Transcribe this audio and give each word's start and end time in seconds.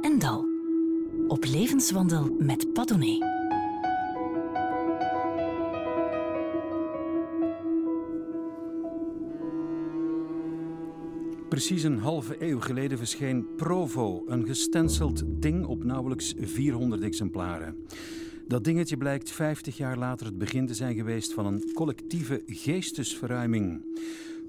En 0.00 0.18
Dal. 0.18 0.44
Op 1.28 1.44
levenswandel 1.44 2.36
met 2.38 2.72
Padone. 2.72 3.18
Precies 11.48 11.82
een 11.82 11.98
halve 11.98 12.36
eeuw 12.38 12.60
geleden 12.60 12.98
verscheen 12.98 13.46
Provo, 13.56 14.22
een 14.26 14.46
gestenceld 14.46 15.22
ding 15.26 15.66
op 15.66 15.84
nauwelijks 15.84 16.34
400 16.38 17.02
exemplaren. 17.02 17.76
Dat 18.46 18.64
dingetje 18.64 18.96
blijkt 18.96 19.30
50 19.30 19.76
jaar 19.76 19.98
later 19.98 20.26
het 20.26 20.38
begin 20.38 20.66
te 20.66 20.74
zijn 20.74 20.94
geweest 20.94 21.32
van 21.32 21.46
een 21.46 21.70
collectieve 21.72 22.42
geestesverruiming. 22.46 23.84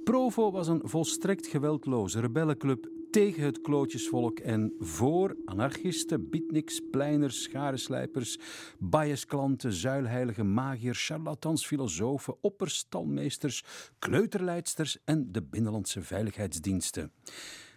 Provo 0.03 0.51
was 0.51 0.67
een 0.67 0.81
volstrekt 0.83 1.47
geweldloze 1.47 2.19
rebellenclub 2.19 2.93
tegen 3.15 3.43
het 3.43 3.61
klootjesvolk 3.61 4.39
en 4.39 4.73
voor 4.79 5.37
anarchisten, 5.45 6.29
beatniks, 6.29 6.81
pleiners, 6.91 7.43
scharenslijpers, 7.43 8.39
biasklanten, 8.79 9.73
zuilheilige 9.73 10.43
magiërs, 10.43 11.05
charlatans, 11.05 11.65
filosofen, 11.67 12.35
opperstalmeesters, 12.41 13.63
kleuterleidsters 13.99 14.97
en 15.05 15.31
de 15.31 15.43
binnenlandse 15.43 16.01
veiligheidsdiensten. 16.01 17.11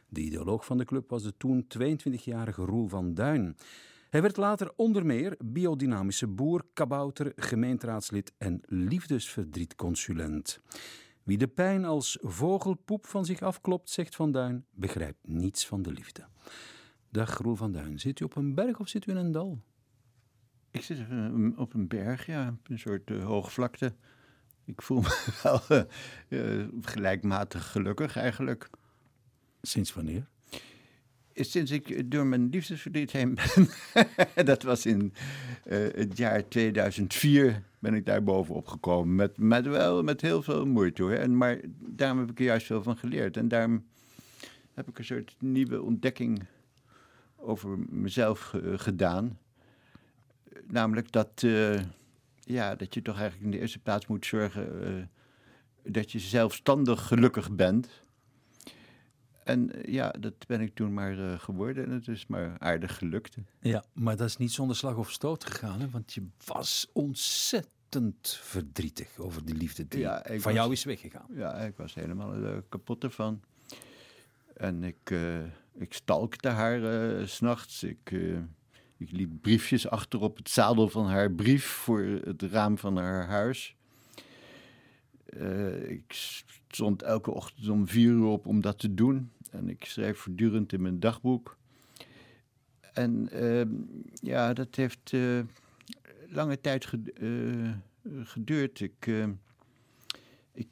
De 0.09 0.21
ideoloog 0.21 0.65
van 0.65 0.79
de 0.79 0.85
club 0.85 1.11
was 1.11 1.23
de 1.23 1.37
toen 1.37 1.67
22-jarige 1.79 2.65
Roel 2.65 2.89
van 2.89 3.15
Duin. 3.15 3.57
Hij 4.11 4.23
werd 4.23 4.37
later 4.37 4.73
onder 4.77 5.07
meer 5.07 5.37
biodynamische 5.45 6.27
boer, 6.27 6.65
kabouter, 6.73 7.33
gemeenteraadslid 7.37 8.33
en 8.39 8.61
liefdesverdrietconsulent. 8.67 10.61
Wie 11.29 11.39
de 11.39 11.49
pijn 11.49 11.85
als 11.85 12.19
vogelpoep 12.21 13.07
van 13.07 13.25
zich 13.25 13.43
afklopt, 13.43 13.91
zegt 13.91 14.17
Van 14.17 14.33
Duin, 14.33 14.65
begrijpt 14.71 15.19
niets 15.27 15.67
van 15.67 15.83
de 15.83 15.93
liefde. 15.93 16.27
Dag 17.11 17.39
Roel 17.39 17.57
van 17.57 17.73
Duin, 17.73 17.99
zit 17.99 18.21
u 18.21 18.25
op 18.25 18.37
een 18.37 18.55
berg 18.55 18.81
of 18.81 18.89
zit 18.89 19.07
u 19.07 19.11
in 19.11 19.17
een 19.17 19.33
dal? 19.33 19.61
Ik 20.71 20.83
zit 20.83 20.99
uh, 21.11 21.59
op 21.59 21.75
een 21.75 21.89
berg, 21.89 22.27
ja, 22.27 22.57
een 22.63 22.79
soort 22.79 23.11
uh, 23.11 23.25
hoogvlakte. 23.25 23.95
Ik 24.65 24.83
voel 24.83 25.01
me 25.01 25.33
wel 25.43 25.61
uh, 26.29 26.69
gelijkmatig 26.81 27.71
gelukkig 27.71 28.17
eigenlijk. 28.17 28.71
Sinds 29.63 29.95
wanneer? 29.95 30.29
Sinds 31.35 31.71
ik 31.71 32.11
door 32.11 32.27
mijn 32.27 32.49
liefdesverdriet 32.49 33.13
heen 33.13 33.35
ben. 33.35 33.69
dat 34.47 34.63
was 34.63 34.87
in 34.87 35.13
het 35.95 36.17
jaar 36.17 36.49
2004 36.49 37.68
ben 37.79 37.95
ik 37.95 38.07
daar 38.07 38.23
bovenop 38.23 38.67
gekomen. 38.67 39.15
Met, 39.15 39.39
met 39.39 39.67
wel 39.67 40.03
met 40.03 40.21
heel 40.21 40.43
veel 40.43 40.67
moeite 40.67 41.03
hoor. 41.03 41.13
En, 41.13 41.37
maar 41.37 41.61
daarom 41.79 42.19
heb 42.19 42.31
ik 42.31 42.39
er 42.39 42.45
juist 42.45 42.67
veel 42.67 42.83
van 42.83 42.97
geleerd. 42.97 43.37
En 43.37 43.49
daarom 43.49 43.85
heb 44.75 44.89
ik 44.89 44.99
een 44.99 45.05
soort 45.05 45.37
nieuwe 45.39 45.83
ontdekking 45.83 46.47
over 47.37 47.79
mezelf 47.89 48.55
gedaan. 48.75 49.39
Namelijk 50.67 51.13
dat, 51.13 51.43
uh, 51.45 51.81
ja, 52.41 52.75
dat 52.75 52.95
je 52.95 53.03
toch 53.03 53.19
eigenlijk 53.19 53.45
in 53.45 53.51
de 53.51 53.61
eerste 53.61 53.79
plaats 53.79 54.07
moet 54.07 54.27
zorgen 54.27 54.83
uh, 54.83 55.05
dat 55.93 56.13
je 56.13 56.19
zelfstandig 56.19 57.07
gelukkig 57.07 57.51
bent. 57.51 58.03
En 59.49 59.71
uh, 59.77 59.93
ja, 59.95 60.11
dat 60.11 60.47
ben 60.47 60.61
ik 60.61 60.75
toen 60.75 60.93
maar 60.93 61.39
geworden 61.39 61.85
en 61.85 61.91
het 61.91 62.09
is 62.09 62.27
maar 62.27 62.57
aardig 62.59 62.99
gelukt. 62.99 63.37
Ja, 63.61 63.85
maar 63.93 64.17
dat 64.17 64.29
is 64.29 64.37
niet 64.37 64.53
zonder 64.53 64.77
slag 64.77 64.97
of 64.97 65.11
stoot 65.11 65.45
gegaan, 65.45 65.81
hè? 65.81 65.91
want 65.91 66.13
je 66.13 66.27
was 66.45 66.89
ontzettend 66.93 68.39
verdrietig 68.43 69.19
over 69.19 69.45
die 69.45 69.55
liefde 69.55 69.89
die 69.89 70.01
ja, 70.01 70.23
van 70.27 70.41
was, 70.41 70.53
jou 70.53 70.73
is 70.73 70.85
weggegaan. 70.85 71.27
Ja, 71.35 71.55
ik 71.55 71.77
was 71.77 71.95
helemaal 71.95 72.63
kapot 72.69 73.05
ervan. 73.05 73.41
En 74.55 74.85
ik, 74.85 75.15
ik 75.75 75.93
stalkte 75.93 76.49
haar 76.49 76.81
s 77.29 77.35
s'nachts. 77.35 77.83
Ik, 77.83 78.11
ik 78.97 79.11
liep 79.11 79.31
briefjes 79.41 79.89
achter 79.89 80.21
op 80.21 80.37
het 80.37 80.49
zadel 80.49 80.89
van 80.89 81.07
haar 81.07 81.33
brief 81.33 81.65
voor 81.65 82.01
het 82.01 82.43
raam 82.43 82.79
van 82.79 82.97
haar 82.97 83.27
huis. 83.27 83.77
Uh, 85.37 85.91
ik 85.91 86.05
stond 86.69 87.03
elke 87.03 87.31
ochtend 87.31 87.69
om 87.69 87.89
vier 87.89 88.11
uur 88.11 88.25
op 88.25 88.47
om 88.47 88.61
dat 88.61 88.79
te 88.79 88.95
doen. 88.95 89.31
En 89.51 89.69
ik 89.69 89.85
schreef 89.85 90.19
voortdurend 90.19 90.73
in 90.73 90.83
mijn 90.83 91.01
dagboek. 91.01 91.57
En 92.93 93.29
uh, 93.33 93.65
ja, 94.13 94.53
dat 94.53 94.75
heeft 94.75 95.13
uh, 95.13 95.41
lange 96.29 96.61
tijd 96.61 96.89
geduurd. 98.23 98.81
Ik, 98.81 99.07
ik 100.53 100.69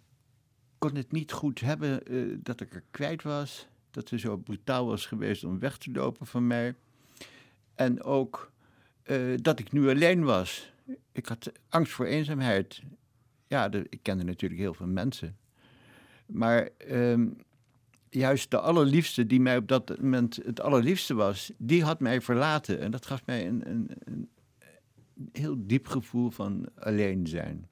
kon 0.78 0.94
het 0.94 1.12
niet 1.12 1.32
goed 1.32 1.60
hebben 1.60 2.02
dat 2.42 2.60
ik 2.60 2.74
er 2.74 2.82
kwijt 2.90 3.22
was. 3.22 3.68
Dat 3.90 4.08
ze 4.08 4.18
zo 4.18 4.36
brutaal 4.36 4.86
was 4.86 5.06
geweest 5.06 5.44
om 5.44 5.58
weg 5.58 5.78
te 5.78 5.90
lopen 5.90 6.26
van 6.26 6.46
mij. 6.46 6.74
En 7.74 8.02
ook 8.02 8.52
dat 9.36 9.58
ik 9.58 9.72
nu 9.72 9.88
alleen 9.88 10.24
was. 10.24 10.72
Ik 11.12 11.26
had 11.26 11.52
angst 11.68 11.92
voor 11.92 12.06
eenzaamheid. 12.06 12.82
Ja, 13.46 13.72
ik 13.72 13.98
kende 14.02 14.24
natuurlijk 14.24 14.60
heel 14.60 14.74
veel 14.74 14.86
mensen. 14.86 15.36
Maar 16.26 16.68
um, 16.90 17.36
juist 18.16 18.50
de 18.50 18.60
allerliefste, 18.60 19.26
die 19.26 19.40
mij 19.40 19.56
op 19.56 19.68
dat 19.68 20.00
moment 20.00 20.38
het 20.44 20.60
allerliefste 20.60 21.14
was, 21.14 21.50
die 21.58 21.84
had 21.84 22.00
mij 22.00 22.20
verlaten. 22.20 22.80
En 22.80 22.90
dat 22.90 23.06
gaf 23.06 23.26
mij 23.26 23.46
een, 23.46 23.70
een, 23.70 23.90
een 24.04 24.28
heel 25.32 25.56
diep 25.58 25.86
gevoel 25.86 26.30
van 26.30 26.66
alleen 26.78 27.26
zijn. 27.26 27.68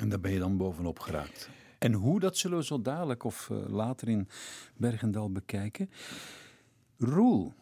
En 0.00 0.08
daar 0.08 0.20
ben 0.20 0.32
je 0.32 0.38
dan 0.38 0.56
bovenop 0.56 0.98
geraakt. 0.98 1.48
En 1.78 1.92
hoe, 1.92 2.20
dat 2.20 2.36
zullen 2.36 2.58
we 2.58 2.64
zo 2.64 2.82
dadelijk 2.82 3.24
of 3.24 3.48
uh, 3.52 3.58
later 3.68 4.08
in 4.08 4.28
Bergendal 4.76 5.32
bekijken. 5.32 5.90
Roel, 6.96 7.52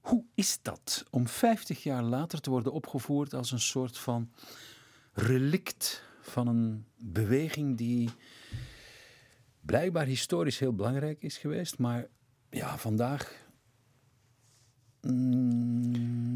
hoe 0.00 0.24
is 0.34 0.58
dat 0.62 1.04
om 1.10 1.28
50 1.28 1.82
jaar 1.82 2.02
later 2.02 2.40
te 2.40 2.50
worden 2.50 2.72
opgevoerd 2.72 3.34
als 3.34 3.50
een 3.50 3.60
soort 3.60 3.98
van 3.98 4.30
relict 5.12 6.02
van 6.20 6.46
een 6.46 6.84
beweging 6.96 7.76
die 7.76 8.10
blijkbaar 9.66 10.06
historisch 10.06 10.58
heel 10.58 10.74
belangrijk 10.74 11.22
is 11.22 11.36
geweest, 11.36 11.78
maar 11.78 12.06
ja, 12.50 12.78
vandaag 12.78 13.42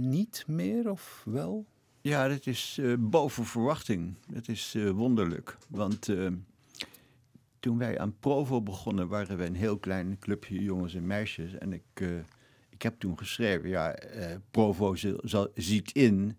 niet 0.00 0.44
meer 0.46 0.90
of 0.90 1.22
wel? 1.24 1.66
Ja, 2.00 2.28
dat 2.28 2.46
is 2.46 2.76
uh, 2.80 2.94
boven 2.98 3.44
verwachting. 3.44 4.14
Dat 4.26 4.48
is 4.48 4.74
uh, 4.74 4.90
wonderlijk. 4.90 5.56
Want 5.68 6.08
uh, 6.08 6.30
toen 7.60 7.78
wij 7.78 7.98
aan 7.98 8.18
Provo 8.18 8.62
begonnen, 8.62 9.08
waren 9.08 9.36
we 9.36 9.44
een 9.44 9.54
heel 9.54 9.78
klein 9.78 10.18
clubje 10.18 10.62
jongens 10.62 10.94
en 10.94 11.06
meisjes. 11.06 11.54
En 11.54 11.72
ik 11.72 11.82
ik 12.68 12.82
heb 12.82 12.98
toen 12.98 13.18
geschreven, 13.18 13.68
ja, 13.68 13.98
Provo 14.50 14.94
ziet 15.54 15.92
in 15.92 16.36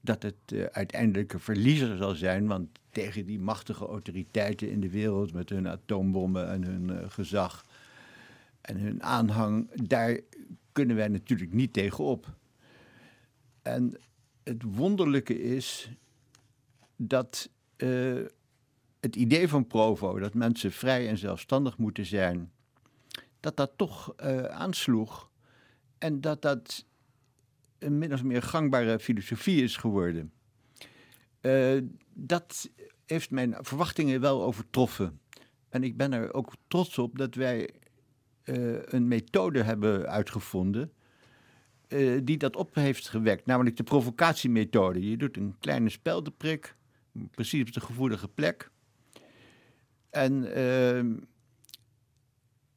dat 0.00 0.22
het 0.22 0.34
uh, 0.52 0.64
uiteindelijk 0.64 1.32
een 1.32 1.40
verliezer 1.40 1.96
zal 1.96 2.14
zijn, 2.14 2.46
want 2.46 2.68
tegen 2.90 3.26
die 3.26 3.38
machtige 3.38 3.86
autoriteiten 3.86 4.70
in 4.70 4.80
de 4.80 4.90
wereld 4.90 5.32
met 5.32 5.48
hun 5.48 5.68
atoombommen 5.68 6.48
en 6.50 6.62
hun 6.64 6.88
uh, 6.90 7.10
gezag 7.10 7.64
en 8.60 8.76
hun 8.76 9.02
aanhang, 9.02 9.70
daar 9.86 10.20
kunnen 10.72 10.96
wij 10.96 11.08
natuurlijk 11.08 11.52
niet 11.52 11.72
tegenop. 11.72 12.26
En 13.62 14.00
het 14.42 14.62
wonderlijke 14.62 15.42
is 15.42 15.90
dat 16.96 17.50
het 19.00 19.16
idee 19.16 19.48
van 19.48 19.66
Provo, 19.66 20.18
dat 20.18 20.34
mensen 20.34 20.72
vrij 20.72 21.08
en 21.08 21.18
zelfstandig 21.18 21.78
moeten 21.78 22.06
zijn, 22.06 22.52
dat 23.40 23.56
dat 23.56 23.72
toch 23.76 24.16
aansloeg 24.48 25.30
en 25.98 26.20
dat 26.20 26.42
dat 26.42 26.84
een 27.80 27.98
min 27.98 28.12
of 28.12 28.22
meer 28.22 28.42
gangbare 28.42 28.98
filosofie 28.98 29.62
is 29.62 29.76
geworden. 29.76 30.32
Uh, 31.40 31.78
dat 32.12 32.70
heeft 33.06 33.30
mijn 33.30 33.56
verwachtingen 33.60 34.20
wel 34.20 34.42
overtroffen. 34.42 35.20
En 35.68 35.82
ik 35.82 35.96
ben 35.96 36.12
er 36.12 36.34
ook 36.34 36.52
trots 36.68 36.98
op 36.98 37.18
dat 37.18 37.34
wij 37.34 37.70
uh, 38.44 38.78
een 38.84 39.08
methode 39.08 39.62
hebben 39.62 40.08
uitgevonden. 40.08 40.92
Uh, 41.88 42.20
die 42.24 42.36
dat 42.36 42.56
op 42.56 42.74
heeft 42.74 43.08
gewekt, 43.08 43.46
namelijk 43.46 43.76
de 43.76 43.82
provocatiemethode. 43.82 45.10
Je 45.10 45.16
doet 45.16 45.36
een 45.36 45.56
kleine 45.58 45.88
speldenprik, 45.88 46.74
precies 47.30 47.60
op 47.60 47.72
de 47.72 47.80
gevoelige 47.80 48.28
plek. 48.28 48.70
En 50.10 50.54
ehm, 50.54 51.16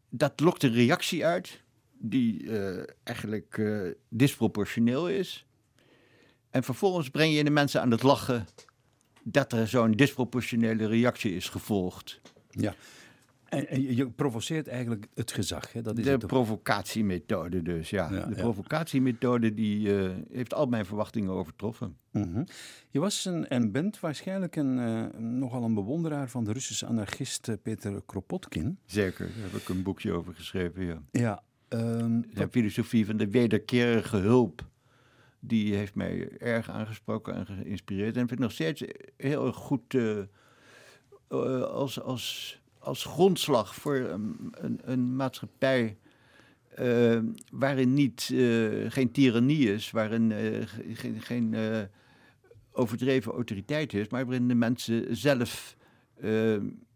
dat 0.09 0.39
lokt 0.39 0.63
een 0.63 0.73
reactie 0.73 1.25
uit 1.25 1.62
die 2.05 2.43
uh, 2.43 2.83
eigenlijk 3.03 3.57
uh, 3.57 3.91
disproportioneel 4.09 5.09
is. 5.09 5.45
En 6.49 6.63
vervolgens 6.63 7.09
breng 7.09 7.35
je 7.35 7.43
de 7.43 7.49
mensen 7.49 7.81
aan 7.81 7.91
het 7.91 8.03
lachen 8.03 8.45
dat 9.23 9.51
er 9.51 9.67
zo'n 9.67 9.91
disproportionele 9.91 10.87
reactie 10.87 11.35
is 11.35 11.49
gevolgd. 11.49 12.21
Ja. 12.49 12.75
En, 13.49 13.95
je 13.95 14.09
provoceert 14.09 14.67
eigenlijk 14.67 15.07
het 15.13 15.31
gezag. 15.31 15.73
Hè? 15.73 15.81
Dat 15.81 15.97
is 15.97 16.05
de 16.05 16.17
provocatiemethode 16.17 17.61
dus, 17.61 17.89
ja. 17.89 18.11
ja 18.11 18.25
de 18.25 18.35
provocatiemethode 18.35 19.53
die 19.53 19.87
uh, 19.87 20.11
heeft 20.31 20.53
al 20.53 20.65
mijn 20.65 20.85
verwachtingen 20.85 21.31
overtroffen. 21.31 21.97
Mm 22.11 22.33
-hmm. 22.33 22.45
Je 22.89 22.99
was 22.99 23.25
een, 23.25 23.47
en 23.47 23.71
bent 23.71 23.99
waarschijnlijk 23.99 24.55
een, 24.55 24.77
uh, 24.77 25.05
nogal 25.19 25.63
een 25.63 25.73
bewonderaar 25.73 26.29
van 26.29 26.43
de 26.43 26.53
Russische 26.53 26.85
anarchist 26.85 27.61
Peter 27.61 28.01
Kropotkin. 28.05 28.77
Zeker, 28.85 29.25
daar 29.25 29.51
heb 29.51 29.61
ik 29.61 29.69
een 29.69 29.83
boekje 29.83 30.11
over 30.11 30.33
geschreven, 30.33 30.85
ja. 30.85 31.01
Ja, 31.11 31.43
Ehm, 31.73 32.21
De 32.33 32.47
filosofie 32.51 33.05
van 33.05 33.17
de 33.17 33.29
wederkerige 33.29 34.17
hulp, 34.17 34.65
die 35.39 35.75
heeft 35.75 35.95
mij 35.95 36.29
erg 36.37 36.69
aangesproken 36.69 37.33
en 37.35 37.45
geïnspireerd. 37.45 38.15
En 38.15 38.21
ik 38.21 38.27
vind 38.27 38.29
het 38.29 38.39
nog 38.39 38.51
steeds 38.51 38.83
heel 39.17 39.45
erg 39.45 39.55
goed 39.55 39.93
eh, 39.93 40.19
eh, 40.19 41.61
als, 41.63 42.01
als, 42.01 42.59
als 42.79 43.03
grondslag 43.05 43.75
voor 43.75 43.95
een, 43.95 44.35
een, 44.51 44.79
een 44.83 45.15
maatschappij 45.15 45.97
eh, 46.75 47.19
waarin 47.51 47.93
niet, 47.93 48.29
eh, 48.33 48.91
geen 48.91 49.11
tirannie 49.11 49.73
is, 49.73 49.91
waarin 49.91 50.31
ge- 50.67 50.83
geen, 50.95 51.21
geen 51.21 51.55
overdreven 52.71 53.31
autoriteit 53.31 53.93
is, 53.93 54.07
maar 54.09 54.25
waarin 54.25 54.47
de 54.47 54.55
mensen 54.55 55.15
zelf 55.15 55.75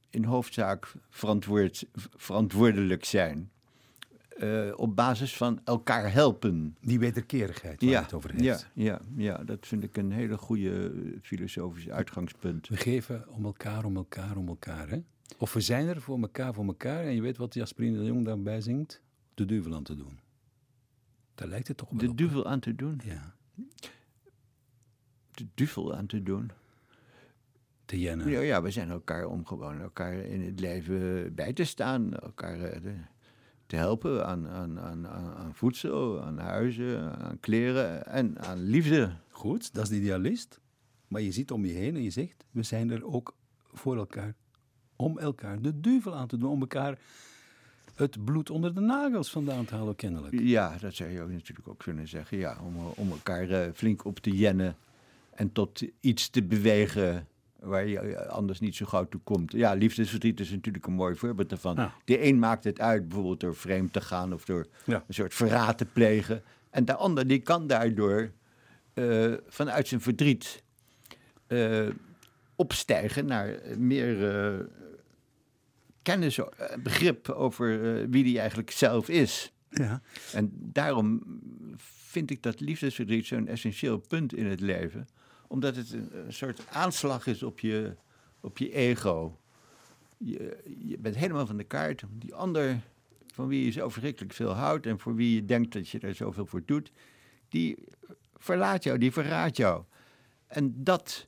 in 0.10 0.24
hoofdzaak 0.24 0.94
verantwoord, 1.10 1.86
verantwoordelijk 2.16 3.06
zijn. 3.06 3.52
Eh, 4.40 4.72
op 4.76 4.96
basis 4.96 5.38
van 5.38 5.60
elkaar 5.64 6.12
helpen. 6.14 6.76
die 6.82 7.00
wederkerigheid 7.00 7.82
waar 7.82 7.90
je 7.90 7.98
het 7.98 8.14
over 8.14 8.32
heeft. 8.32 8.44
ja, 8.44 8.60
ja, 8.74 9.02
ja, 9.16 9.44
dat 9.44 9.68
vind 9.68 9.84
ik 9.84 9.98
een 9.98 10.12
hele 10.12 10.38
goede 10.38 10.92
eh, 10.92 11.20
filosofische 11.22 11.92
uitgangspunt. 11.94 12.68
We 12.68 12.78
geven 12.78 13.30
om 13.30 13.46
elkaar, 13.46 13.86
om 13.86 13.96
elkaar, 13.96 14.38
om 14.38 14.48
elkaar. 14.48 14.90
Hè? 14.90 15.00
Of 15.38 15.54
we 15.54 15.62
zijn 15.62 15.88
er 15.88 16.02
voor 16.02 16.20
elkaar, 16.22 16.54
voor 16.54 16.66
elkaar. 16.66 17.04
En 17.04 17.14
je 17.16 17.22
weet 17.22 17.38
wat 17.38 17.54
Jasperine 17.54 17.98
de 17.98 18.04
Jong 18.06 18.26
daarbij 18.26 18.62
zingt? 18.62 19.02
De 19.34 19.46
duivel 19.46 19.76
aan 19.76 19.84
te 19.84 19.96
doen. 19.96 20.20
Daar 21.36 21.48
lijkt 21.48 21.68
het 21.68 21.78
toch 21.78 21.90
wel 21.90 22.00
De 22.00 22.08
op. 22.10 22.18
duivel 22.18 22.46
aan 22.48 22.60
te 22.60 22.76
doen. 22.76 23.02
Ja, 23.06 23.36
De 25.32 25.46
duivel 25.54 25.96
aan 25.96 26.06
te 26.06 26.24
doen. 26.24 26.52
te 27.86 28.00
jennen. 28.00 28.30
Ja, 28.30 28.40
ja, 28.40 28.62
we 28.62 28.72
zijn 28.72 28.90
elkaar 28.90 29.26
om 29.26 29.46
gewoon 29.46 29.82
elkaar 29.82 30.14
in 30.14 30.42
het 30.46 30.60
leven 30.60 31.34
bij 31.36 31.54
te 31.54 31.64
staan. 31.64 32.14
Elkaar 32.14 32.60
eh, 32.62 32.92
te, 33.68 33.76
helpen 33.76 34.26
aan, 34.26 34.48
aan, 34.48 34.80
aan, 34.80 35.08
aan 35.08 35.36
aan 35.36 35.56
voedsel, 35.56 36.22
aan 36.22 36.38
huizen, 36.38 37.18
aan 37.20 37.40
kleren 37.40 38.06
en 38.06 38.40
aan 38.40 38.62
liefde. 38.62 39.12
Goed, 39.30 39.74
dat 39.74 39.84
is 39.84 39.90
de 39.90 39.96
idealist. 39.96 40.60
Maar 41.08 41.22
je 41.22 41.32
ziet 41.32 41.52
om 41.52 41.66
je 41.66 41.74
heen 41.74 41.96
en 41.96 42.04
je 42.04 42.10
zegt, 42.10 42.46
we 42.52 42.64
zijn 42.64 42.92
er 42.92 43.06
ook 43.06 43.36
voor 43.74 43.98
elkaar. 43.98 44.36
Om 44.96 45.20
elkaar 45.20 45.62
de 45.62 45.80
duivel 45.80 46.16
aan 46.16 46.28
te 46.28 46.38
doen. 46.38 46.50
Om 46.50 46.60
elkaar 46.62 47.00
het 47.96 48.26
bloed 48.26 48.50
onder 48.50 48.74
de 48.74 48.80
nagels 48.80 49.32
vandaan 49.32 49.66
te 49.66 49.76
halen, 49.76 49.96
kennelijk. 49.96 50.40
Ja, 50.40 50.78
dat 50.78 50.94
zou 50.94 51.10
je 51.10 51.22
ook 51.22 51.30
natuurlijk 51.30 51.68
ook 51.68 51.80
kunnen 51.80 52.08
zeggen. 52.08 52.38
Ja, 52.38 52.58
om, 52.64 52.76
om 52.96 53.12
elkaar 53.12 53.50
eh, 53.50 53.74
flink 53.74 54.06
op 54.06 54.20
te 54.20 54.32
jennen 54.32 54.76
en 55.30 55.52
tot 55.52 55.82
iets 56.00 56.30
te 56.30 56.44
bewegen 56.44 57.28
waar 57.60 57.88
je 57.88 58.00
eh, 58.00 58.28
anders 58.30 58.60
niet 58.60 58.76
zo 58.76 58.86
gauw 58.86 59.08
toe 59.08 59.22
komt. 59.24 59.52
Ja, 59.52 59.74
liefdesverdriet 59.74 60.40
is 60.40 60.50
natuurlijk 60.50 60.86
een 60.86 60.94
mooi 60.94 61.16
voorbeeld 61.16 61.50
daarvan. 61.50 61.76
Ja. 61.76 61.94
De 62.06 62.24
een 62.26 62.40
maakt 62.40 62.64
het 62.64 62.80
uit, 62.80 63.08
bijvoorbeeld 63.08 63.40
door 63.40 63.56
vreemd 63.56 63.94
te 63.94 64.02
gaan 64.02 64.34
of 64.34 64.46
door 64.46 64.68
Ja. 64.86 65.04
een 65.08 65.14
soort 65.14 65.34
verraad 65.34 65.78
te 65.78 65.86
plegen. 65.86 66.44
En 66.70 66.86
de 66.86 66.96
ander 66.96 67.28
die 67.28 67.40
kan 67.40 67.68
daardoor 67.68 68.32
eh, 68.94 69.34
vanuit 69.48 69.88
zijn 69.88 70.02
verdriet 70.02 70.64
eh, 71.48 71.88
opstijgen 72.56 73.26
naar 73.26 73.60
meer 73.78 74.68
kennis, 76.02 76.40
begrip 76.84 77.30
over 77.30 77.80
wie 78.10 78.24
die 78.24 78.40
eigenlijk 78.40 78.72
zelf 78.72 79.10
is. 79.10 79.52
Ja. 79.70 80.02
En 80.34 80.52
daarom 80.54 81.22
vind 81.78 82.32
ik 82.32 82.44
dat 82.44 82.60
liefdesverdriet 82.60 83.26
zo'n 83.26 83.48
essentieel 83.48 83.98
punt 83.98 84.34
in 84.34 84.46
het 84.46 84.60
leven. 84.60 85.08
Omdat 85.48 85.76
het 85.76 85.92
een, 85.92 86.10
een 86.26 86.34
soort 86.34 86.64
aanslag 86.72 87.28
is 87.28 87.44
op 87.44 87.60
je, 87.60 87.96
op 88.40 88.58
je 88.58 88.74
ego. 88.74 89.40
Je, 90.18 90.58
je 90.86 90.98
bent 90.98 91.16
helemaal 91.16 91.46
van 91.46 91.58
de 91.58 91.64
kaart. 91.64 92.04
Die 92.10 92.34
ander 92.34 92.82
van 93.38 93.48
wie 93.48 93.66
je 93.66 93.72
zo 93.72 93.90
verschrikkelijk 93.90 94.34
veel 94.34 94.52
houdt 94.52 94.86
en 94.86 95.00
voor 95.00 95.16
wie 95.16 95.36
je 95.36 95.46
denkt 95.46 95.74
dat 95.74 95.90
je 95.90 96.00
er 96.00 96.16
zoveel 96.16 96.46
voor 96.46 96.62
doet, 96.66 96.92
die 97.50 97.78
verlaat 98.36 98.84
jou, 98.84 98.98
die 98.98 99.12
verraadt 99.12 99.58
jou. 99.58 99.84
En 100.48 100.84
dat 100.84 101.28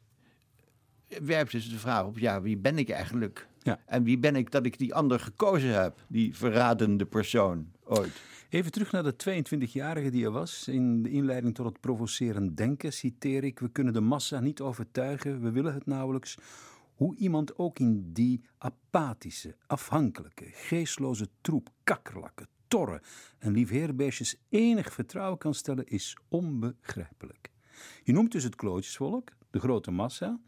werpt 1.07 1.51
dus 1.51 1.69
de 1.69 1.77
vraag 1.77 2.05
op, 2.05 2.17
ja, 2.17 2.41
wie 2.41 2.57
ben 2.57 2.77
ik 2.77 2.89
eigenlijk? 2.89 3.47
Ja. 3.61 3.79
En 3.85 4.03
wie 4.03 4.17
ben 4.17 4.35
ik 4.35 4.51
dat 4.51 4.65
ik 4.65 4.77
die 4.77 4.93
ander 4.93 5.19
gekozen 5.19 5.81
heb, 5.81 5.99
die 6.07 6.35
verradende 6.35 7.05
persoon 7.05 7.71
Even 8.49 8.71
terug 8.71 8.91
naar 8.91 9.03
de 9.03 9.41
22-jarige 9.41 10.09
die 10.09 10.25
er 10.25 10.31
was. 10.31 10.67
In 10.67 11.03
de 11.03 11.09
inleiding 11.09 11.55
tot 11.55 11.65
het 11.65 11.79
provocerend 11.79 12.57
denken 12.57 12.93
citeer 12.93 13.43
ik: 13.43 13.59
We 13.59 13.69
kunnen 13.69 13.93
de 13.93 14.01
massa 14.01 14.39
niet 14.39 14.61
overtuigen, 14.61 15.41
we 15.41 15.51
willen 15.51 15.73
het 15.73 15.85
nauwelijks. 15.85 16.37
Hoe 16.95 17.15
iemand 17.15 17.57
ook 17.57 17.79
in 17.79 18.13
die 18.13 18.43
apathische, 18.57 19.55
afhankelijke, 19.67 20.45
geestloze 20.45 21.29
troep 21.41 21.69
kakkerlakken, 21.83 22.47
torren 22.67 23.01
en 23.37 23.51
liefheerbeestjes 23.51 24.35
enig 24.49 24.93
vertrouwen 24.93 25.37
kan 25.37 25.53
stellen, 25.53 25.87
is 25.87 26.17
onbegrijpelijk. 26.27 27.51
Je 28.03 28.11
noemt 28.11 28.31
dus 28.31 28.43
het 28.43 28.55
klootjesvolk, 28.55 29.29
de 29.49 29.59
grote 29.59 29.91
massa. 29.91 30.39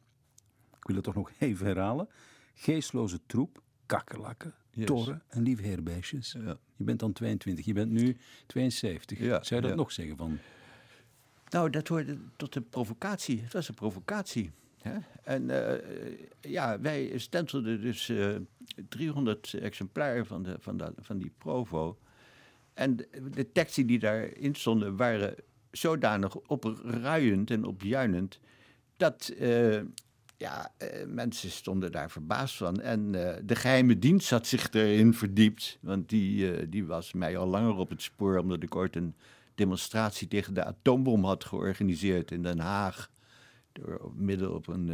Ik 0.77 0.87
wil 0.87 0.95
het 0.95 1.05
toch 1.05 1.15
nog 1.15 1.31
even 1.39 1.65
herhalen. 1.65 2.09
Geestloze 2.53 3.19
troep, 3.25 3.61
kakkerlakken, 3.85 4.55
Yes. 4.73 4.85
torren 4.85 5.21
en 5.27 5.43
liefheerbeestjes. 5.43 6.31
Ja. 6.31 6.57
Je 6.75 6.83
bent 6.83 6.99
dan 6.99 7.11
22, 7.13 7.65
je 7.65 7.73
bent 7.73 7.91
nu 7.91 8.17
72. 8.45 9.19
Ja, 9.19 9.43
Zou 9.43 9.61
je 9.61 9.67
dat 9.67 9.77
nog 9.77 9.91
zeggen 9.91 10.17
van... 10.17 10.39
Nou, 11.49 11.69
dat 11.69 11.87
hoorde 11.87 12.17
tot 12.35 12.53
de 12.53 12.61
provocatie. 12.61 13.41
Het 13.41 13.53
was 13.53 13.67
een 13.67 13.73
provocatie. 13.75 14.51
Hè? 14.81 14.97
En 15.23 15.49
eh, 15.49 16.17
ja, 16.41 16.79
wij 16.79 17.17
stenselden 17.17 17.81
dus 17.81 18.09
eh 18.09 18.35
300 18.89 19.53
exemplaren 19.53 20.25
van, 20.25 20.43
de, 20.43 20.55
van, 20.59 20.77
dat, 20.77 20.93
van 20.97 21.17
die 21.17 21.31
Provo. 21.37 21.97
En 22.73 22.95
de, 22.95 23.07
de 23.31 23.51
teksten 23.51 23.87
die 23.87 23.99
daarin 23.99 24.55
stonden 24.55 24.95
waren 24.95 25.35
zodanig 25.71 26.35
opruiend 26.35 27.51
en 27.51 27.63
opjuinend... 27.63 28.39
dat 28.97 29.27
eh, 29.27 29.81
ja, 30.41 30.71
eh, 30.77 31.05
mensen 31.07 31.51
stonden 31.51 31.91
daar 31.91 32.11
verbaasd 32.11 32.55
van. 32.55 32.81
En 32.81 33.15
eh, 33.15 33.41
de 33.43 33.55
geheime 33.55 33.99
dienst 33.99 34.29
had 34.29 34.47
zich 34.47 34.71
erin 34.71 35.13
verdiept. 35.13 35.77
Want 35.81 36.09
die, 36.09 36.53
eh, 36.53 36.65
die 36.69 36.85
was 36.85 37.13
mij 37.13 37.37
al 37.37 37.47
langer 37.47 37.75
op 37.75 37.89
het 37.89 38.01
spoor... 38.01 38.37
omdat 38.37 38.63
ik 38.63 38.75
ooit 38.75 38.95
een 38.95 39.15
demonstratie 39.55 40.27
tegen 40.27 40.53
de 40.53 40.63
atoombom 40.63 41.25
had 41.25 41.43
georganiseerd 41.43 42.31
in 42.31 42.43
Den 42.43 42.59
Haag. 42.59 43.11
Door 43.71 43.97
op, 43.97 44.13
midden 44.15 44.55
op 44.55 44.67
een, 44.67 44.87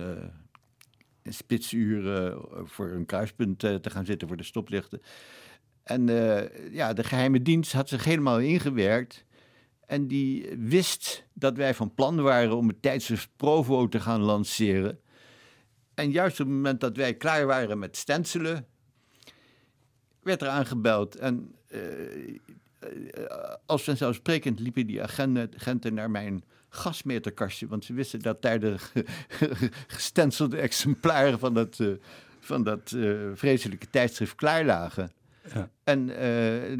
een 1.23 1.33
spitsuur 1.33 2.33
voor 2.63 2.91
een 2.91 3.05
kruispunt 3.05 3.59
te 3.59 3.89
gaan 3.89 4.05
zitten 4.05 4.27
voor 4.27 4.37
de 4.37 4.43
stoplichten. 4.43 5.01
En 5.83 6.05
ja, 6.71 6.93
de 6.93 7.03
geheime 7.03 7.41
dienst 7.41 7.71
had 7.71 7.89
zich 7.89 8.03
helemaal 8.03 8.39
ingewerkt. 8.39 9.25
En 9.85 10.07
die 10.07 10.55
wist 10.57 11.27
dat 11.33 11.57
wij 11.57 11.73
van 11.73 11.93
plan 11.93 12.21
waren 12.21 12.57
om 12.57 12.67
het 12.67 12.81
tijdschrift 12.81 13.29
Provo 13.35 13.87
te 13.87 13.99
gaan 13.99 14.21
lanceren. 14.21 14.99
En 15.97 16.11
juist 16.11 16.39
op 16.39 16.45
het 16.45 16.55
moment 16.55 16.79
dat 16.79 16.97
wij 16.97 17.13
klaar 17.13 17.45
waren 17.45 17.79
met 17.79 17.97
stencelen, 17.97 18.65
werd 20.23 20.41
er 20.41 20.47
aangebeld. 20.47 21.15
En 21.15 21.55
eh, 21.67 21.79
als 23.65 23.83
vanzelfsprekend 23.83 24.59
liepen 24.59 24.87
die 24.87 25.03
agenten, 25.03 25.93
naar 25.93 26.11
mijn 26.11 26.43
gasmeterkastje, 26.69 27.67
want 27.67 27.85
ze 27.85 27.93
wisten 27.93 28.19
dat 28.19 28.41
daar 28.41 28.59
de 28.59 28.75
gestencelde 29.87 30.57
exemplaren 30.57 31.39
van 31.39 31.53
dat, 31.53 31.79
eh, 31.79 31.87
van 32.39 32.63
dat 32.63 32.95
vreselijke 33.33 33.89
tijdschrift 33.89 34.35
klaar 34.35 34.65
lagen. 34.65 35.11
Ja. 35.53 35.69
En 35.83 36.05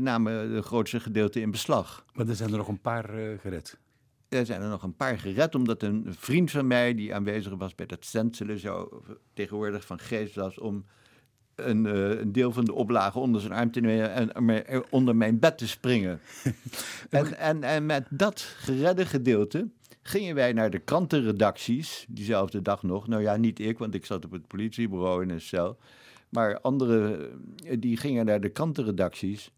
namen 0.04 0.52
het 0.52 0.66
grootste 0.66 1.00
gedeelte 1.00 1.42
in 1.42 1.52
beslag. 1.52 2.06
Maar 2.14 2.28
er 2.28 2.36
zijn 2.36 2.52
er 2.52 2.58
nog 2.58 2.68
een 2.68 2.82
paar 2.82 3.10
gered. 3.42 3.78
Er 4.30 4.46
zijn 4.46 4.62
er 4.62 4.70
nog 4.70 4.84
een 4.84 4.96
paar 4.96 5.20
gered, 5.20 5.56
omdat 5.56 5.84
een 5.84 6.06
vriend 6.10 6.52
van 6.52 6.68
mij 6.68 6.96
die 6.96 7.16
aanwezig 7.16 7.54
was 7.54 7.76
bij 7.76 7.86
dat 7.86 8.06
stencelen, 8.06 8.60
zo 8.60 9.04
tegenwoordig 9.34 9.86
van 9.86 10.00
geest 10.00 10.36
was 10.36 10.60
om 10.60 10.86
een, 11.56 11.86
eh, 11.86 12.20
een 12.20 12.32
deel 12.32 12.52
van 12.52 12.66
de 12.66 12.74
oplage 12.74 13.20
onder 13.20 13.42
zijn 13.42 13.54
arm 13.54 13.72
te 13.72 13.80
nemen 13.80 14.34
en 14.34 14.66
er 14.66 14.86
onder 14.90 15.16
mijn 15.16 15.40
bed 15.40 15.58
te 15.58 15.68
springen. 15.68 16.20
en, 17.10 17.38
en, 17.38 17.64
en 17.64 17.86
met 17.86 18.08
dat 18.10 18.42
geredde 18.42 19.06
gedeelte 19.06 19.70
gingen 20.02 20.36
wij 20.36 20.54
naar 20.54 20.70
de 20.70 20.80
krantenredacties, 20.80 22.06
diezelfde 22.10 22.62
dag 22.62 22.84
nog. 22.84 23.08
Nou 23.08 23.22
ja, 23.22 23.36
niet 23.36 23.60
ik, 23.60 23.78
want 23.78 23.94
ik 23.94 24.06
zat 24.06 24.26
op 24.26 24.32
het 24.32 24.48
politiebureau 24.48 25.24
in 25.24 25.30
een 25.30 25.42
cel. 25.42 25.78
Maar 26.30 26.62
anderen, 26.62 27.32
eh, 27.66 27.78
die 27.80 27.98
gingen 27.98 28.26
naar 28.26 28.42
de 28.42 28.50
krantenredacties. 28.50 29.52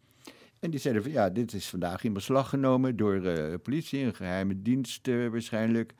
En 0.60 0.70
die 0.70 0.80
zeiden 0.80 1.04
van 1.04 1.12
ja, 1.12 1.30
dit 1.30 1.54
is 1.54 1.70
vandaag 1.70 2.04
in 2.04 2.14
beslag 2.14 2.50
genomen 2.50 2.96
door 2.96 3.26
eh, 3.26 3.54
politie, 3.64 4.04
een 4.04 4.16
geheime 4.16 4.62
dienst 4.62 5.08
eh, 5.08 5.28
waarschijnlijk. 5.28 5.94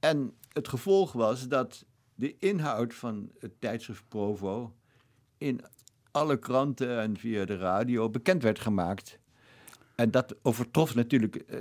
En 0.00 0.32
het 0.52 0.68
gevolg 0.68 1.12
was 1.12 1.48
dat 1.48 1.84
de 2.14 2.36
inhoud 2.38 2.94
van 2.94 3.30
het 3.38 3.60
tijdschrift 3.60 4.08
Provo 4.08 4.74
in 5.38 5.60
alle 6.10 6.38
kranten 6.38 7.00
en 7.00 7.16
via 7.16 7.44
de 7.44 7.56
radio 7.56 8.10
bekend 8.10 8.42
werd 8.42 8.60
gemaakt. 8.60 9.18
En 9.94 10.10
dat 10.10 10.34
overtrof 10.42 10.94
natuurlijk 10.94 11.36
eh, 11.36 11.58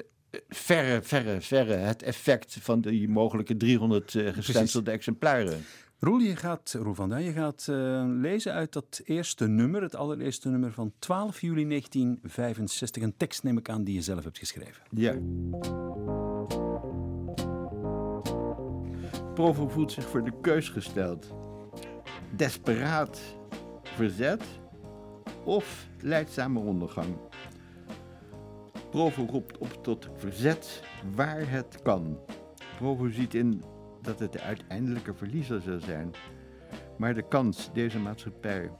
verre, 0.49 1.01
verre, 1.01 1.41
verre 1.41 1.73
het 1.73 2.03
effect 2.03 2.57
van 2.59 2.81
die 2.81 3.09
mogelijke 3.09 3.57
300 3.57 4.15
eh, 4.15 4.33
gestencelde 4.33 4.91
exemplaren. 4.91 5.65
Roel, 6.03 6.19
je 6.19 6.35
gaat, 6.35 6.75
Roel 6.81 6.93
van 6.93 7.23
je 7.23 7.31
gaat 7.31 7.67
uh, 7.69 8.03
lezen 8.07 8.53
uit 8.53 8.73
dat 8.73 9.01
eerste 9.03 9.47
nummer, 9.47 9.81
het 9.81 9.95
allereerste 9.95 10.49
nummer 10.49 10.71
van 10.71 10.93
12 10.99 11.41
juli 11.41 11.67
1965. 11.67 13.03
Een 13.03 13.17
tekst 13.17 13.43
neem 13.43 13.57
ik 13.57 13.69
aan 13.69 13.83
die 13.83 13.93
je 13.93 14.01
zelf 14.01 14.23
hebt 14.23 14.37
geschreven. 14.37 14.83
Ja. 14.89 15.13
Provo 19.33 19.67
voelt 19.67 19.91
zich 19.91 20.09
voor 20.09 20.23
de 20.23 20.33
keus 20.41 20.69
gesteld. 20.69 21.33
Desperaat 22.35 23.21
verzet 23.83 24.43
of 25.45 25.87
leidzame 26.01 26.59
ondergang. 26.59 27.15
Provo 28.89 29.25
roept 29.29 29.57
op 29.57 29.83
tot 29.83 30.09
verzet 30.15 30.83
waar 31.15 31.49
het 31.49 31.81
kan. 31.83 32.19
Provo 32.77 33.09
ziet 33.09 33.33
in 33.33 33.63
dat 34.03 34.19
het 34.19 34.31
de 34.31 34.41
uiteindelijke 34.41 35.13
verliezer 35.13 35.61
zal 35.61 35.79
zijn. 35.79 36.11
Maar 36.97 37.13
de 37.13 37.27
kans 37.27 37.69
deze 37.73 37.99
maatschappij, 37.99 38.71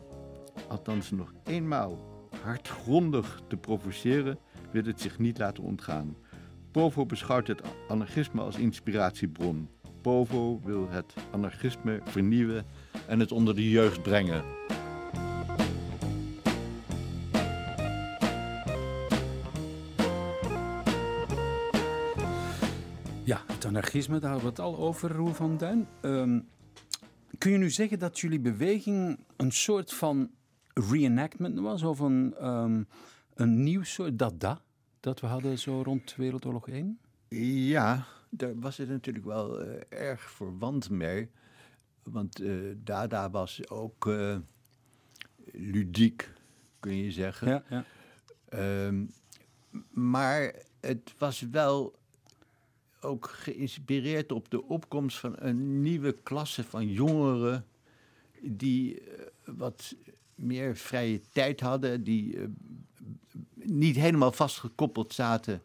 althans 0.68 1.12
nog 1.12 1.34
eenmaal, 1.44 1.98
hardgrondig 2.44 3.42
te 3.48 3.58
provoceren, 3.58 4.40
wil 4.72 4.84
het 4.84 5.02
zich 5.02 5.20
niet 5.20 5.38
laten 5.38 5.64
ontgaan. 5.64 6.16
Provo 6.72 7.06
beschouwt 7.06 7.48
het 7.48 7.62
anarchisme 7.88 8.42
als 8.42 8.58
inspiratiebron. 8.58 9.70
Provo 10.02 10.60
wil 10.64 10.90
het 10.90 11.14
anarchisme 11.32 12.00
vernieuwen 12.04 12.66
en 13.08 13.20
het 13.20 13.32
onder 13.32 13.56
de 13.56 13.70
jeugd 13.70 14.02
brengen. 14.02 14.63
Anarchisme, 23.74 24.20
daar 24.20 24.32
hadden 24.32 24.50
we 24.50 24.62
het 24.62 24.74
al 24.74 24.78
over, 24.78 25.12
Roel 25.12 25.34
van 25.34 25.58
Duin. 25.58 25.88
Ehm, 26.02 26.40
kun 27.38 27.52
je 27.52 27.58
nu 27.58 27.70
zeggen 27.70 28.00
dat 28.00 28.20
jullie 28.20 28.40
beweging 28.40 29.20
een 29.36 29.52
soort 29.52 29.94
van 29.94 30.32
reenactment 30.74 31.60
was? 31.60 31.84
Of 31.84 32.00
een, 32.00 32.48
um, 32.48 32.88
een 33.34 33.64
nieuw 33.64 33.84
soort 33.84 34.20
dada 34.20 34.62
dat 35.00 35.20
we 35.20 35.28
hadden 35.28 35.60
zo 35.60 35.82
rond 35.82 36.16
Wereldoorlog 36.16 36.68
1? 36.68 37.00
Ja, 37.68 38.06
daar 38.30 38.60
was 38.60 38.78
het 38.78 38.90
natuurlijk 38.90 39.26
wel 39.26 39.66
uh, 39.66 39.74
erg 39.90 40.22
verwant 40.22 40.90
mee. 40.90 41.30
Want 42.04 42.42
uh, 42.42 42.76
Dada 42.78 43.30
was 43.30 43.70
ook 43.70 44.06
uh, 44.06 44.38
ludiek, 45.52 46.30
kun 46.80 46.96
je 46.96 47.12
zeggen. 47.12 47.48
Ja, 47.48 47.64
ja. 47.70 47.86
Um, 48.86 49.10
maar 49.90 50.56
het 50.80 51.14
was 51.18 51.42
wel 51.42 52.02
ook 53.04 53.30
geïnspireerd 53.30 54.32
op 54.32 54.50
de 54.50 54.64
opkomst 54.64 55.20
van 55.20 55.36
een 55.38 55.82
nieuwe 55.82 56.16
klasse 56.24 56.64
van 56.64 56.88
jongeren 56.88 57.66
die 58.42 59.02
uh, 59.02 59.08
wat 59.46 59.96
meer 60.36 60.76
vrije 60.76 61.22
tijd 61.32 61.60
hadden, 61.60 62.04
die 62.04 62.36
uh, 62.36 62.46
niet 63.54 63.96
helemaal 63.96 64.32
vastgekoppeld 64.32 65.14
zaten 65.14 65.62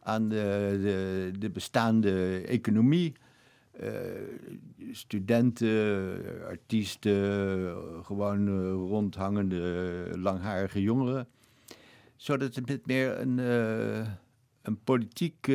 aan 0.00 0.28
de, 0.28 0.78
de, 0.82 1.38
de 1.38 1.50
bestaande 1.50 2.40
economie. 2.46 3.12
Uh, 3.82 3.90
studenten, 4.90 6.20
artiesten, 6.48 7.76
gewoon 8.04 8.48
rondhangende, 8.70 10.10
langharige 10.16 10.82
jongeren. 10.82 11.28
Zodat 12.16 12.54
het 12.54 12.68
met 12.68 12.86
meer 12.86 13.20
een, 13.20 13.38
een 14.62 14.82
politiek 14.84 15.46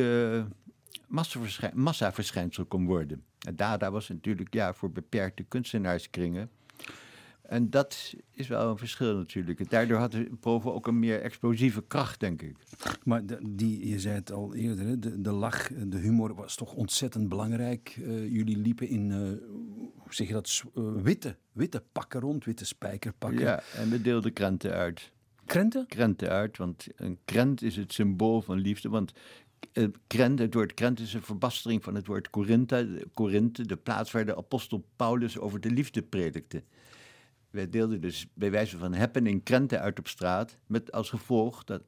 massaverschijnsel 1.74 2.64
kon 2.64 2.86
worden. 2.86 3.24
En 3.38 3.56
Dada 3.56 3.90
was 3.90 4.08
natuurlijk 4.08 4.54
ja, 4.54 4.74
voor 4.74 4.90
beperkte 4.90 5.42
kunstenaarskringen. 5.42 6.50
En 7.42 7.70
dat 7.70 8.14
is 8.30 8.48
wel 8.48 8.70
een 8.70 8.78
verschil 8.78 9.16
natuurlijk. 9.16 9.70
Daardoor 9.70 9.98
had 9.98 10.12
de 10.12 10.30
Provo 10.40 10.72
ook 10.72 10.86
een 10.86 10.98
meer 10.98 11.20
explosieve 11.20 11.84
kracht, 11.86 12.20
denk 12.20 12.42
ik. 12.42 12.56
Maar 13.04 13.22
die, 13.48 13.88
je 13.88 14.00
zei 14.00 14.14
het 14.14 14.32
al 14.32 14.54
eerder, 14.54 15.00
de, 15.00 15.20
de 15.20 15.32
lach, 15.32 15.68
de 15.86 15.98
humor 15.98 16.34
was 16.34 16.54
toch 16.54 16.74
ontzettend 16.74 17.28
belangrijk. 17.28 17.96
Uh, 17.96 18.32
jullie 18.32 18.56
liepen 18.56 18.88
in, 18.88 19.10
uh, 19.10 19.16
hoe 19.96 20.14
zeg 20.14 20.26
je 20.26 20.32
dat, 20.32 20.62
uh, 20.74 20.84
witte, 21.02 21.36
witte 21.52 21.82
pakken 21.92 22.20
rond, 22.20 22.44
witte 22.44 22.66
spijkerpakken. 22.66 23.40
Ja, 23.40 23.62
en 23.76 23.90
we 23.90 24.00
deelden 24.00 24.32
krenten 24.32 24.72
uit. 24.72 25.12
Krenten? 25.46 25.86
Krenten 25.86 26.28
uit, 26.28 26.56
want 26.56 26.86
een 26.96 27.18
krent 27.24 27.62
is 27.62 27.76
het 27.76 27.92
symbool 27.92 28.42
van 28.42 28.58
liefde. 28.58 28.88
Want 28.88 29.12
uh, 29.72 29.88
Krent, 30.06 30.38
het 30.38 30.54
woord 30.54 30.74
Krent 30.74 31.00
is 31.00 31.14
een 31.14 31.22
verbastering 31.22 31.84
van 31.84 31.94
het 31.94 32.06
woord 32.06 32.30
Korinthe, 32.30 33.06
Korinthe, 33.14 33.66
de 33.66 33.76
plaats 33.76 34.10
waar 34.10 34.26
de 34.26 34.36
apostel 34.36 34.84
Paulus 34.96 35.38
over 35.38 35.60
de 35.60 35.70
liefde 35.70 36.02
predikte. 36.02 36.62
Wij 37.50 37.70
deelden 37.70 38.00
dus 38.00 38.26
bij 38.34 38.50
wijze 38.50 38.78
van 38.78 38.94
happening 38.94 39.42
krenten 39.42 39.80
uit 39.80 39.98
op 39.98 40.08
straat, 40.08 40.58
met 40.66 40.92
als 40.92 41.10
gevolg 41.10 41.64
dat, 41.64 41.82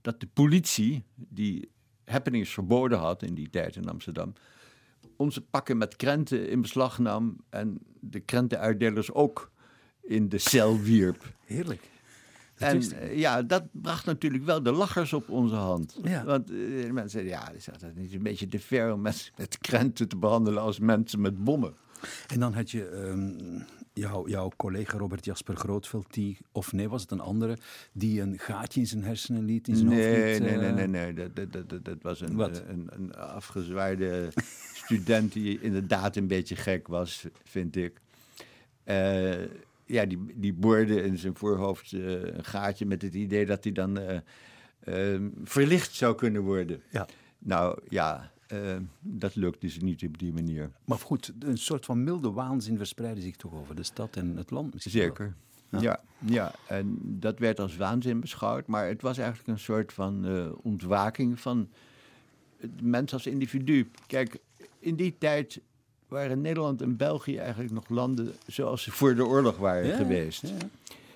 dat 0.00 0.20
de 0.20 0.26
politie, 0.26 1.02
die 1.14 1.70
happenings 2.04 2.50
verboden 2.50 2.98
had 2.98 3.22
in 3.22 3.34
die 3.34 3.50
tijd 3.50 3.76
in 3.76 3.88
Amsterdam, 3.88 4.32
onze 5.16 5.40
pakken 5.40 5.78
met 5.78 5.96
krenten 5.96 6.48
in 6.48 6.60
beslag 6.60 6.98
nam 6.98 7.36
en 7.48 7.78
de 8.00 8.20
krentenuitdelers 8.20 9.12
ook 9.12 9.50
in 10.00 10.28
de 10.28 10.38
cel 10.38 10.80
wierp. 10.80 11.32
Heerlijk. 11.44 11.90
En 12.62 12.92
eh, 12.92 13.18
ja, 13.18 13.42
dat 13.42 13.62
bracht 13.70 14.06
natuurlijk 14.06 14.44
wel 14.44 14.62
de 14.62 14.72
lachers 14.72 15.12
op 15.12 15.28
onze 15.28 15.54
hand. 15.54 16.00
Want 16.24 16.50
uh, 16.50 16.90
mensen 16.90 17.10
zeiden, 17.10 17.32
ja, 17.32 17.50
is 17.50 17.64
dat 17.64 17.94
niet 17.94 18.14
een 18.14 18.22
beetje 18.22 18.48
te 18.48 18.58
ver 18.58 18.92
om 18.92 19.00
met, 19.00 19.32
met 19.36 19.58
krenten 19.58 20.08
te 20.08 20.16
behandelen 20.16 20.62
als 20.62 20.78
mensen 20.78 21.20
met 21.20 21.44
bommen? 21.44 21.74
En 22.26 22.40
dan 22.40 22.52
had 22.52 22.70
je 22.70 22.90
um, 22.90 23.64
jou, 23.92 24.30
jouw 24.30 24.50
collega 24.56 24.98
Robert 24.98 25.24
Jasper 25.24 25.56
Grootveld, 25.56 26.12
die, 26.14 26.38
of 26.52 26.72
nee, 26.72 26.88
was 26.88 27.02
het 27.02 27.10
een 27.10 27.20
andere, 27.20 27.58
die 27.92 28.20
een 28.20 28.38
gaatje 28.38 28.80
in 28.80 28.86
zijn 28.86 29.04
hersenen 29.04 29.44
liet, 29.44 29.68
in 29.68 29.76
zijn 29.76 29.88
nee, 29.88 30.28
hoofd 30.28 30.40
Nee, 30.40 30.56
nee, 30.56 30.72
nee, 30.72 30.86
nee, 30.86 31.12
dat, 31.12 31.52
dat, 31.52 31.68
dat, 31.68 31.84
dat 31.84 32.02
was 32.02 32.20
een, 32.20 32.38
een, 32.38 32.88
een 32.90 33.14
afgezwaaide 33.14 34.28
student 34.84 35.32
die 35.32 35.60
inderdaad 35.60 36.16
een 36.16 36.26
beetje 36.26 36.56
gek 36.56 36.88
was, 36.88 37.26
vind 37.44 37.76
ik. 37.76 38.00
Uh, 38.84 39.34
ja, 39.86 40.06
die, 40.06 40.18
die 40.34 40.52
boorde 40.52 41.02
in 41.02 41.18
zijn 41.18 41.36
voorhoofd 41.36 41.92
uh, 41.92 42.22
een 42.22 42.44
gaatje 42.44 42.86
met 42.86 43.02
het 43.02 43.14
idee 43.14 43.46
dat 43.46 43.64
hij 43.64 43.72
dan 43.72 43.98
uh, 43.98 44.18
uh, 44.84 45.28
verlicht 45.44 45.94
zou 45.94 46.14
kunnen 46.14 46.42
worden. 46.42 46.82
Ja. 46.90 47.08
Nou 47.38 47.80
ja, 47.88 48.30
dat 49.00 49.34
lukt 49.34 49.60
dus 49.60 49.78
niet 49.78 50.04
op 50.04 50.18
die 50.18 50.32
manier. 50.32 50.70
Maar 50.84 50.98
goed, 50.98 51.32
een 51.38 51.58
soort 51.58 51.84
van 51.84 52.04
milde 52.04 52.30
waanzin 52.30 52.76
verspreidde 52.76 53.20
zich 53.20 53.36
toch 53.36 53.54
over 53.54 53.76
de 53.76 53.82
stad 53.82 54.16
en 54.16 54.36
het 54.36 54.50
land 54.50 54.72
misschien 54.72 55.00
Zeker. 55.00 55.34
Ja. 55.68 55.80
ja. 55.80 56.00
Ja, 56.24 56.54
en 56.68 56.98
dat 57.02 57.38
werd 57.38 57.60
als 57.60 57.76
waanzin 57.76 58.20
beschouwd, 58.20 58.66
maar 58.66 58.88
het 58.88 59.02
was 59.02 59.18
eigenlijk 59.18 59.48
een 59.48 59.58
soort 59.58 59.92
van 59.92 60.26
ontwaking 60.62 61.40
van 61.40 61.68
het 62.56 62.82
mens 62.82 63.12
als 63.12 63.26
individu. 63.26 63.90
Kijk, 64.06 64.38
in 64.78 64.96
die 64.96 65.18
tijd 65.18 65.60
waren 66.12 66.40
Nederland 66.40 66.82
en 66.82 66.96
België 66.96 67.36
eigenlijk 67.36 67.72
nog 67.72 67.88
landen 67.88 68.32
zoals 68.46 68.82
ze 68.82 68.90
voor 68.90 69.14
de 69.14 69.26
oorlog 69.26 69.56
waren 69.56 69.94
geweest. 69.96 70.42
Ja. 70.42 70.54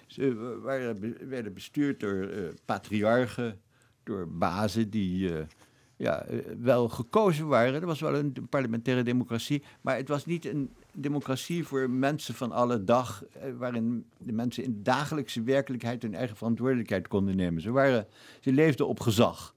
Ze 0.06 0.58
waren, 0.62 1.16
werden 1.28 1.54
bestuurd 1.54 2.00
door 2.00 2.14
uh, 2.14 2.48
patriarchen, 2.64 3.60
door 4.02 4.28
bazen 4.28 4.90
die 4.90 5.30
uh, 5.30 5.38
ja, 5.96 6.22
eh, 6.22 6.38
wel 6.60 6.88
gekozen 6.88 7.46
waren. 7.46 7.74
Er 7.74 7.86
was 7.86 8.00
wel 8.00 8.14
een 8.14 8.46
parlementaire 8.50 9.02
democratie, 9.02 9.62
maar 9.80 9.96
het 9.96 10.08
was 10.08 10.26
niet 10.26 10.44
een 10.46 10.70
democratie 10.92 11.64
voor 11.64 11.90
mensen 11.90 12.34
van 12.34 12.52
alle 12.52 12.84
dag, 12.84 13.24
waarin 13.58 14.06
de 14.18 14.32
mensen 14.32 14.64
in 14.64 14.72
de 14.72 14.82
dagelijkse 14.82 15.42
werkelijkheid 15.42 16.02
hun 16.02 16.14
eigen 16.14 16.36
verantwoordelijkheid 16.36 17.08
konden 17.08 17.36
nemen. 17.36 17.62
Ze, 17.62 17.70
waren, 17.70 18.06
ze 18.40 18.52
leefden 18.52 18.88
op 18.88 19.00
gezag. 19.00 19.54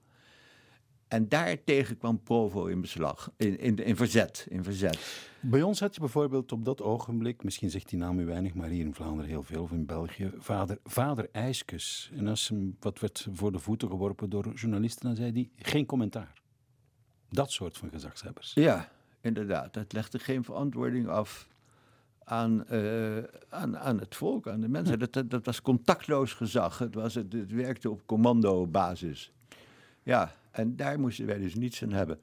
En 1.10 1.30
daartegen 1.30 1.98
kwam 1.98 2.24
Provo 2.24 2.66
in 2.66 2.82
beslag, 2.82 3.32
in, 3.38 3.60
in, 3.60 3.75
in, 3.75 3.96
verzet, 3.96 4.46
in 4.50 4.63
verzet. 4.63 5.28
Bij 5.39 5.62
ons 5.62 5.80
had 5.80 5.94
je 5.94 6.00
bijvoorbeeld 6.00 6.51
op 6.51 6.66
dat 6.66 6.82
ogenblik, 6.82 7.44
misschien 7.44 7.70
zegt 7.70 7.89
die 7.89 8.00
naam 8.00 8.20
u 8.20 8.25
weinig, 8.25 8.54
maar 8.54 8.70
hier 8.70 8.86
in 8.86 8.94
Vlaanderen 8.94 9.30
heel 9.30 9.44
veel, 9.44 9.62
of 9.62 9.72
in 9.72 9.86
België, 9.86 10.32
vader, 10.38 10.78
vader 10.84 11.30
IJskus. 11.32 12.12
En 12.16 12.28
als 12.28 12.48
hem 12.48 12.75
wat 12.80 13.00
werd 13.00 13.28
voor 13.32 13.51
de 13.51 13.60
voeten 13.60 13.88
geworpen 13.88 14.30
door 14.30 14.54
journalisten, 14.54 15.06
dan 15.06 15.16
zei 15.16 15.32
hij 15.32 15.50
geen 15.56 15.86
commentaar. 15.86 16.34
Dat 17.30 17.51
soort 17.51 17.78
van 17.78 17.89
gezagshebbers. 17.89 18.51
Ja, 18.54 18.92
inderdaad. 19.22 19.74
Dat 19.74 19.94
legde 19.94 20.20
geen 20.20 20.44
verantwoording 20.44 21.08
af 21.08 21.48
aan, 22.24 22.66
uh, 22.72 23.18
aan, 23.50 23.78
aan 23.78 24.00
het 24.00 24.16
volk, 24.16 24.48
aan 24.48 24.62
de 24.62 24.70
mensen. 24.70 25.00
Dat, 25.00 25.13
dat, 25.13 25.30
dat 25.30 25.46
was 25.46 25.62
contactloos 25.62 26.34
gezag. 26.34 26.78
Het, 26.78 26.96
was, 26.96 27.16
het, 27.16 27.34
het 27.34 27.51
werkte 27.51 27.89
op 27.89 28.01
commandobasis. 28.06 29.32
Ja, 30.04 30.36
en 30.51 30.75
daar 30.75 31.00
moesten 31.00 31.25
wij 31.25 31.39
dus 31.39 31.56
niets 31.56 31.84
aan 31.84 31.91
hebben. 31.91 32.20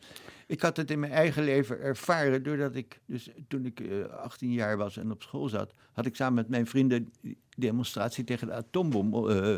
Ik 0.46 0.60
had 0.60 0.76
het 0.76 0.90
in 0.90 1.00
mijn 1.00 1.12
eigen 1.12 1.44
leven 1.44 1.80
ervaren 1.80 2.42
doordat 2.42 2.74
ik, 2.74 3.00
dus 3.06 3.30
toen 3.48 3.64
ik 3.66 3.82
18 4.10 4.48
eh, 4.48 4.54
jaar 4.54 4.76
was 4.76 4.96
en 4.96 5.10
op 5.10 5.22
school 5.22 5.48
zat, 5.48 5.72
had 5.92 6.06
ik 6.06 6.16
samen 6.16 6.34
met 6.34 6.48
mijn 6.48 6.66
vrienden 6.66 7.12
demonstratie 7.56 8.24
tegen 8.24 8.46
de 8.46 8.52
atoombom 8.52 9.14
uh, 9.14 9.56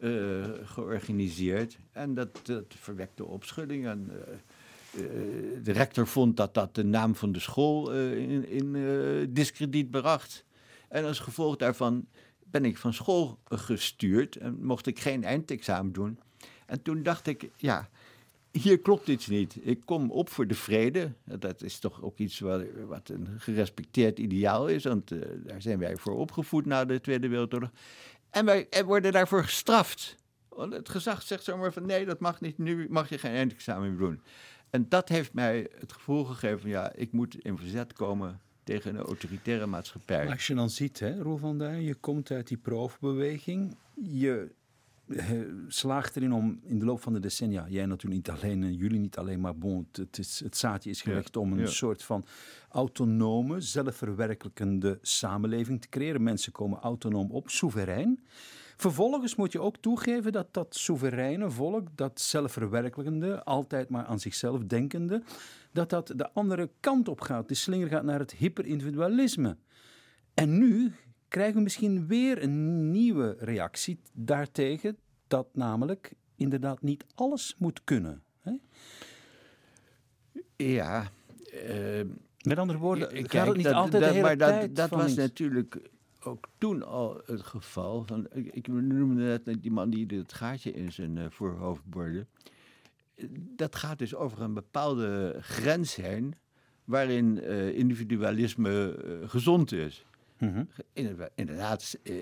uh, 0.00 0.44
georganiseerd. 0.64 1.78
En 1.92 2.14
dat, 2.14 2.40
dat 2.42 2.64
verwekte 2.68 3.24
opschudding. 3.24 3.86
En 3.86 4.10
de 5.62 5.72
rector 5.72 6.06
vond 6.06 6.36
dat 6.36 6.54
dat 6.54 6.74
de 6.74 6.84
naam 6.84 7.14
van 7.14 7.32
de 7.32 7.40
school 7.40 7.92
in, 7.92 8.48
in 8.48 9.32
discrediet 9.32 9.90
bracht. 9.90 10.44
En 10.88 11.04
als 11.04 11.18
gevolg 11.18 11.56
daarvan 11.56 12.06
ben 12.50 12.64
ik 12.64 12.78
van 12.78 12.94
school 12.94 13.38
gestuurd 13.44 14.36
en 14.36 14.64
mocht 14.64 14.86
ik 14.86 14.98
geen 14.98 15.24
eindexamen 15.24 15.92
doen. 15.92 16.18
En 16.66 16.82
toen 16.82 17.02
dacht 17.02 17.26
ik, 17.26 17.50
ja, 17.56 17.88
hier 18.52 18.78
klopt 18.78 19.08
iets 19.08 19.26
niet. 19.26 19.58
Ik 19.60 19.80
kom 19.84 20.10
op 20.10 20.30
voor 20.30 20.46
de 20.46 20.54
vrede. 20.54 21.12
Dat 21.24 21.62
is 21.62 21.78
toch 21.78 22.02
ook 22.02 22.18
iets 22.18 22.40
wat, 22.40 22.62
wat 22.86 23.08
een 23.08 23.28
gerespecteerd 23.38 24.18
ideaal 24.18 24.68
is, 24.68 24.84
want 24.84 25.12
uh, 25.12 25.20
daar 25.36 25.62
zijn 25.62 25.78
wij 25.78 25.96
voor 25.96 26.16
opgevoed 26.16 26.66
na 26.66 26.84
de 26.84 27.00
Tweede 27.00 27.28
Wereldoorlog. 27.28 27.70
En 28.30 28.44
wij 28.44 28.68
worden 28.84 29.12
daarvoor 29.12 29.44
gestraft. 29.44 30.16
Want 30.48 30.72
het 30.72 30.88
gezag 30.88 31.22
zegt 31.22 31.44
zomaar 31.44 31.72
van 31.72 31.86
nee, 31.86 32.04
dat 32.04 32.20
mag 32.20 32.40
niet, 32.40 32.58
nu 32.58 32.86
mag 32.90 33.08
je 33.08 33.18
geen 33.18 33.34
eindexamen 33.34 33.96
doen. 33.96 34.20
En 34.70 34.88
dat 34.88 35.08
heeft 35.08 35.32
mij 35.32 35.68
het 35.78 35.92
gevoel 35.92 36.24
gegeven 36.24 36.60
van 36.60 36.70
ja, 36.70 36.92
ik 36.94 37.12
moet 37.12 37.34
in 37.34 37.58
verzet 37.58 37.92
komen 37.92 38.40
tegen 38.64 38.94
een 38.96 39.04
autoritaire 39.04 39.66
maatschappij. 39.66 40.30
Als 40.30 40.46
je 40.46 40.54
dan 40.54 40.70
ziet, 40.70 41.00
hè, 41.00 41.22
Roel 41.22 41.36
van 41.36 41.58
Duin, 41.58 41.82
je 41.82 41.94
komt 41.94 42.30
uit 42.30 42.48
die 42.48 42.56
proofbeweging, 42.56 43.76
je 43.94 44.50
slaagt 45.68 46.16
erin 46.16 46.32
om 46.32 46.60
in 46.62 46.78
de 46.78 46.84
loop 46.84 47.00
van 47.00 47.12
de 47.12 47.20
decennia, 47.20 47.66
jij 47.68 47.86
natuurlijk 47.86 48.28
niet 48.28 48.38
alleen 48.38 48.62
en 48.62 48.74
jullie 48.74 48.98
niet 48.98 49.16
alleen, 49.16 49.40
maar 49.40 49.56
bon, 49.56 49.88
het, 49.92 50.18
is, 50.18 50.40
het 50.44 50.56
zaadje 50.56 50.90
is 50.90 51.02
gelegd 51.02 51.36
om 51.36 51.52
een 51.52 51.68
soort 51.68 52.02
van 52.02 52.24
autonome, 52.68 53.60
zelfverwerkelijkende 53.60 54.98
samenleving 55.02 55.80
te 55.80 55.88
creëren. 55.88 56.22
Mensen 56.22 56.52
komen 56.52 56.78
autonoom 56.78 57.30
op, 57.30 57.50
soeverein. 57.50 58.20
Vervolgens 58.76 59.36
moet 59.36 59.52
je 59.52 59.60
ook 59.60 59.76
toegeven 59.76 60.32
dat 60.32 60.54
dat 60.54 60.74
soevereine 60.74 61.50
volk, 61.50 61.88
dat 61.94 62.20
zelfverwerkelijkende, 62.20 63.44
altijd 63.44 63.88
maar 63.88 64.04
aan 64.04 64.20
zichzelf 64.20 64.64
denkende, 64.64 65.22
dat 65.72 65.90
dat 65.90 66.12
de 66.16 66.32
andere 66.32 66.70
kant 66.80 67.08
op 67.08 67.20
gaat. 67.20 67.48
De 67.48 67.54
slinger 67.54 67.88
gaat 67.88 68.04
naar 68.04 68.18
het 68.18 68.32
hyperindividualisme. 68.32 69.56
En 70.34 70.58
nu 70.58 70.92
krijgen 71.30 71.54
we 71.56 71.62
misschien 71.62 72.06
weer 72.06 72.42
een 72.42 72.90
nieuwe 72.90 73.36
reactie 73.38 74.00
daartegen, 74.12 74.96
dat 75.26 75.46
namelijk 75.52 76.12
inderdaad 76.36 76.82
niet 76.82 77.04
alles 77.14 77.54
moet 77.58 77.84
kunnen. 77.84 78.22
Hè? 78.40 78.52
Ja. 80.56 81.10
Uh, 81.68 82.00
Met 82.42 82.58
andere 82.58 82.78
woorden, 82.78 83.16
ik 83.16 83.32
gaat 83.32 83.46
het 83.46 83.56
niet 83.56 83.64
dat, 83.64 83.74
altijd 83.74 84.02
dat, 84.02 84.02
de 84.02 84.16
hele 84.16 84.26
maar 84.26 84.36
tijd 84.36 84.76
dat, 84.76 84.90
dat 84.90 85.00
was 85.00 85.14
natuurlijk 85.14 85.90
ook 86.22 86.48
toen 86.58 86.82
al 86.82 87.20
het 87.26 87.42
geval. 87.42 88.04
Van, 88.04 88.26
ik, 88.32 88.46
ik 88.46 88.68
noemde 88.68 89.22
net 89.22 89.62
die 89.62 89.70
man 89.70 89.90
die 89.90 90.06
het 90.06 90.32
gaatje 90.32 90.72
in 90.72 90.92
zijn 90.92 91.16
uh, 91.16 91.24
voorhoofd 91.28 91.84
borde. 91.84 92.26
Dat 93.56 93.76
gaat 93.76 93.98
dus 93.98 94.14
over 94.14 94.40
een 94.40 94.54
bepaalde 94.54 95.36
grens 95.40 95.96
heen 95.96 96.34
waarin 96.84 97.36
uh, 97.36 97.78
individualisme 97.78 98.96
gezond 99.26 99.72
is. 99.72 100.04
Mm 100.40 100.68
Inderdaad, 101.34 101.98
eh, 102.02 102.14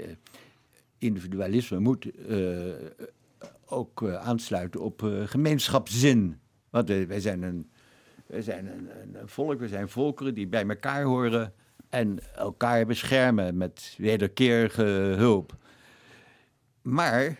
individualisme 0.99 1.79
moet 1.79 2.11
eh, 2.17 2.73
ook 3.65 4.03
eh, 4.03 4.15
aansluiten 4.15 4.81
op 4.81 5.01
gemeenschapszin. 5.25 6.41
Want 6.71 6.89
wij 6.89 7.21
zijn, 7.21 7.43
een, 7.43 7.71
wij 8.27 8.43
zijn 8.43 8.67
een, 8.67 8.89
een, 9.03 9.29
volk, 9.29 9.59
we 9.59 9.69
zijn 9.69 9.89
volkeren 9.89 10.35
die 10.35 10.47
bij 10.47 10.67
elkaar 10.67 11.03
horen 11.03 11.53
en 11.89 12.19
elkaar 12.35 12.87
beschermen 12.87 13.57
met 13.57 13.95
wederkerige 13.99 14.83
hulp. 15.17 15.57
Maar 16.83 17.39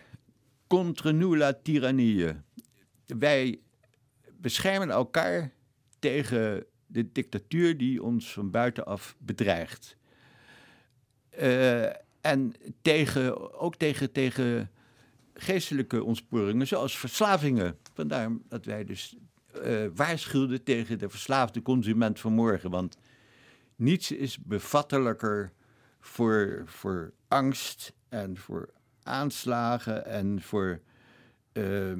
contra 0.67 1.11
nulla 1.11 1.53
tirannije. 1.53 2.35
Wij 3.05 3.59
beschermen 4.37 4.89
elkaar 4.89 5.51
tegen 5.99 6.65
de 6.85 7.11
dictatuur 7.11 7.77
die 7.77 8.03
ons 8.03 8.33
van 8.33 8.51
buitenaf 8.51 9.15
bedreigt. 9.19 9.97
Uh, 11.41 11.85
en 12.21 12.53
tegen, 12.81 13.59
ook 13.59 13.75
tegen, 13.75 14.11
tegen 14.11 14.71
geestelijke 15.33 16.03
ontsporingen, 16.03 16.67
zoals 16.67 16.97
verslavingen. 16.97 17.77
Vandaar 17.93 18.29
dat 18.47 18.65
wij 18.65 18.83
dus 18.83 19.15
uh, 19.65 19.85
waarschuwden 19.95 20.63
tegen 20.63 20.99
de 20.99 21.09
verslaafde 21.09 21.61
consument 21.61 22.19
van 22.19 22.33
morgen. 22.33 22.69
Want 22.69 22.97
niets 23.75 24.11
is 24.11 24.39
bevattelijker 24.39 25.51
voor, 25.99 26.63
voor 26.65 27.13
angst 27.27 27.93
en 28.09 28.37
voor 28.37 28.69
aanslagen 29.03 30.05
en 30.05 30.41
voor. 30.41 30.79
Uh, 31.53 31.93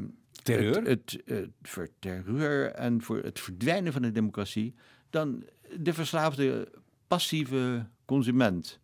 terreur? 0.43 0.83
Het, 0.83 1.21
het, 1.25 1.49
voor 1.61 1.89
terreur 1.99 2.71
en 2.71 3.01
voor 3.01 3.17
het 3.17 3.39
verdwijnen 3.39 3.93
van 3.93 4.01
de 4.01 4.11
democratie 4.11 4.75
dan 5.09 5.43
de 5.77 5.93
verslaafde 5.93 6.71
passieve 7.07 7.85
consument. 8.05 8.79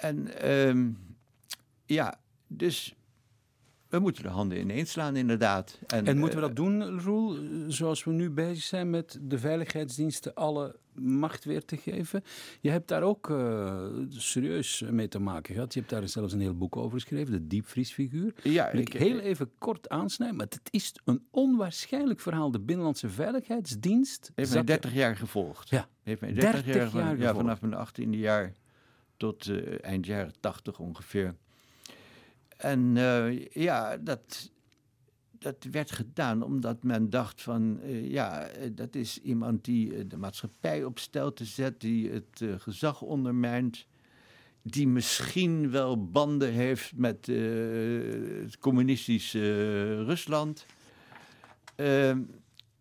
En 0.00 0.48
um, 0.50 0.98
ja, 1.86 2.20
dus 2.46 2.94
we 3.90 3.98
moeten 3.98 4.22
de 4.22 4.28
handen 4.28 4.58
ineens 4.58 4.90
slaan, 4.90 5.16
inderdaad. 5.16 5.78
En, 5.86 6.06
en 6.06 6.18
moeten 6.18 6.40
we 6.40 6.46
dat 6.46 6.56
doen, 6.56 7.00
Roel, 7.00 7.38
zoals 7.68 8.04
we 8.04 8.12
nu 8.12 8.30
bezig 8.30 8.64
zijn 8.64 8.90
met 8.90 9.18
de 9.22 9.38
veiligheidsdiensten 9.38 10.34
alle 10.34 10.76
macht 10.94 11.44
weer 11.44 11.64
te 11.64 11.76
geven? 11.76 12.22
Je 12.60 12.70
hebt 12.70 12.88
daar 12.88 13.02
ook 13.02 13.28
uh, 13.28 13.86
serieus 14.08 14.84
mee 14.90 15.08
te 15.08 15.18
maken 15.18 15.54
gehad. 15.54 15.74
Je 15.74 15.78
hebt 15.78 15.92
daar 15.92 16.08
zelfs 16.08 16.32
een 16.32 16.40
heel 16.40 16.56
boek 16.56 16.76
over 16.76 17.00
geschreven, 17.00 17.32
de 17.32 17.46
diepvriesfiguur. 17.46 18.34
Ja, 18.42 18.68
ik, 18.68 18.94
ik 18.94 19.00
heel 19.00 19.18
even 19.18 19.50
kort 19.58 19.88
aansnijden, 19.88 20.36
maar 20.36 20.46
het 20.46 20.60
is 20.70 20.92
een 21.04 21.22
onwaarschijnlijk 21.30 22.20
verhaal. 22.20 22.50
De 22.50 22.60
Binnenlandse 22.60 23.08
Veiligheidsdienst... 23.08 24.30
Heeft 24.34 24.52
mij 24.52 24.64
30 24.64 24.94
jaar 24.94 25.16
gevolgd. 25.16 25.68
Ja, 25.68 25.88
heeft 26.02 26.20
mij 26.20 26.32
30, 26.32 26.64
30 26.64 26.92
jaar, 26.92 27.04
jaar, 27.04 27.18
ja, 27.18 27.34
vanaf 27.34 27.60
mijn 27.60 27.88
18e 27.88 28.08
jaar 28.08 28.52
tot 29.20 29.46
uh, 29.46 29.84
eind 29.84 30.06
jaren 30.06 30.32
tachtig 30.40 30.78
ongeveer. 30.78 31.34
En 32.56 32.96
uh, 32.96 33.46
ja, 33.46 33.96
dat, 33.96 34.50
dat 35.38 35.66
werd 35.70 35.90
gedaan 35.90 36.42
omdat 36.42 36.82
men 36.82 37.10
dacht 37.10 37.42
van, 37.42 37.80
uh, 37.82 38.10
ja, 38.10 38.48
dat 38.72 38.94
is 38.94 39.18
iemand 39.18 39.64
die 39.64 40.06
de 40.06 40.16
maatschappij 40.16 40.84
op 40.84 40.98
stelte 40.98 41.44
zet, 41.44 41.80
die 41.80 42.10
het 42.10 42.44
gezag 42.56 43.02
ondermijnt, 43.02 43.86
die 44.62 44.88
misschien 44.88 45.70
wel 45.70 46.10
banden 46.10 46.52
heeft 46.52 46.96
met 46.96 47.26
het 47.26 48.58
communistische 48.58 50.04
Rusland. 50.04 50.66
Ehm, 51.76 52.22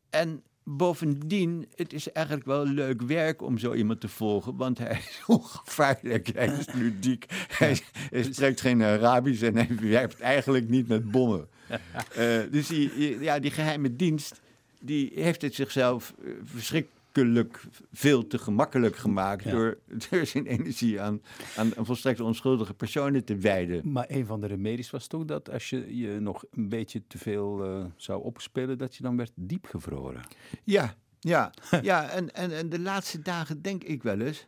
en 0.09 0.43
Bovendien, 0.77 1.67
het 1.75 1.93
is 1.93 2.11
eigenlijk 2.11 2.45
wel 2.45 2.65
leuk 2.65 3.01
werk 3.01 3.41
om 3.41 3.57
zo 3.57 3.73
iemand 3.73 4.01
te 4.01 4.07
volgen, 4.07 4.55
want 4.55 4.77
hij 4.77 4.97
is 4.97 5.21
ongevaarlijk, 5.37 6.27
hij 6.33 6.47
is 6.47 6.73
ludiek, 6.73 7.25
hij, 7.47 7.79
hij 7.91 8.23
spreekt 8.23 8.61
geen 8.61 8.83
Arabisch 8.83 9.41
en 9.41 9.55
hij 9.55 9.69
werkt 9.81 10.19
eigenlijk 10.19 10.69
niet 10.69 10.87
met 10.87 11.11
bommen. 11.11 11.47
Uh, 11.69 11.77
dus 12.51 12.67
die, 12.67 13.19
ja, 13.19 13.39
die 13.39 13.51
geheime 13.51 13.95
dienst, 13.95 14.41
die 14.79 15.11
heeft 15.15 15.41
het 15.41 15.55
zichzelf 15.55 16.13
uh, 16.23 16.33
veel 17.91 18.27
te 18.27 18.37
gemakkelijk 18.37 18.95
gemaakt 18.95 19.49
door, 19.49 19.77
door 20.09 20.25
zijn 20.25 20.45
energie 20.45 21.01
aan, 21.01 21.21
aan, 21.55 21.71
volstrekt 21.77 22.19
onschuldige 22.19 22.73
personen 22.73 23.23
te 23.23 23.37
wijden. 23.37 23.91
Maar 23.91 24.05
een 24.07 24.25
van 24.25 24.41
de 24.41 24.47
remedies 24.47 24.89
was 24.89 25.07
toch 25.07 25.25
dat 25.25 25.51
als 25.51 25.69
je 25.69 25.97
je 25.97 26.19
nog 26.19 26.43
een 26.51 26.69
beetje 26.69 27.01
te 27.07 27.17
veel 27.17 27.65
uh, 27.65 27.85
zou 27.95 28.23
opspelen, 28.23 28.77
dat 28.77 28.95
je 28.95 29.03
dan 29.03 29.17
werd 29.17 29.31
diepgevroren. 29.35 30.21
Ja, 30.63 30.95
ja, 31.19 31.53
ja 31.81 32.09
en, 32.09 32.33
en, 32.33 32.51
en 32.51 32.69
de 32.69 32.79
laatste 32.79 33.21
dagen 33.21 33.61
denk 33.61 33.83
ik 33.83 34.03
wel 34.03 34.19
eens. 34.19 34.47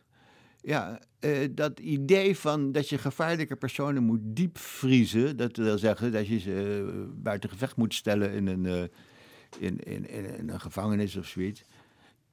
Ja, 0.60 1.00
uh, 1.20 1.48
dat 1.50 1.80
idee 1.80 2.36
van 2.36 2.72
dat 2.72 2.88
je 2.88 2.98
gevaarlijke 2.98 3.56
personen 3.56 4.02
moet 4.02 4.20
diepvriezen, 4.22 5.36
dat 5.36 5.56
wil 5.56 5.78
zeggen 5.78 6.12
dat 6.12 6.26
je 6.26 6.38
ze 6.38 6.84
uh, 6.86 7.04
buiten 7.14 7.50
gevecht 7.50 7.76
moet 7.76 7.94
stellen 7.94 8.32
in 8.32 8.46
een, 8.46 8.64
uh, 8.64 8.82
in, 9.58 9.78
in, 9.78 10.08
in, 10.08 10.48
een 10.48 10.60
gevangenis 10.60 11.16
of 11.16 11.26
zoiets 11.26 11.62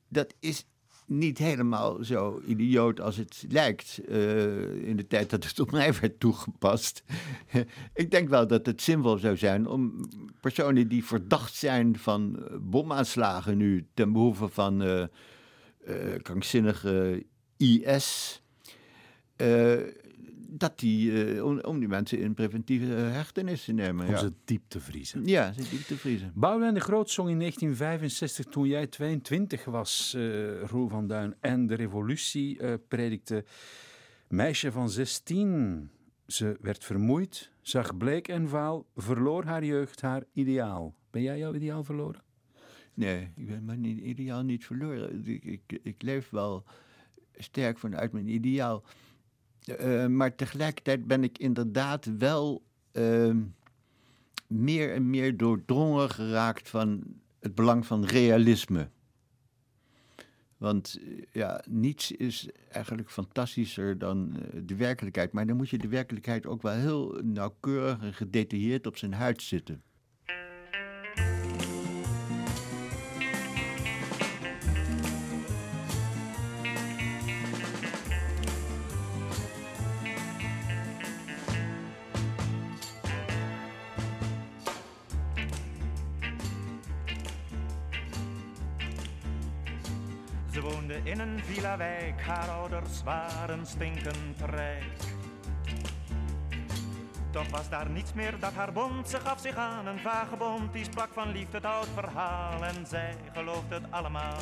dat 0.09 0.33
is 0.39 0.65
niet 1.05 1.37
helemaal 1.37 2.03
zo 2.03 2.41
idioot 2.45 3.01
als 3.01 3.17
het 3.17 3.45
lijkt 3.49 3.99
uh, 4.09 4.87
in 4.87 4.95
de 4.95 5.07
tijd 5.07 5.29
dat 5.29 5.43
het 5.43 5.59
op 5.59 5.71
mij 5.71 5.93
werd 5.93 6.19
toegepast. 6.19 7.03
ik 7.93 8.11
denk 8.11 8.29
wel 8.29 8.47
dat 8.47 8.65
het 8.65 8.81
zinvol 8.81 9.17
zou 9.17 9.37
zijn 9.37 9.67
om 9.67 10.09
personen 10.41 10.87
die 10.87 11.05
verdacht 11.05 11.55
zijn 11.55 11.97
van 11.97 12.39
eh, 12.39 12.55
bomaanslagen 12.61 13.57
nu 13.57 13.87
ten 13.93 14.11
behoeve 14.11 14.47
van 14.47 14.81
uh, 14.81 15.05
krankzinnige 16.21 17.25
IS 17.57 18.41
dat 20.51 20.79
die, 20.79 21.11
uh, 21.11 21.45
om, 21.45 21.59
om, 21.59 21.79
die 21.79 21.87
mensen 21.87 22.19
in 22.19 22.33
preventieve 22.33 22.85
hechtenis 22.93 23.63
te 23.63 23.71
nemen. 23.71 24.05
Om 24.05 24.11
ja. 24.11 24.17
ze 24.17 24.33
diep 24.45 24.61
te 24.67 24.79
vriezen. 24.79 25.25
Ja, 25.25 25.53
ze 25.53 25.69
diep 25.69 25.81
te 25.81 25.97
vriezen. 25.97 26.31
Boudewijn 26.35 26.73
de 26.73 26.79
Groot 26.79 27.09
zong 27.09 27.29
in 27.29 27.39
1965, 27.39 28.45
toen 28.45 28.67
jij 28.67 28.87
22 28.87 29.65
was, 29.65 30.13
uh, 30.17 30.61
Roel 30.61 30.87
van 30.87 31.07
Duin, 31.07 31.35
en 31.39 31.67
de 31.67 31.75
revolutie 31.75 32.61
uh, 32.61 32.73
predikte. 32.87 33.45
Meisje 34.27 34.71
van 34.71 34.89
16, 34.89 35.89
ze 36.27 36.57
werd 36.61 36.83
vermoeid, 36.83 37.51
zag 37.61 37.97
bleek 37.97 38.27
en 38.27 38.49
vaal, 38.49 38.85
verloor 38.95 39.43
haar 39.43 39.63
jeugd, 39.63 40.01
haar 40.01 40.23
ideaal. 40.33 40.95
Ben 41.11 41.21
jij 41.21 41.37
jouw 41.37 41.53
ideaal 41.53 41.83
verloren? 41.83 42.21
Nee, 42.93 43.31
ik 43.35 43.47
ben 43.47 43.65
mijn 43.65 44.09
ideaal 44.09 44.43
niet 44.43 44.65
verloren. 44.65 45.25
Ik, 45.25 45.43
ik, 45.43 45.79
ik 45.83 46.01
leef 46.01 46.29
wel 46.29 46.63
sterk 47.37 47.77
vanuit 47.77 48.11
mijn 48.11 48.27
ideaal. 48.27 48.83
Uh, 49.69 50.05
maar 50.05 50.35
tegelijkertijd 50.35 51.07
ben 51.07 51.23
ik 51.23 51.37
inderdaad 51.37 52.17
wel 52.17 52.63
uh, 52.93 53.35
meer 54.47 54.93
en 54.93 55.09
meer 55.09 55.37
doordrongen 55.37 56.09
geraakt 56.09 56.69
van 56.69 57.03
het 57.39 57.55
belang 57.55 57.85
van 57.85 58.05
realisme. 58.05 58.89
Want 60.57 60.99
ja, 61.31 61.63
niets 61.67 62.11
is 62.11 62.49
eigenlijk 62.69 63.09
fantastischer 63.09 63.97
dan 63.97 64.35
uh, 64.35 64.61
de 64.65 64.75
werkelijkheid. 64.75 65.31
Maar 65.31 65.47
dan 65.47 65.57
moet 65.57 65.69
je 65.69 65.77
de 65.77 65.87
werkelijkheid 65.87 66.45
ook 66.45 66.61
wel 66.61 66.73
heel 66.73 67.21
nauwkeurig 67.23 68.01
en 68.01 68.13
gedetailleerd 68.13 68.87
op 68.87 68.97
zijn 68.97 69.13
huid 69.13 69.41
zitten. 69.41 69.83
Ze 90.59 90.65
woonde 90.65 90.99
in 91.03 91.19
een 91.19 91.39
villa-wijk, 91.43 92.21
haar 92.21 92.49
ouders 92.49 93.03
waren 93.03 93.65
stinkend 93.65 94.41
rijk. 94.45 94.99
Toch 97.31 97.49
was 97.49 97.69
daar 97.69 97.89
niets 97.89 98.13
meer 98.13 98.39
dat 98.39 98.53
haar 98.53 98.71
bond, 98.71 99.09
ze 99.09 99.19
gaf 99.19 99.39
zich 99.39 99.55
aan 99.55 99.87
een 99.87 99.99
vagebond. 99.99 100.73
Die 100.73 100.83
sprak 100.83 101.09
van 101.13 101.31
liefde 101.31 101.57
het 101.57 101.65
oud 101.65 101.87
verhaal 101.93 102.65
en 102.65 102.85
zij 102.87 103.15
geloofde 103.33 103.75
het 103.75 103.83
allemaal. 103.89 104.41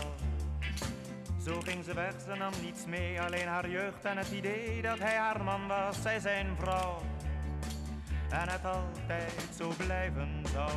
Zo 1.46 1.62
ging 1.62 1.84
ze 1.84 1.94
weg, 1.94 2.14
ze 2.26 2.36
nam 2.38 2.54
niets 2.62 2.86
mee, 2.86 3.22
alleen 3.22 3.48
haar 3.48 3.70
jeugd 3.70 4.06
en 4.06 4.18
het 4.18 4.32
idee 4.32 4.82
dat 4.82 5.00
hij 5.00 5.16
haar 5.16 5.44
man 5.44 5.68
was, 5.68 6.02
zij 6.02 6.20
zijn 6.20 6.56
vrouw. 6.60 7.02
En 8.30 8.50
het 8.50 8.66
altijd 8.66 9.50
zo 9.58 9.72
blijven 9.78 10.44
zou. 10.54 10.72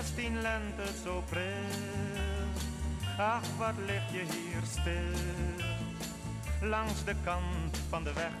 Zestien 0.00 0.40
lente 0.40 0.84
zo 1.04 1.22
pril. 1.28 1.78
Ach, 3.18 3.42
wat 3.58 3.74
lig 3.86 4.12
je 4.12 4.18
hier 4.18 4.62
stil, 4.64 5.20
langs 6.68 7.04
de 7.04 7.14
kant 7.24 7.78
van 7.88 8.04
de 8.04 8.12
weg. 8.12 8.32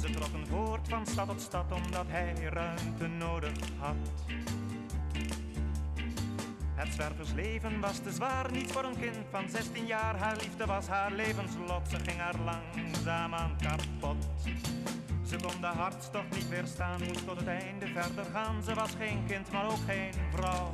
Ze 0.00 0.10
trokken 0.10 0.46
voort 0.46 0.88
van 0.88 1.06
stad 1.06 1.26
tot 1.26 1.40
stad 1.40 1.72
omdat 1.72 2.06
hij 2.08 2.48
ruimte 2.50 3.06
nodig 3.06 3.58
had. 3.78 3.96
Het 6.78 6.92
zwerversleven 6.92 7.80
was 7.80 7.98
te 7.98 8.12
zwaar, 8.12 8.52
niet 8.52 8.72
voor 8.72 8.84
een 8.84 9.00
kind 9.00 9.16
van 9.30 9.48
16 9.48 9.86
jaar. 9.86 10.16
Haar 10.16 10.36
liefde 10.36 10.66
was 10.66 10.86
haar 10.86 11.12
levenslot, 11.12 11.88
ze 11.88 11.96
ging 11.96 12.18
haar 12.18 12.34
langzaam 12.44 13.34
aan 13.34 13.56
kapot. 13.62 14.26
Ze 15.26 15.36
kon 15.36 15.60
de 15.60 15.66
hartstocht 15.66 16.30
niet 16.34 16.48
weerstaan, 16.48 17.00
moest 17.06 17.26
tot 17.26 17.38
het 17.38 17.46
einde 17.46 17.86
verder 17.86 18.24
gaan. 18.24 18.62
Ze 18.62 18.74
was 18.74 18.90
geen 18.98 19.24
kind, 19.26 19.52
maar 19.52 19.66
ook 19.66 19.84
geen 19.86 20.12
vrouw. 20.34 20.72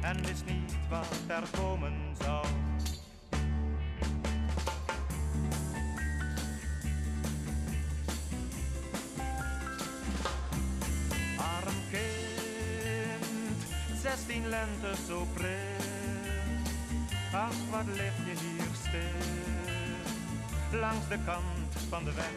En 0.00 0.24
wist 0.24 0.44
niet 0.44 0.76
wat 0.88 1.16
er 1.26 1.58
komen 1.58 1.92
zou. 2.18 2.46
Lente 14.48 14.94
zo 15.06 15.26
pril. 15.34 15.84
Ach, 17.32 17.54
wat 17.70 17.86
lig 17.86 18.16
je 18.26 18.34
hier 18.44 18.70
stil, 18.72 20.80
langs 20.80 21.08
de 21.08 21.18
kant 21.24 21.74
van 21.88 22.04
de 22.04 22.12
weg. 22.12 22.30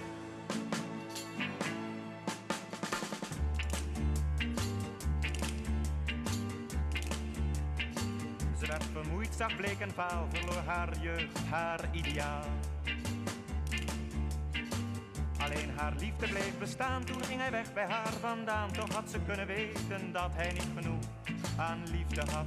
Ze 8.59 8.67
werd 8.67 8.83
vermoeid, 8.93 9.33
zag 9.37 9.55
bleek 9.55 9.79
en 9.79 9.91
vaal, 9.91 10.27
verloor 10.31 10.63
haar 10.65 10.89
jeugd, 11.01 11.39
haar 11.49 11.79
ideaal. 11.91 12.45
Alleen 15.49 15.69
haar 15.75 15.93
liefde 15.97 16.27
bleef 16.27 16.57
bestaan, 16.59 17.03
toen 17.03 17.23
ging 17.23 17.39
hij 17.39 17.51
weg 17.51 17.73
bij 17.73 17.85
haar 17.85 18.13
vandaan. 18.19 18.71
Toch 18.71 18.93
had 18.93 19.09
ze 19.09 19.19
kunnen 19.27 19.47
weten 19.47 20.11
dat 20.11 20.31
hij 20.33 20.51
niet 20.51 20.67
genoeg 20.75 21.03
aan 21.57 21.83
liefde 21.91 22.31
had. 22.31 22.45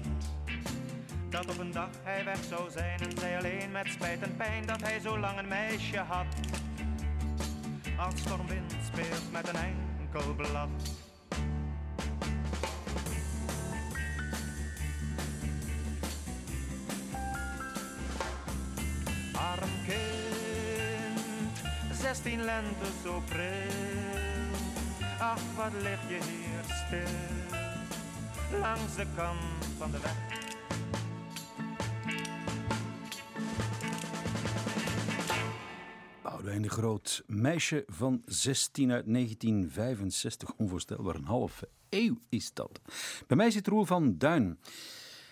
Dat 1.28 1.50
op 1.50 1.58
een 1.58 1.72
dag 1.72 1.88
hij 2.02 2.24
weg 2.24 2.44
zou 2.48 2.70
zijn 2.70 3.00
en 3.00 3.18
zij 3.18 3.38
alleen 3.38 3.72
met 3.72 3.88
spijt 3.88 4.22
en 4.22 4.36
pijn 4.36 4.66
dat 4.66 4.80
hij 4.80 5.00
zo 5.00 5.18
lang 5.18 5.38
een 5.38 5.48
meisje 5.48 5.98
had. 5.98 6.26
Als 7.98 8.20
stormwind 8.20 8.74
speelt 8.92 9.32
met 9.32 9.48
een 9.48 9.56
enkel 9.56 10.34
blad. 10.34 11.01
Zestien 22.32 22.44
lente 22.44 22.86
zo 23.02 23.22
pril. 23.28 24.50
Ach, 25.18 25.54
wat 25.56 25.72
lig 25.82 26.08
je 26.08 26.18
hier 26.30 26.64
stil, 26.64 28.58
langs 28.60 28.96
de 28.96 29.06
kant 29.16 29.64
van 29.76 29.90
de 29.90 29.98
weg. 30.00 30.16
Boudewijn 36.22 36.62
de 36.62 36.70
Groot, 36.70 37.22
meisje 37.26 37.84
van 37.86 38.22
16 38.26 38.92
uit 38.92 39.04
1965. 39.06 40.52
Onvoorstelbaar, 40.56 41.14
een 41.14 41.24
half 41.24 41.62
eeuw 41.88 42.18
is 42.28 42.52
dat. 42.54 42.80
Bij 43.26 43.36
mij 43.36 43.50
zit 43.50 43.66
Roel 43.66 43.84
van 43.84 44.18
Duin. 44.18 44.58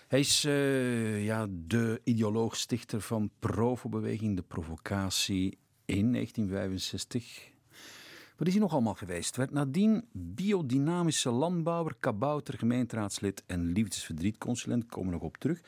Hij 0.07 0.19
is 0.19 0.45
uh, 0.45 1.25
ja, 1.25 1.47
de 1.49 2.01
ideoloog, 2.03 2.55
stichter 2.55 3.01
van 3.01 3.31
Provo-beweging, 3.39 4.35
de 4.35 4.43
provocatie 4.43 5.57
in 5.85 6.13
1965. 6.13 7.49
Wat 8.37 8.47
is 8.47 8.53
hij 8.53 8.61
nog 8.61 8.73
allemaal 8.73 8.93
geweest? 8.93 9.35
Werd 9.35 9.51
nadien 9.51 10.05
biodynamische 10.11 11.29
landbouwer, 11.29 11.95
kabouter, 11.99 12.57
gemeenteraadslid 12.57 13.43
en 13.45 13.71
liefdesverdrietconsulent. 13.71 14.85
Komen 14.85 15.09
we 15.09 15.15
nog 15.15 15.23
op 15.23 15.37
terug. 15.37 15.61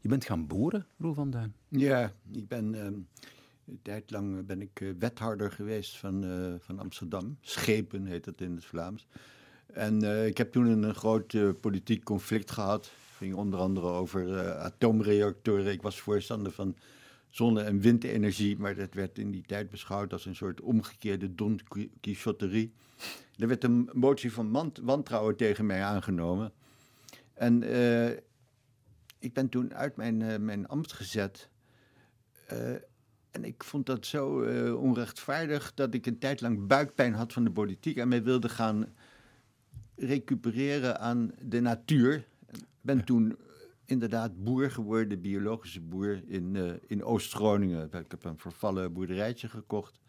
Je 0.00 0.08
bent 0.08 0.24
gaan 0.24 0.46
boeren, 0.46 0.86
Roel 0.98 1.14
van 1.14 1.30
Duin. 1.30 1.54
Ja, 1.68 2.12
ik 2.32 2.48
ben... 2.48 2.74
Uh... 2.74 2.86
Een 3.66 3.82
tijd 3.82 4.10
lang 4.10 4.46
ben 4.46 4.60
ik 4.60 4.94
wethouder 4.98 5.52
geweest 5.52 5.96
van, 5.96 6.24
uh, 6.24 6.54
van 6.58 6.78
Amsterdam. 6.78 7.38
Schepen 7.40 8.06
heet 8.06 8.24
dat 8.24 8.40
in 8.40 8.54
het 8.54 8.64
Vlaams. 8.64 9.06
En 9.66 10.26
ik 10.26 10.38
heb 10.38 10.52
toen 10.52 10.66
een, 10.66 10.94
groot 10.94 11.60
politiek 11.60 12.04
conflict 12.04 12.50
gehad. 12.50 12.84
Het 12.84 13.16
ging 13.16 13.34
onder 13.34 13.60
andere 13.60 13.86
over 13.86 14.54
atoomreactoren. 14.56 15.72
Ik 15.72 15.82
was 15.82 16.00
voorstander 16.00 16.52
van 16.52 16.76
zonne- 17.36 17.62
en 17.62 17.80
windenergie, 17.80 18.58
maar 18.58 18.74
dat 18.74 18.94
werd 18.94 19.18
in 19.18 19.30
die 19.30 19.42
tijd 19.42 19.70
beschouwd 19.70 20.12
als 20.12 20.26
een 20.26 20.36
soort 20.36 20.60
omgekeerde 20.60 21.34
Don 21.34 21.60
Quixoterie. 22.00 22.72
Er 23.38 23.48
werd 23.48 23.64
een 23.64 23.90
motie 23.92 24.32
van 24.32 24.70
wantrouwen 24.82 25.36
tegen 25.36 25.66
mij 25.66 25.82
aangenomen. 25.82 26.52
En 27.34 27.62
ik 29.18 29.32
ben 29.32 29.48
toen 29.48 29.74
uit 29.74 29.96
mijn, 29.96 30.44
mijn 30.44 30.66
ambt 30.68 30.92
gezet. 30.92 31.48
En 33.30 33.44
ik 33.44 33.64
vond 33.64 33.86
dat 33.86 34.06
zo 34.06 34.28
onrechtvaardig 34.74 35.74
dat 35.74 35.94
ik 35.94 36.06
een 36.06 36.18
tijd 36.18 36.40
lang 36.40 36.66
buikpijn 36.66 37.14
had 37.14 37.32
van 37.32 37.44
de 37.44 37.50
politiek 37.50 37.96
en 37.96 38.08
mij 38.08 38.22
wilde 38.22 38.48
gaan 38.48 38.94
recupereren 39.96 41.00
aan 41.00 41.32
de 41.42 41.60
natuur. 41.60 42.14
Ik 42.52 42.64
ben 42.80 43.04
toen 43.04 43.36
inderdaad 43.86 44.44
boer 44.44 44.70
geworden, 44.70 45.20
biologische 45.20 45.80
boer 45.80 46.22
in, 46.26 46.54
uh, 46.54 46.72
in 46.86 47.04
Oost-Groningen. 47.04 47.84
Ik 47.84 48.10
heb 48.10 48.24
een 48.24 48.38
vervallen 48.38 48.92
boerderijtje 48.92 49.48
gekocht. 49.48 50.00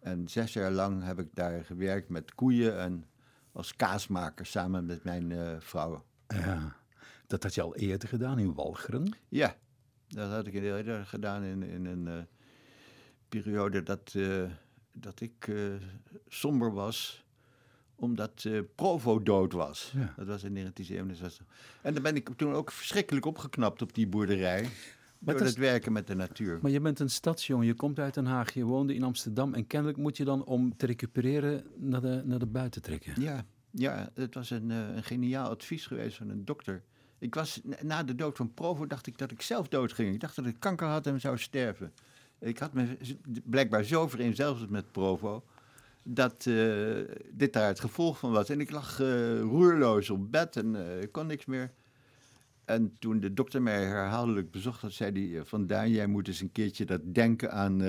En 0.00 0.28
zes 0.28 0.52
jaar 0.52 0.70
lang 0.70 1.04
heb 1.04 1.18
ik 1.18 1.28
daar 1.34 1.64
gewerkt 1.64 2.08
met 2.08 2.34
koeien 2.34 2.78
en 2.78 3.04
als 3.52 3.76
kaasmaker 3.76 4.46
samen 4.46 4.86
met 4.86 5.04
mijn 5.04 5.30
uh, 5.30 5.56
vrouw. 5.58 6.04
Ja, 6.28 6.76
dat 7.26 7.42
had 7.42 7.54
je 7.54 7.62
al 7.62 7.76
eerder 7.76 8.08
gedaan 8.08 8.38
in 8.38 8.54
Walcheren? 8.54 9.16
Ja, 9.28 9.56
dat 10.08 10.30
had 10.30 10.46
ik 10.46 10.54
eerder 10.54 11.06
gedaan 11.06 11.42
in, 11.42 11.62
in 11.62 11.84
een 11.84 12.26
periode 13.28 13.82
dat, 13.82 14.14
dat 14.92 15.20
ik 15.20 15.52
somber 16.28 16.72
was, 16.72 17.25
omdat 17.96 18.44
eh, 18.46 18.60
Provo 18.74 19.22
dood 19.22 19.52
was. 19.52 19.92
Ja. 19.94 20.14
Dat 20.16 20.26
was 20.26 20.42
in 20.44 20.54
1967. 20.54 21.46
En 21.82 21.94
dan 21.94 22.02
ben 22.02 22.16
ik 22.16 22.28
toen 22.36 22.52
ook 22.52 22.70
verschrikkelijk 22.72 23.26
opgeknapt 23.26 23.82
op 23.82 23.94
die 23.94 24.06
boerderij. 24.06 24.62
door 25.18 25.32
dat 25.34 25.42
is- 25.42 25.48
het 25.48 25.58
werken 25.58 25.92
met 25.92 26.06
de 26.06 26.14
natuur. 26.14 26.58
Maar 26.62 26.70
je 26.70 26.80
bent 26.80 27.00
een 27.00 27.10
stadsjongen, 27.10 27.66
je 27.66 27.74
komt 27.74 27.98
uit 27.98 28.14
Den 28.14 28.26
Haag, 28.26 28.54
je 28.54 28.64
woonde 28.64 28.94
in 28.94 29.02
Amsterdam 29.02 29.54
en 29.54 29.66
kennelijk 29.66 29.98
moet 29.98 30.16
je 30.16 30.24
dan 30.24 30.44
om 30.44 30.76
te 30.76 30.86
recupereren 30.86 31.64
naar 31.76 32.00
de, 32.00 32.22
naar 32.24 32.38
de 32.38 32.46
buiten 32.46 32.82
trekken. 32.82 33.20
Ja, 33.22 33.44
ja 33.70 34.10
het 34.14 34.34
was 34.34 34.50
een, 34.50 34.70
eh, 34.70 34.94
een 34.94 35.02
geniaal 35.04 35.48
advies 35.50 35.86
geweest 35.86 36.16
van 36.16 36.28
een 36.28 36.44
dokter. 36.44 36.82
Ik 37.18 37.34
was, 37.34 37.60
na- 37.82 38.02
de 38.02 38.14
dood 38.14 38.36
van 38.36 38.54
Provo 38.54 38.86
dacht 38.86 39.06
ik 39.06 39.18
dat 39.18 39.30
ik 39.30 39.42
zelf 39.42 39.68
doodging. 39.68 40.14
Ik 40.14 40.20
dacht 40.20 40.36
dat 40.36 40.46
ik 40.46 40.56
kanker 40.58 40.86
had 40.86 41.06
en 41.06 41.20
zou 41.20 41.38
sterven. 41.38 41.92
Ik 42.38 42.58
had 42.58 42.72
me 42.72 42.96
blijkbaar 43.44 43.84
zo 43.84 44.08
vereenzelvigd 44.08 44.70
met 44.70 44.92
Provo... 44.92 45.44
dat 46.08 46.46
eh, 46.46 46.54
dit 47.32 47.52
daar 47.52 47.66
het 47.66 47.80
gevolg 47.80 48.18
van 48.18 48.32
was. 48.32 48.48
En 48.48 48.60
ik 48.60 48.70
lag 48.70 49.00
eh, 49.00 49.40
roerloos 49.40 50.10
op 50.10 50.32
bed 50.32 50.56
en 50.56 50.76
eh, 51.00 51.06
kon 51.10 51.26
niks 51.26 51.44
meer. 51.44 51.72
En 52.64 52.96
toen 52.98 53.20
de 53.20 53.34
dokter 53.34 53.62
mij 53.62 53.84
herhaaldelijk 53.84 54.50
bezocht 54.50 54.80
had, 54.80 54.92
zei 54.92 55.12
hij... 55.12 55.38
eh, 55.40 55.44
Van 55.46 55.66
Daan, 55.66 55.90
jij 55.90 56.06
moet 56.06 56.28
eens 56.28 56.40
een 56.40 56.52
keertje 56.52 56.84
dat 56.84 57.00
denken 57.14 57.52
aan... 57.52 57.82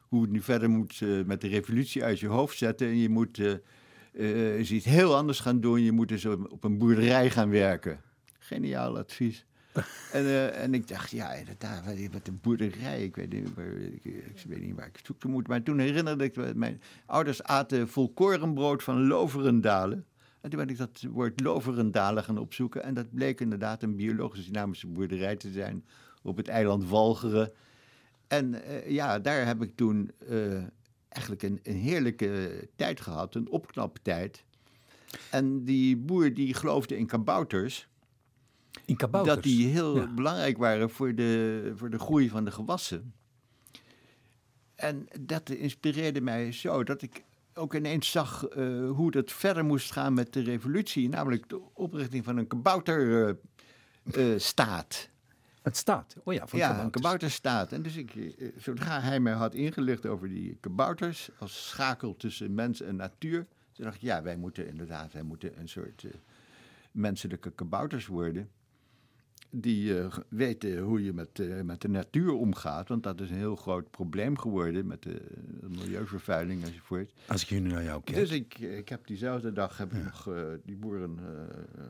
hoe 0.00 0.22
het 0.22 0.30
nu 0.30 0.40
verder 0.40 0.70
moet 0.70 1.00
met 1.26 1.40
de 1.40 1.48
revolutie 1.48 2.04
uit 2.04 2.20
je 2.20 2.26
hoofd 2.26 2.58
zetten. 2.58 2.86
En 2.86 2.96
je 2.96 3.08
moet 3.08 3.40
eens 4.12 4.70
iets 4.70 4.84
heel 4.84 5.16
anders 5.16 5.40
gaan 5.40 5.60
doen. 5.60 5.82
Je 5.82 5.92
moet 5.92 6.10
eens 6.10 6.24
op 6.26 6.64
een 6.64 6.78
boerderij 6.78 7.30
gaan 7.30 7.50
werken. 7.50 8.00
Geniaal 8.38 8.98
advies. 8.98 9.46
en, 10.12 10.24
eh, 10.24 10.62
en 10.62 10.74
ik 10.74 10.88
dacht, 10.88 11.10
ja, 11.10 11.32
inderdaad, 11.32 11.84
wat, 12.12 12.26
een 12.26 12.38
boerderij. 12.42 13.04
Ik 13.04 13.16
weet, 13.16 13.32
niet 13.32 13.54
waar, 13.54 13.66
ik, 13.66 14.04
ik 14.04 14.44
weet 14.48 14.60
niet 14.60 14.74
waar 14.74 14.86
ik 14.86 15.24
moet. 15.24 15.48
Maar 15.48 15.62
toen 15.62 15.78
herinnerde 15.78 16.24
ik 16.24 16.36
me, 16.36 16.52
mijn 16.54 16.80
ouders 17.06 17.42
aten 17.42 17.88
volkorenbrood 17.88 18.82
van 18.82 19.06
Loverendalen. 19.06 20.06
En 20.40 20.50
toen 20.50 20.58
ben 20.58 20.68
ik 20.68 20.78
dat 20.78 21.04
woord 21.10 21.40
Loverendalen 21.40 22.24
gaan 22.24 22.38
opzoeken. 22.38 22.82
En 22.82 22.94
dat 22.94 23.10
bleek 23.10 23.40
inderdaad 23.40 23.82
een 23.82 23.96
biologische 23.96 24.50
dynamische 24.50 24.86
boerderij 24.86 25.36
te 25.36 25.50
zijn 25.50 25.84
op 26.22 26.36
het 26.36 26.48
eiland 26.48 26.88
Walcheren. 26.88 27.52
En 28.26 28.64
eh, 28.64 28.90
ja, 28.90 29.18
daar 29.18 29.46
heb 29.46 29.62
ik 29.62 29.76
toen 29.76 30.10
eh, 30.28 30.62
eigenlijk 31.08 31.42
een, 31.42 31.60
een 31.62 31.76
heerlijke 31.76 32.68
tijd 32.76 33.00
gehad, 33.00 33.34
een 33.34 33.50
opknaptijd. 33.50 34.44
En 35.30 35.64
die 35.64 35.96
boer 35.96 36.34
die 36.34 36.54
geloofde 36.54 36.96
in 36.96 37.06
kabouters, 37.06 37.88
In 38.92 38.98
kabouters. 38.98 39.34
dat 39.34 39.44
die 39.44 39.66
heel 39.66 39.96
Ja. 39.96 40.06
belangrijk 40.14 40.56
waren 40.56 40.90
voor 40.90 41.14
de, 41.14 41.72
voor 41.76 41.90
de 41.90 41.98
groei 41.98 42.28
van 42.28 42.44
de 42.44 42.50
gewassen. 42.50 43.12
En 44.74 45.06
dat 45.20 45.50
inspireerde 45.50 46.20
mij 46.20 46.52
zo 46.52 46.84
dat 46.84 47.02
ik 47.02 47.24
ook 47.54 47.74
ineens 47.74 48.10
zag 48.10 48.46
eh, 48.48 48.90
hoe 48.90 49.10
dat 49.10 49.32
verder 49.32 49.64
moest 49.64 49.92
gaan 49.92 50.14
met 50.14 50.32
de 50.32 50.40
revolutie, 50.42 51.08
namelijk 51.08 51.48
de 51.48 51.60
oprichting 51.74 52.24
van 52.24 52.36
een 52.36 52.46
kabouterstaat. 52.46 55.10
Het 55.62 55.76
staat. 55.76 56.16
Oh 56.24 56.34
ja, 56.34 56.46
van 56.46 56.58
ja, 56.58 56.66
kabouters. 56.66 56.84
een 56.94 57.00
kabouterstaat. 57.02 57.72
En 57.72 57.82
dus 57.82 57.96
ik, 57.96 58.14
eh, 58.14 58.48
zodra 58.56 59.00
hij 59.00 59.20
mij 59.20 59.32
had 59.32 59.54
ingelicht 59.54 60.06
over 60.06 60.28
die 60.28 60.56
kabouters 60.60 61.30
als 61.38 61.68
schakel 61.68 62.16
tussen 62.16 62.54
mens 62.54 62.80
en 62.80 62.96
natuur, 62.96 63.46
toen 63.72 63.84
dacht 63.84 63.96
ik, 63.96 64.02
ja, 64.02 64.22
wij 64.22 64.36
moeten 64.36 64.66
inderdaad, 64.68 65.12
wij 65.12 65.22
moeten 65.22 65.58
een 65.60 65.68
soort 65.68 66.04
eh, 66.04 66.10
menselijke 66.92 67.50
kabouters 67.50 68.06
worden. 68.06 68.50
Die 69.54 69.98
eh, 69.98 70.06
weten 70.28 70.78
hoe 70.78 71.04
je 71.04 71.12
met, 71.12 71.38
eh, 71.40 71.60
met 71.60 71.80
de 71.80 71.88
natuur 71.88 72.32
omgaat. 72.32 72.88
Want 72.88 73.02
dat 73.02 73.20
is 73.20 73.30
een 73.30 73.36
heel 73.36 73.56
groot 73.56 73.90
probleem 73.90 74.38
geworden 74.38 74.86
met 74.86 75.02
de, 75.02 75.22
de 75.60 75.68
milieuvervuiling 75.68 76.64
enzovoort. 76.64 77.12
Als 77.26 77.42
ik 77.42 77.50
nu 77.50 77.60
naar 77.60 77.84
jou 77.84 78.02
kijk. 78.04 78.16
Dus 78.16 78.30
ik, 78.30 78.58
ik 78.58 78.88
heb 78.88 79.06
diezelfde 79.06 79.52
dag 79.52 79.78
heb 79.78 79.92
ik 79.92 80.04
nog 80.04 80.28
eh, 80.28 80.42
die 80.64 80.76
boeren 80.76 81.18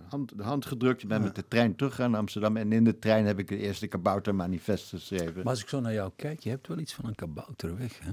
hand, 0.09 0.37
de 0.37 0.43
hand 0.43 0.67
gedrukt. 0.67 1.03
Ik 1.03 1.09
ben 1.09 1.23
met 1.23 1.35
de 1.35 1.49
trein 1.49 1.77
teruggegaan 1.77 2.11
naar 2.11 2.21
Amsterdam. 2.21 2.57
En 2.57 2.73
in 2.73 2.85
de 2.85 2.99
trein 2.99 3.27
heb 3.27 3.39
ik 3.39 3.49
het 3.49 3.59
eerste 3.59 3.87
kaboutermanifest 3.87 4.89
geschreven. 4.89 5.35
Maar 5.35 5.45
als 5.53 5.63
ik 5.63 5.69
zo 5.69 5.81
naar 5.81 5.93
jou 5.93 6.13
kijk, 6.17 6.41
je 6.41 6.51
hebt 6.51 6.69
wel 6.69 6.79
iets 6.79 6.95
van 6.95 7.07
een 7.07 7.15
kabouter 7.15 7.79
weg, 7.79 7.99
hè? 8.01 8.11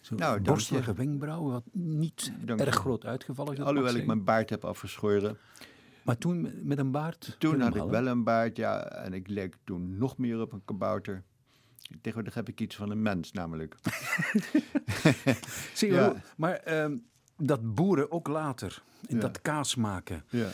Zo 0.00 0.14
Nou, 0.14 0.40
borstelige 0.40 0.94
wenkbrauwen, 0.94 1.52
wat 1.52 1.64
niet 1.72 2.32
Dank 2.44 2.60
erg 2.60 2.74
groot 2.74 3.04
uitgevallen. 3.04 3.52
is, 3.52 3.60
Alhoewel 3.60 3.94
ik 3.94 4.06
mijn 4.06 4.24
baard 4.24 4.50
heb 4.50 4.64
afgeschoren. 4.64 5.36
Maar 6.06 6.18
toen 6.18 6.50
met- 6.62 6.78
een 6.78 6.90
baard? 6.90 7.36
Toen 7.38 7.60
had 7.60 7.76
ik 7.76 7.82
wel 7.82 8.06
een 8.06 8.24
baard, 8.24 8.56
ja. 8.56 8.84
En 8.84 9.12
ik 9.12 9.28
leek 9.28 9.56
toen 9.64 9.98
nog 9.98 10.18
meer 10.18 10.40
op 10.40 10.52
een 10.52 10.64
kabouter. 10.64 11.22
Tegenwoordig 12.00 12.34
heb 12.34 12.48
ik 12.48 12.60
iets 12.60 12.76
van 12.76 12.90
een 12.90 13.02
mens, 13.02 13.32
namelijk. 13.32 13.76
Zie 15.74 15.88
je 15.88 15.94
Ja. 15.94 16.08
hoe- 16.10 16.20
Maar 16.36 16.54
ehm, 16.54 16.96
dat 17.36 17.74
boeren 17.74 18.10
ook 18.12 18.28
later, 18.28 18.82
in 19.06 19.14
Ja. 19.16 19.20
dat 19.20 19.42
kaas 19.42 19.74
maken. 19.74 20.24
Ja. 20.30 20.48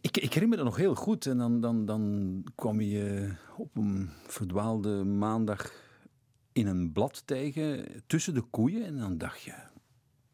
Ik, 0.00 0.16
ik 0.16 0.32
herinner 0.34 0.48
me 0.48 0.56
dat 0.56 0.64
nog 0.64 0.76
heel 0.76 0.94
goed. 0.94 1.26
En 1.26 1.38
dan, 1.38 1.60
dan, 1.60 1.84
dan 1.86 2.44
kwam 2.54 2.80
je 2.80 3.32
op 3.56 3.76
een 3.76 4.10
verdwaalde 4.26 5.04
maandag 5.04 5.72
in 6.52 6.66
een 6.66 6.92
blad 6.92 7.22
tegen, 7.24 7.86
tussen 8.06 8.34
de 8.34 8.40
koeien. 8.42 8.84
En 8.84 8.98
dan 8.98 9.18
dacht 9.18 9.42
je, 9.42 9.54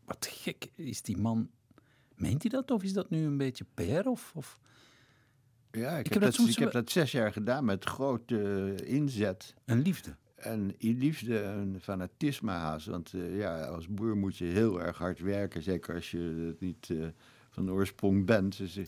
wat 0.04 0.28
gek 0.30 0.70
is 0.74 1.02
die 1.02 1.16
man. 1.16 1.50
Meent 2.16 2.42
hij 2.42 2.50
dat 2.50 2.70
of 2.70 2.82
is 2.82 2.92
dat 2.92 3.10
nu 3.10 3.24
een 3.24 3.36
beetje 3.36 3.64
PR? 3.74 4.08
Of, 4.08 4.32
of... 4.34 4.58
Ja, 5.70 5.90
ik, 5.90 6.04
heb 6.04 6.04
heb, 6.04 6.12
dat 6.12 6.22
dat, 6.22 6.34
soms 6.34 6.50
ik 6.50 6.58
heb 6.58 6.72
dat 6.72 6.90
zes 6.90 7.12
jaar 7.12 7.32
gedaan 7.32 7.64
met 7.64 7.84
grote 7.84 8.74
eh, 8.78 8.94
inzet. 8.94 9.54
Een 9.64 9.82
liefde. 9.82 10.16
En 10.34 10.74
liefde 10.78 11.40
en 11.40 11.78
fanatisme 11.82 12.50
haast. 12.50 12.86
Want 12.86 13.12
eh, 13.14 13.36
ja, 13.36 13.64
als 13.64 13.88
boer 13.88 14.16
moet 14.16 14.36
je 14.36 14.44
heel 14.44 14.82
erg 14.82 14.98
hard 14.98 15.20
werken. 15.20 15.62
Zeker 15.62 15.94
als 15.94 16.10
je 16.10 16.44
het 16.46 16.60
niet 16.60 16.90
eh, 16.90 17.06
van 17.50 17.70
oorsprong 17.70 18.26
bent. 18.26 18.58
Dus 18.58 18.78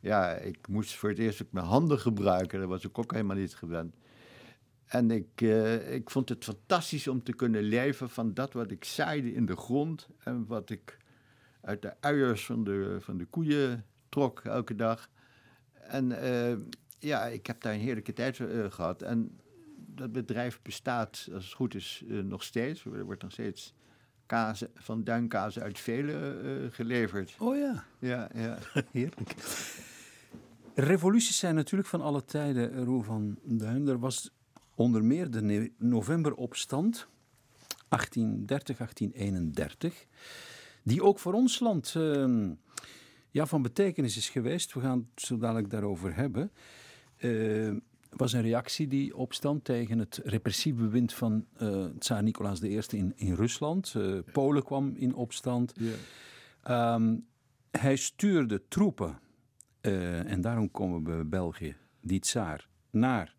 ja, 0.00 0.32
ik 0.32 0.68
moest 0.68 0.94
voor 0.94 1.08
het 1.08 1.18
eerst 1.18 1.42
ook 1.42 1.52
mijn 1.52 1.66
handen 1.66 1.98
gebruiken. 1.98 2.60
Dat 2.60 2.68
was 2.68 2.84
ik 2.84 2.98
ook 2.98 3.12
helemaal 3.12 3.36
niet 3.36 3.54
gewend. 3.54 3.96
En 4.86 5.10
ik, 5.10 5.40
ik 5.90 6.10
vond 6.10 6.28
het 6.28 6.44
fantastisch 6.44 7.08
om 7.08 7.22
te 7.22 7.32
kunnen 7.32 7.62
leven 7.62 8.10
van 8.10 8.34
dat 8.34 8.52
wat 8.52 8.70
ik 8.70 8.84
zaaide 8.84 9.32
in 9.32 9.46
de 9.46 9.56
grond. 9.56 10.08
En 10.18 10.46
wat 10.46 10.70
ik 10.70 10.98
uit 11.60 11.82
de 11.82 11.94
uiers 12.00 12.46
van 12.46 12.64
de, 12.64 12.96
van 13.00 13.16
de 13.16 13.24
koeien 13.24 13.84
trok 14.08 14.40
elke 14.44 14.74
dag. 14.74 15.08
En 15.72 16.22
eh, 16.22 16.56
ja, 16.98 17.26
ik 17.26 17.46
heb 17.46 17.60
daar 17.60 17.72
een 17.72 17.80
heerlijke 17.80 18.12
tijd 18.12 18.40
eh, 18.40 18.46
gehad. 18.68 19.02
En 19.02 19.40
dat 19.76 20.12
bedrijf 20.12 20.62
bestaat, 20.62 21.28
als 21.32 21.44
het 21.44 21.54
goed 21.54 21.74
is, 21.74 22.04
eh, 22.08 22.18
nog 22.18 22.42
steeds. 22.42 22.84
Er 22.84 23.04
wordt 23.04 23.22
nog 23.22 23.32
steeds 23.32 23.74
kaas, 24.26 24.64
van 24.74 25.04
duinkaas 25.04 25.58
uit 25.58 25.78
Velen 25.78 26.72
geleverd. 26.72 27.36
Oh 27.38 27.56
ja, 27.56 27.84
Ja, 27.98 28.30
ja. 28.34 28.58
heerlijk. 28.92 29.34
Revoluties 30.74 31.38
zijn 31.38 31.54
natuurlijk 31.54 31.88
van 31.88 32.00
alle 32.00 32.24
tijden, 32.24 32.84
Roel 32.84 33.02
van 33.02 33.38
Duin. 33.42 33.88
Er 33.88 33.98
was 33.98 34.30
onder 34.74 35.04
meer 35.04 35.30
de 35.30 35.72
novemberopstand, 35.78 37.08
1830, 37.88 38.76
1831, 38.76 40.06
die 40.90 41.02
ook 41.02 41.18
voor 41.18 41.32
ons 41.32 41.60
land 41.60 41.94
ehm, 41.96 42.52
ja, 43.30 43.46
van 43.46 43.62
betekenis 43.62 44.16
is 44.16 44.28
geweest. 44.28 44.74
We 44.74 44.80
gaan 44.80 45.08
het 45.14 45.24
zo 45.24 45.38
dadelijk 45.38 45.70
daarover 45.70 46.14
hebben. 46.14 46.52
Eh, 47.16 47.72
was 48.10 48.32
een 48.32 48.42
reactie, 48.42 48.88
die 48.88 49.16
opstand, 49.16 49.64
tegen 49.64 49.98
het 49.98 50.20
repressieve 50.24 50.82
bewind 50.82 51.12
van 51.12 51.46
eh 51.56 51.84
tsaar 51.98 52.22
Nicolaas 52.22 52.62
I 52.62 52.80
in, 52.90 53.12
in 53.16 53.34
Rusland. 53.34 53.94
Eh, 53.96 54.18
Polen 54.32 54.64
kwam 54.64 54.94
in 54.96 55.14
opstand. 55.14 55.72
ja. 55.76 55.94
Ehm, 56.62 57.16
hij 57.70 57.96
stuurde 57.96 58.62
troepen, 58.68 59.18
eh, 59.80 60.32
en 60.32 60.40
daarom 60.40 60.70
komen 60.70 60.96
we 60.96 61.02
bij 61.02 61.26
België, 61.26 61.76
die 62.00 62.20
tsaar, 62.20 62.68
naar 62.90 63.34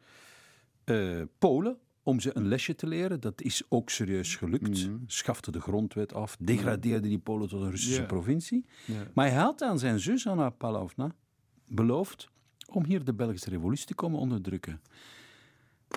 Polen 1.38 1.78
om 2.04 2.20
ze 2.20 2.38
een 2.38 2.48
lesje 2.48 2.76
te 2.76 2.88
leren. 2.88 3.20
Dat 3.20 3.42
is 3.42 3.64
ook 3.70 3.90
serieus 3.90 4.36
gelukt. 4.36 4.90
Schafte 5.08 5.52
de 5.52 5.62
grondwet 5.62 6.14
af, 6.14 6.38
degradeerde 6.40 7.08
die 7.08 7.20
Polen 7.20 7.50
tot 7.50 7.62
een 7.62 7.70
Russische 7.72 8.06
provincie. 8.06 8.66
Maar 9.14 9.30
hij 9.30 9.40
had 9.40 9.62
aan 9.62 9.80
zijn 9.80 10.00
zus 10.00 10.28
Anna 10.28 10.50
Pavlovna 10.50 11.16
beloofd 11.66 12.30
om 12.70 12.86
hier 12.86 13.04
de 13.04 13.14
Belgische 13.14 13.50
revolutie 13.50 13.86
te 13.86 13.96
komen 13.96 14.20
onderdrukken. 14.20 14.82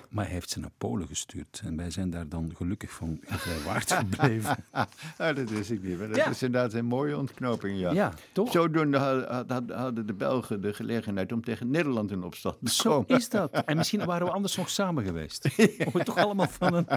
Maar 0.09 0.25
hij 0.25 0.33
heeft 0.33 0.49
ze 0.49 0.59
naar 0.59 0.69
Polen 0.77 1.07
gestuurd. 1.07 1.61
En 1.65 1.77
wij 1.77 1.91
zijn 1.91 2.09
daar 2.09 2.27
dan 2.29 2.51
gelukkig 2.55 2.91
van 2.91 3.19
gevrijwaard 3.25 3.91
gebleven. 3.91 4.55
Ah, 4.71 4.85
dat 5.35 5.49
wist 5.49 5.71
ik 5.71 5.83
niet. 5.83 5.97
Maar 5.97 6.07
dat 6.07 6.15
Ja. 6.17 6.29
is 6.29 6.43
inderdaad 6.43 6.73
een 6.73 6.85
mooie 6.85 7.17
ontknoping, 7.17 7.79
ja. 7.79 7.91
Ja, 7.91 8.13
toch? 8.31 8.51
Zodoende 8.51 8.97
had- 8.97 9.47
had- 9.49 9.69
hadden 9.71 10.05
de 10.07 10.13
Belgen 10.13 10.61
de 10.61 10.73
gelegenheid 10.73 11.31
om 11.31 11.43
tegen 11.43 11.69
Nederland 11.71 12.11
in 12.11 12.23
opstand 12.23 12.55
te 12.63 12.71
Zo 12.73 12.89
komen. 13.03 13.17
is 13.19 13.29
dat. 13.29 13.51
En 13.65 13.77
misschien 13.77 14.05
waren 14.11 14.27
we 14.27 14.33
anders 14.33 14.55
nog 14.55 14.69
samen 14.69 15.03
geweest. 15.03 15.45
Om 15.85 15.91
het 15.93 16.05
toch 16.05 16.17
allemaal 16.17 16.47
van 16.47 16.73
een... 16.73 16.87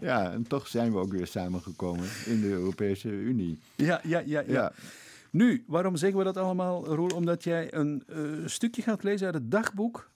Ja, 0.00 0.32
en 0.32 0.42
toch 0.46 0.66
zijn 0.68 0.92
we 0.92 0.98
ook 0.98 1.12
weer 1.12 1.26
samengekomen 1.26 2.08
in 2.26 2.40
de 2.40 2.48
Europese 2.48 3.08
Unie. 3.08 3.58
Ja, 3.74 4.00
ja, 4.02 4.18
ja, 4.18 4.40
ja. 4.40 4.52
Ja, 4.52 4.72
Nu, 5.30 5.64
waarom 5.66 5.96
zeggen 5.96 6.18
we 6.18 6.24
dat 6.24 6.36
allemaal, 6.36 6.86
Roel? 6.94 7.08
Omdat 7.10 7.44
jij 7.44 7.74
een 7.74 8.02
eh, 8.08 8.16
stukje 8.46 8.82
gaat 8.82 9.02
lezen 9.02 9.26
uit 9.26 9.34
het 9.34 9.50
dagboek 9.50 10.10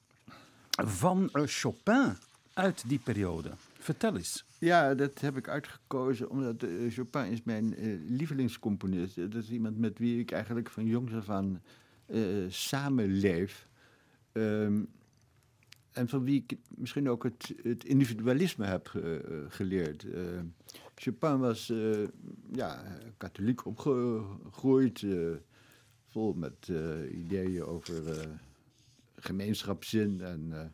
van 0.86 1.30
eh, 1.32 1.42
Chopin 1.46 2.16
uit 2.52 2.88
die 2.88 2.98
periode. 2.98 3.50
Vertel 3.78 4.16
eens. 4.16 4.44
Ja, 4.58 4.94
dat 4.94 5.20
heb 5.20 5.36
ik 5.36 5.48
uitgekozen 5.48 6.30
omdat 6.30 6.62
uh, 6.62 6.92
Chopin 6.92 7.24
is 7.24 7.42
mijn 7.42 7.84
uh, 7.84 8.00
lievelingscomponist. 8.08 9.16
Dat 9.16 9.34
is 9.34 9.50
iemand 9.50 9.78
met 9.78 9.98
wie 9.98 10.20
ik 10.20 10.30
eigenlijk 10.30 10.70
van 10.70 10.86
jongs 10.86 11.12
af 11.12 11.30
aan 11.30 11.62
uh, 12.06 12.44
samenleef. 12.48 13.68
Um, 14.32 14.88
en 15.92 16.08
van 16.08 16.24
wie 16.24 16.44
ik 16.46 16.58
misschien 16.68 17.08
ook 17.08 17.22
het, 17.22 17.54
het 17.62 17.84
individualisme 17.84 18.66
heb 18.66 18.92
geleerd. 19.48 20.06
Chopin 20.94 21.38
was 21.38 21.72
ja, 22.52 22.82
katholiek 23.16 23.66
opgegroeid, 23.66 25.06
vol 26.06 26.32
met 26.32 26.70
ideeën 27.10 27.64
over 27.64 28.02
gemeenschapszin 29.20 30.20
en 30.20 30.72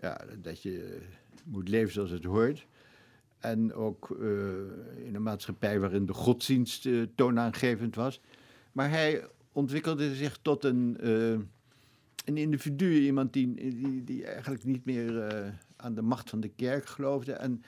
ja, 0.00 0.20
dat 0.42 0.62
je 0.62 1.00
moet 1.44 1.68
leven 1.68 1.92
zoals 1.92 2.10
het 2.10 2.24
hoort. 2.24 2.66
En 3.38 3.72
ook 3.72 4.16
uh, 4.20 4.28
in 5.04 5.14
een 5.14 5.22
maatschappij 5.22 5.80
waarin 5.80 6.06
de 6.06 6.12
godsdienst 6.12 6.84
uh, 6.84 7.06
toonaangevend 7.14 7.94
was. 7.94 8.20
Maar 8.72 8.90
hij 8.90 9.24
ontwikkelde 9.52 10.14
zich 10.14 10.38
tot 10.42 10.64
een, 10.64 10.96
een 12.24 12.36
individu, 12.36 13.00
iemand 13.00 13.32
die, 13.32 13.54
die, 13.54 14.04
die 14.04 14.24
eigenlijk 14.26 14.64
niet 14.64 14.84
meer 14.84 15.32
aan 15.76 15.94
de 15.94 16.02
macht 16.02 16.30
van 16.30 16.40
de 16.40 16.48
kerk 16.48 16.86
geloofde. 16.86 17.32
En 17.32 17.62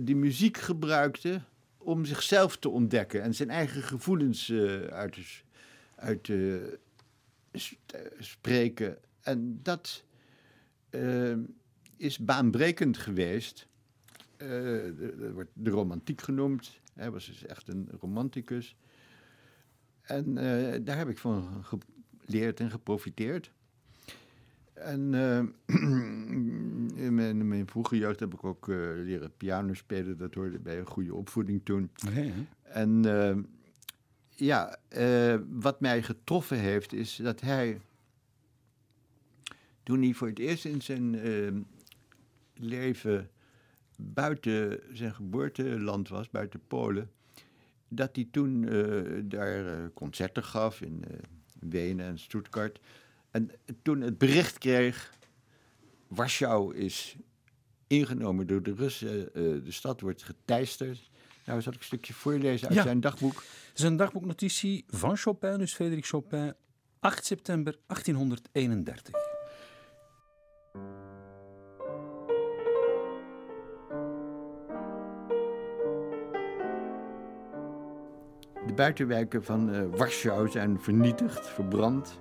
die 0.00 0.16
muziek 0.16 0.56
gebruikte 0.56 1.42
om 1.78 2.04
zichzelf 2.04 2.56
te 2.56 2.68
ontdekken 2.68 3.22
en 3.22 3.34
zijn 3.34 3.50
eigen 3.50 3.82
gevoelens 3.82 4.52
uit 4.88 6.22
te 6.22 6.78
spreken. 8.18 8.98
En 9.22 9.60
dat 9.62 10.04
is 11.96 12.18
baanbrekend 12.18 12.98
geweest. 12.98 13.66
Uh, 14.38 14.82
wordt 15.32 15.50
de 15.52 15.70
romantiek 15.70 16.20
genoemd. 16.20 16.80
Hij 16.94 17.10
was 17.10 17.26
dus 17.26 17.46
echt 17.46 17.68
een 17.68 17.88
romanticus. 18.00 18.76
En 20.02 20.28
uh, 20.28 20.74
daar 20.82 20.98
heb 20.98 21.08
ik 21.08 21.18
van 21.18 21.64
geleerd 21.64 22.60
en 22.60 22.70
geprofiteerd. 22.70 23.52
En 24.72 25.12
uh, 25.12 25.38
in, 27.04 27.14
mijn, 27.14 27.38
in, 27.38 27.48
mijn, 27.48 27.66
vroege 27.66 27.96
jeugd 27.96 28.20
heb 28.20 28.34
ik 28.34 28.44
ook 28.44 28.66
leren 28.66 29.36
piano 29.36 29.74
spelen. 29.74 30.18
Dat 30.18 30.34
hoorde 30.34 30.58
bij 30.58 30.78
een 30.78 30.86
goede 30.86 31.14
opvoeding 31.14 31.60
toen. 31.64 31.90
Okay, 32.08 32.32
en 32.62 33.02
ja, 34.28 34.76
wat 35.48 35.80
mij 35.80 36.02
getroffen 36.02 36.58
heeft, 36.58 36.92
is 36.92 37.16
dat 37.16 37.40
hij. 37.40 37.80
Toen 39.82 40.02
hij 40.02 40.12
voor 40.12 40.28
het 40.28 40.38
eerst 40.38 40.64
in 40.64 40.82
zijn 40.82 41.16
leven 42.54 43.30
buiten 43.96 44.80
zijn 44.92 45.14
geboorteland 45.14 46.08
was, 46.08 46.30
buiten 46.30 46.60
Polen, 46.66 47.10
dat 47.88 48.16
hij 48.16 48.28
toen 48.30 48.62
uh, 48.62 49.20
daar 49.24 49.64
uh, 49.64 49.86
concerten 49.94 50.44
gaf 50.44 50.80
in 50.80 51.04
uh, 51.10 51.16
Wenen 51.60 52.06
en 52.06 52.18
Stuttgart. 52.18 52.80
En 53.30 53.50
toen 53.82 54.00
het 54.00 54.18
bericht 54.18 54.58
kreeg, 54.58 55.14
Warschau 56.08 56.76
is 56.76 57.16
ingenomen 57.86 58.46
door 58.46 58.62
de 58.62 58.74
Russen, 58.74 59.30
de 59.64 59.72
stad 59.72 60.00
wordt 60.00 60.22
geteisterd. 60.22 61.10
Nou, 61.44 61.62
zal 61.62 61.72
ik 61.72 61.78
een 61.78 61.84
stukje 61.84 62.12
voorlezen 62.12 62.68
uit 62.68 62.76
ja. 62.76 62.82
zijn 62.82 63.00
dagboek. 63.00 63.34
Het 63.68 63.78
is 63.78 63.84
een 63.84 63.96
dagboeknotitie 63.96 64.84
van 64.88 65.16
Chopin, 65.16 65.58
dus 65.58 65.74
Frederik 65.74 66.06
Chopin, 66.06 66.54
8 67.00 67.24
september 67.24 67.78
1831. 67.86 69.21
De 78.72 78.78
buitenwijken 78.78 79.44
van 79.44 79.74
uh, 79.74 79.82
Warschau 79.96 80.48
zijn 80.48 80.80
vernietigd, 80.80 81.48
verbrand. 81.48 82.20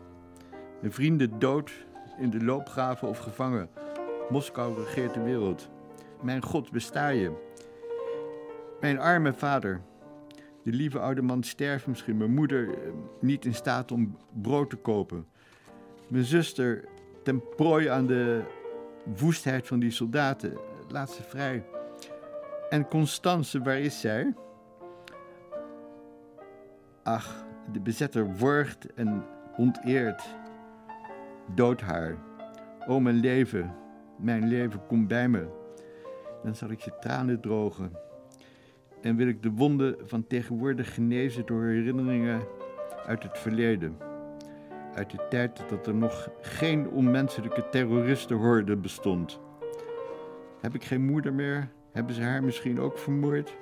Mijn 0.79 0.93
vrienden 0.93 1.39
dood, 1.39 1.71
in 2.19 2.29
de 2.29 2.43
loopgraven 2.43 3.07
of 3.07 3.17
gevangen. 3.17 3.69
Moskou 4.29 4.83
regeert 4.83 5.13
de 5.13 5.21
wereld. 5.21 5.69
Mijn 6.21 6.43
God, 6.43 6.71
besta 6.71 7.07
je. 7.07 7.31
Mijn 8.81 8.99
arme 8.99 9.33
vader. 9.33 9.81
De 10.63 10.71
lieve 10.71 10.99
oude 10.99 11.21
man 11.21 11.43
sterft 11.43 11.87
misschien. 11.87 12.17
Mijn 12.17 12.33
moeder 12.33 12.67
uh, 12.67 12.73
niet 13.19 13.45
in 13.45 13.55
staat 13.55 13.91
om 13.91 14.17
brood 14.41 14.69
te 14.69 14.77
kopen. 14.77 15.25
Mijn 16.07 16.25
zuster 16.25 16.83
ten 17.23 17.43
prooi 17.55 17.87
aan 17.87 18.07
de 18.07 18.41
woestheid 19.17 19.67
van 19.67 19.79
die 19.79 19.91
soldaten. 19.91 20.57
Laat 20.89 21.11
ze 21.11 21.23
vrij. 21.23 21.63
En 22.69 22.87
Constance, 22.87 23.61
waar 23.61 23.79
is 23.79 23.99
zij? 23.99 24.33
Ach, 27.03 27.45
de 27.71 27.79
bezetter 27.79 28.37
worgt 28.37 28.93
en 28.93 29.23
onteert. 29.57 30.35
Dood 31.55 31.81
haar. 31.81 32.17
O 32.87 32.99
mijn 32.99 33.15
leven, 33.15 33.75
mijn 34.17 34.47
leven, 34.47 34.85
kom 34.87 35.07
bij 35.07 35.29
me. 35.29 35.47
Dan 36.43 36.55
zal 36.55 36.69
ik 36.69 36.79
je 36.79 36.93
tranen 36.99 37.41
drogen. 37.41 37.91
En 39.01 39.15
wil 39.15 39.27
ik 39.27 39.43
de 39.43 39.51
wonden 39.51 39.95
van 40.03 40.27
tegenwoordig 40.27 40.93
genezen 40.93 41.45
door 41.45 41.63
herinneringen 41.63 42.41
uit 43.05 43.23
het 43.23 43.37
verleden. 43.37 43.97
Uit 44.95 45.11
de 45.11 45.25
tijd 45.29 45.63
dat 45.69 45.87
er 45.87 45.95
nog 45.95 46.29
geen 46.41 46.89
onmenselijke 46.89 47.69
terroristenhorde 47.69 48.77
bestond. 48.77 49.39
Heb 50.59 50.75
ik 50.75 50.83
geen 50.83 51.05
moeder 51.05 51.33
meer? 51.33 51.69
Hebben 51.91 52.15
ze 52.15 52.21
haar 52.21 52.43
misschien 52.43 52.79
ook 52.79 52.97
vermoord? 52.97 53.57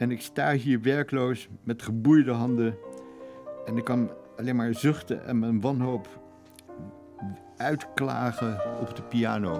En 0.00 0.10
ik 0.10 0.20
sta 0.20 0.52
hier 0.52 0.82
werkloos 0.82 1.48
met 1.62 1.82
geboeide 1.82 2.30
handen. 2.30 2.78
En 3.66 3.76
ik 3.76 3.84
kan 3.84 4.10
alleen 4.36 4.56
maar 4.56 4.74
zuchten 4.74 5.24
en 5.24 5.38
mijn 5.38 5.60
wanhoop 5.60 6.08
uitklagen 7.56 8.80
op 8.80 8.96
de 8.96 9.02
piano. 9.02 9.58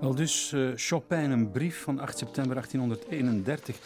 Wel 0.00 0.14
dus 0.14 0.52
uh, 0.52 0.72
Chopin, 0.74 1.30
een 1.30 1.50
brief 1.50 1.82
van 1.82 1.98
8 1.98 2.18
september 2.18 2.54
1831. 2.54 3.78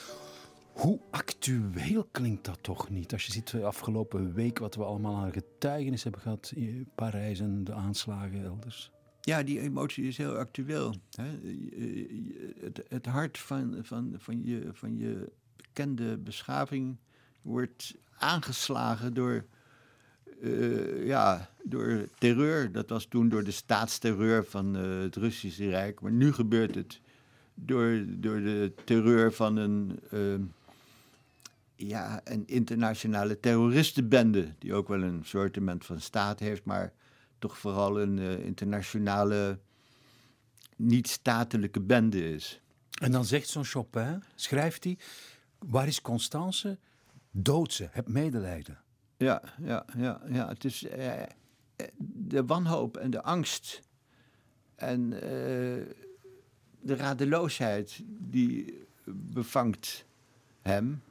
Hoe 0.73 0.99
actueel 1.11 2.09
klinkt 2.11 2.44
dat 2.44 2.59
toch 2.61 2.90
niet? 2.90 3.12
Als 3.12 3.27
je 3.27 3.33
ziet 3.33 3.51
de 3.51 3.64
afgelopen 3.64 4.35
week 4.35 4.59
wat 4.59 4.75
we 4.75 4.85
allemaal 4.85 5.16
aan 5.16 5.33
getuigenis 5.33 6.03
hebben 6.03 6.20
gehad 6.20 6.53
in 6.55 6.88
Parijs 6.94 7.40
en 7.40 7.64
de 7.64 7.73
aanslagen 7.73 8.44
elders. 8.44 8.94
Ja, 9.25 9.43
die 9.43 9.61
emotie 9.61 10.05
is 10.05 10.17
heel 10.17 10.37
actueel. 10.37 10.95
Hè? 11.11 11.39
Het, 12.61 12.85
het, 12.89 13.07
hart 13.07 13.39
van, 13.39 13.79
van, 13.83 14.15
van, 14.19 14.45
je, 14.45 14.71
van 14.73 14.97
je 14.97 15.33
bekende 15.57 16.17
beschaving 16.17 16.97
wordt 17.43 17.95
aangeslagen 18.19 19.15
door, 19.15 19.45
uh, 20.41 21.07
ja, 21.07 21.51
door 21.63 22.09
terreur. 22.19 22.73
Dat 22.73 22.89
was 22.89 23.07
toen 23.07 23.29
door 23.29 23.45
de 23.45 23.51
staatsterreur 23.51 24.45
van 24.45 24.77
uh, 24.77 25.03
het 25.03 25.17
Russische 25.17 25.69
Rijk. 25.69 26.01
Maar 26.01 26.13
nu 26.13 26.33
gebeurt 26.33 26.75
het 26.75 27.01
door, 27.55 28.05
door 28.07 28.41
de 28.41 28.73
terreur 28.85 29.33
van 29.33 29.57
een, 29.57 30.01
uh, 30.13 30.35
ja, 31.77 32.21
een 32.25 32.43
internationale 32.47 33.41
terroristenbende. 33.41 34.49
Die 34.59 34.75
ook 34.75 34.89
wel 34.89 35.03
een 35.03 35.21
soortement 35.25 35.85
van 35.85 36.01
staat 36.01 36.39
heeft, 36.39 36.65
maar 36.65 36.93
toch 37.45 37.59
vooral 37.59 38.01
een 38.01 38.19
uh, 38.19 38.45
internationale, 38.45 39.59
niet-statelijke 40.77 41.81
bende 41.81 42.33
is. 42.33 42.61
En 43.01 43.13
dan 43.13 43.25
zegt 43.25 43.49
zo'n 43.49 43.65
Chopin, 43.65 44.23
schrijft 44.35 44.85
hij, 44.85 44.99
waar 45.59 45.87
is 45.87 46.01
Constance? 46.01 46.79
Dood 47.31 47.73
ze, 47.73 47.89
heb 47.91 48.09
medelijden. 48.09 48.79
Ja, 49.17 49.43
ja, 49.63 49.85
ja, 49.97 50.21
ja. 50.29 50.49
Het 50.49 50.65
is 50.65 50.83
uh, 50.83 51.23
de 51.99 52.45
wanhoop 52.45 52.97
en 52.97 53.11
de 53.11 53.23
angst 53.23 53.81
en 54.75 55.01
uh, 55.01 55.21
de 56.81 56.97
radeloosheid 56.97 58.03
die 58.07 58.87
bevangt 59.07 60.07
hem. 60.63 61.03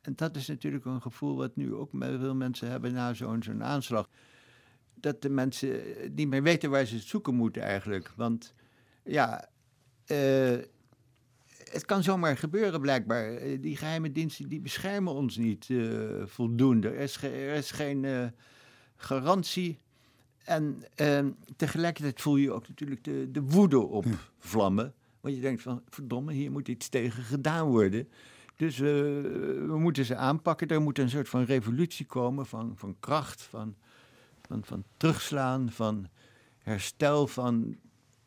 En 0.00 0.12
dat 0.16 0.36
is 0.36 0.46
natuurlijk 0.46 0.84
een 0.84 1.02
gevoel 1.02 1.36
wat 1.36 1.56
nu 1.56 1.74
ook 1.74 1.90
veel 1.92 2.34
mensen 2.34 2.70
hebben 2.70 2.92
na 2.92 3.14
zo'n 3.14 3.42
zo'n 3.42 3.64
aanslag 3.64 4.08
dat 5.04 5.22
de 5.22 5.28
mensen 5.28 5.80
niet 6.14 6.28
meer 6.28 6.42
weten 6.42 6.70
waar 6.70 6.84
ze 6.84 6.94
het 6.94 7.04
zoeken 7.04 7.34
moeten 7.34 7.62
eigenlijk. 7.62 8.12
Want 8.16 8.54
ja, 9.02 9.48
uh, 10.06 10.58
het 11.70 11.84
kan 11.84 12.02
zomaar 12.02 12.36
gebeuren 12.36 12.80
blijkbaar. 12.80 13.38
Die 13.60 13.76
geheime 13.76 14.12
diensten 14.12 14.48
die 14.48 14.60
beschermen 14.60 15.12
ons 15.12 15.36
niet 15.36 15.68
uh, 15.68 16.22
voldoende. 16.26 16.88
Er 16.88 16.98
is, 16.98 17.16
ge 17.16 17.28
er 17.28 17.54
is 17.54 17.70
geen 17.70 18.02
uh, 18.02 18.26
garantie. 18.96 19.78
En 20.44 20.84
ehm, 20.94 21.30
tegelijkertijd 21.56 22.20
voel 22.20 22.36
je 22.36 22.52
ook 22.52 22.68
natuurlijk 22.68 23.04
de, 23.04 23.28
de 23.30 23.42
woede 23.42 23.78
opvlammen. 23.78 24.94
Want 25.20 25.34
je 25.34 25.40
denkt 25.40 25.62
van, 25.62 25.82
verdomme, 25.88 26.32
hier 26.32 26.50
moet 26.50 26.68
iets 26.68 26.88
tegen 26.88 27.22
gedaan 27.22 27.66
worden. 27.66 28.08
Dus 28.56 28.78
we 28.78 29.76
moeten 29.78 30.04
ze 30.04 30.16
aanpakken. 30.16 30.68
Er 30.68 30.82
moet 30.82 30.98
een 30.98 31.10
soort 31.10 31.28
van 31.28 31.44
revolutie 31.44 32.06
komen 32.06 32.46
van, 32.46 32.72
van 32.76 32.96
kracht, 33.00 33.42
van 33.42 33.76
Van, 34.48 34.84
terugslaan, 34.96 35.70
van 35.70 36.08
herstel 36.58 37.26
van 37.26 37.76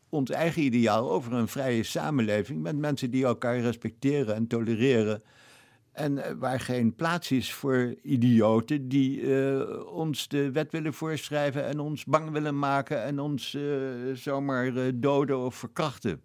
ons 0.09 0.30
eigen 0.30 0.61
ideaal 0.61 1.11
over 1.11 1.34
een 1.34 1.47
vrije 1.47 1.84
samenleving 1.84 2.61
met 2.61 2.78
mensen 2.78 3.11
die 3.11 3.26
elkaar 3.26 3.59
respecteren 3.59 4.36
en 4.36 4.47
tolereren. 4.47 5.24
En 5.91 6.24
eh, 6.24 6.34
waar 6.39 6.59
geen 6.59 6.95
plaats 6.95 7.32
is 7.32 7.53
voor 7.53 7.95
idioten 8.01 8.88
die 8.88 9.22
uh, 9.22 9.86
ons 9.86 10.28
de 10.28 10.51
wet 10.51 10.72
willen 10.72 10.93
voorschrijven 10.93 11.65
en 11.65 11.80
ons 11.80 12.05
bang 12.05 12.32
willen 12.32 12.59
maken 12.59 13.03
en 13.03 13.20
ons 13.20 13.53
uh, 13.53 14.13
zomaar 14.13 14.91
doden 14.99 15.39
of 15.39 15.55
verkrachten. 15.55 16.22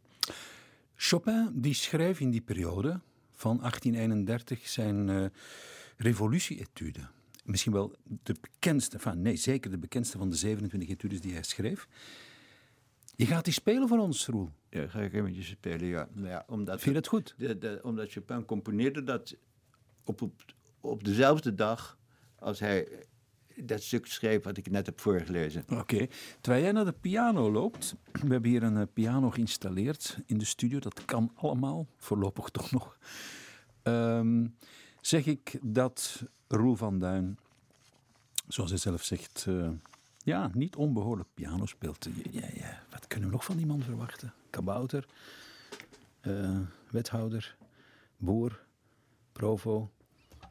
Chopin 0.97 1.51
die 1.53 1.75
schreef 1.75 2.21
in 2.21 2.31
die 2.31 2.41
periode 2.41 3.01
van 3.31 3.59
1831 3.59 4.69
zijn 4.69 5.31
revolutie-etude. 5.97 7.01
Misschien 7.43 7.73
wel 7.73 7.97
de 8.23 8.35
bekendste, 8.41 8.99
van, 8.99 9.23
nee, 9.23 9.37
zeker 9.37 9.71
de 9.71 9.79
bekendste 9.79 10.19
van 10.19 10.31
de 10.31 10.37
27 10.37 10.89
etudes 10.89 11.21
die 11.21 11.33
hij 11.33 11.43
schreef. 11.43 11.89
Je 13.17 13.27
gaat 13.27 13.45
die 13.45 13.53
spelen 13.53 13.89
voor 13.89 13.99
ons, 13.99 14.27
Roel. 14.27 14.51
Ja, 14.71 14.89
ga 14.89 15.01
ik 15.01 15.13
eventjes 15.13 15.47
spelen, 15.47 15.87
ja. 15.87 16.09
Nou 16.13 16.29
ja 16.29 16.45
omdat 16.47 16.81
Vind 16.81 16.95
je 16.95 17.01
het 17.01 17.09
goed? 17.09 17.35
De, 17.39 17.59
de, 17.59 17.81
omdat 17.83 18.11
Chopin 18.11 18.45
componeerde 18.45 19.03
dat 19.03 19.37
op, 20.05 20.23
op, 20.23 20.43
op 20.81 21.05
dezelfde 21.05 21.55
dag 21.55 21.99
als 22.39 22.61
hij 22.61 23.07
dat 23.57 23.83
stuk 23.83 24.07
schreef 24.07 24.43
wat 24.43 24.57
ik 24.57 24.71
net 24.71 24.87
heb 24.87 25.01
voorgelezen. 25.01 25.65
Oké. 25.69 26.07
Terwijl 26.41 26.65
jij 26.65 26.73
naar 26.73 26.85
de 26.85 26.93
piano 26.93 27.53
loopt, 27.53 27.95
we 28.13 28.29
hebben 28.29 28.51
hier 28.51 28.63
een 28.63 28.77
uh, 28.77 28.83
piano 28.93 29.31
geïnstalleerd 29.31 30.19
in 30.27 30.39
de 30.39 30.45
studio. 30.45 30.79
Dat 30.79 31.05
kan 31.05 31.33
allemaal, 31.35 31.87
voorlopig 31.97 32.49
toch 32.49 32.71
nog. 32.71 32.99
Um, 33.83 34.57
zeg 35.01 35.27
ik 35.27 35.59
dat 35.63 36.23
Roel 36.53 36.77
van 36.77 36.99
Duin, 36.99 37.39
zoals 38.49 38.71
hij 38.71 38.79
zelf 38.79 39.03
zegt, 39.03 39.45
uh, 39.49 39.71
ja, 40.19 40.51
niet 40.55 40.77
onbehoorlijk 40.77 41.29
piano 41.35 41.67
speelt. 41.67 42.09
Ja, 42.31 42.47
ja, 42.55 42.83
wat 42.91 43.07
kunnen 43.07 43.29
we 43.29 43.35
nog 43.35 43.45
van 43.45 43.57
die 43.57 43.67
man 43.67 43.83
verwachten? 43.83 44.33
Kabouter, 44.51 45.07
uh, 46.23 46.61
wethouder, 46.91 47.57
boer, 48.17 48.65
provo, 49.33 49.91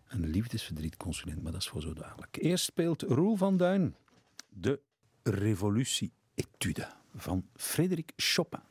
een 0.07 0.29
liefdesverdrietconsulent, 0.29 1.43
maar 1.43 1.51
dat 1.51 1.61
is 1.61 1.69
voor 1.69 1.81
zo 1.81 1.93
dadelijk. 1.93 2.37
Eerst 2.41 2.65
speelt 2.65 3.01
Roel 3.01 3.35
van 3.35 3.57
Duin 3.57 3.95
de 4.49 4.79
Revolutie-etude 5.23 6.87
van 7.15 7.47
Frederik 7.55 8.13
Chopin. 8.15 8.70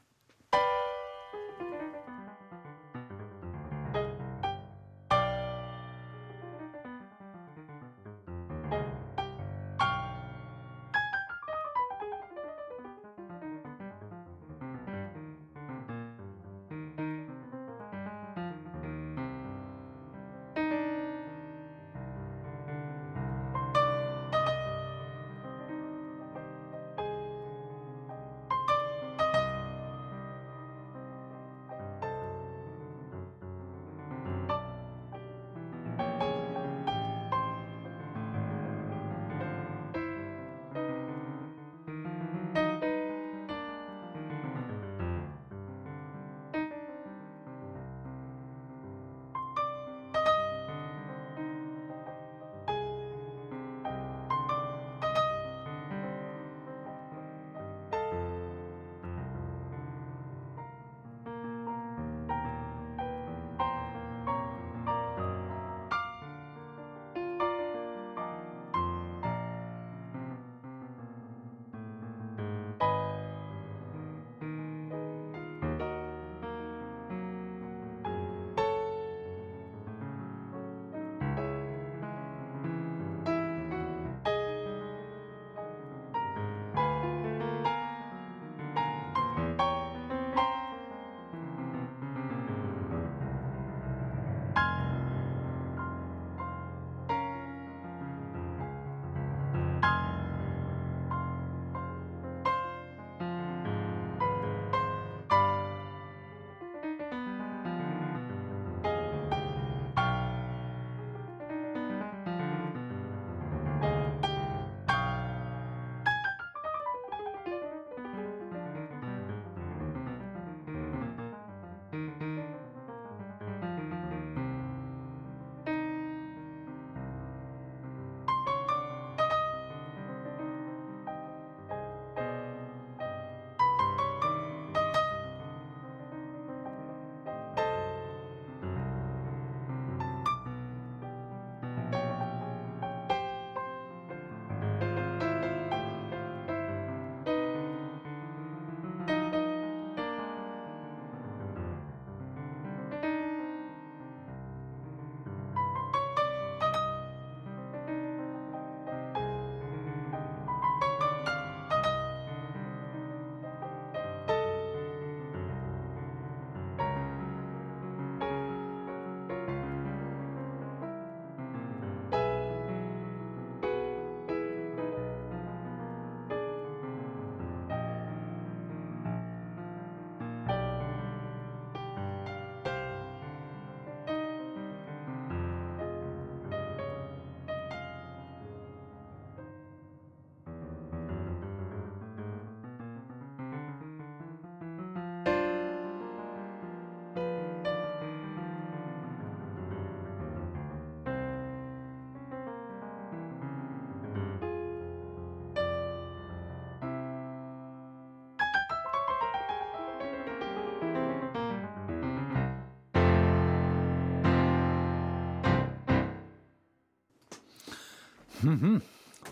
Mm. 218.43 218.83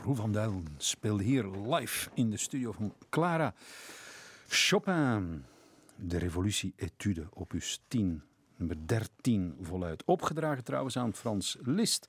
Roel 0.02 0.14
van 0.14 0.32
Duil 0.32 0.62
speelde 0.76 1.22
hier 1.22 1.44
live 1.44 2.10
in 2.14 2.30
de 2.30 2.36
studio 2.36 2.72
van 2.72 2.94
Clara 3.10 3.54
Chopin. 4.48 5.44
De 5.96 6.18
revolutie 6.18 6.72
etude, 6.76 7.26
opus 7.30 7.80
10, 7.88 8.22
nummer 8.56 8.76
13 8.86 9.56
voluit. 9.60 10.04
Opgedragen 10.04 10.64
trouwens 10.64 10.96
aan 10.96 11.14
Frans 11.14 11.56
Liszt. 11.60 12.08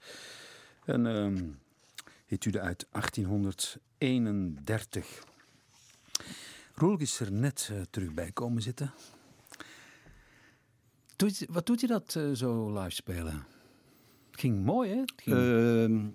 Een 0.85 1.05
ehm, 1.05 1.45
etude 2.27 2.59
uit 2.59 2.87
1831. 2.91 5.23
Roel 6.73 6.97
is 6.97 7.19
er 7.19 7.31
net 7.31 7.69
eh, 7.71 7.81
terug 7.89 8.13
bij 8.13 8.31
komen 8.31 8.61
zitten. 8.61 8.93
Wat 11.49 11.65
doet 11.65 11.81
je 11.81 11.87
dat 11.87 12.15
eh, 12.15 12.31
zo 12.31 12.79
live 12.79 12.95
spelen? 12.95 13.45
Het 14.31 14.39
ging 14.39 14.63
mooi, 14.63 14.89
hè? 14.89 15.03
Ging... 15.15 15.37
Ehm, 15.37 16.07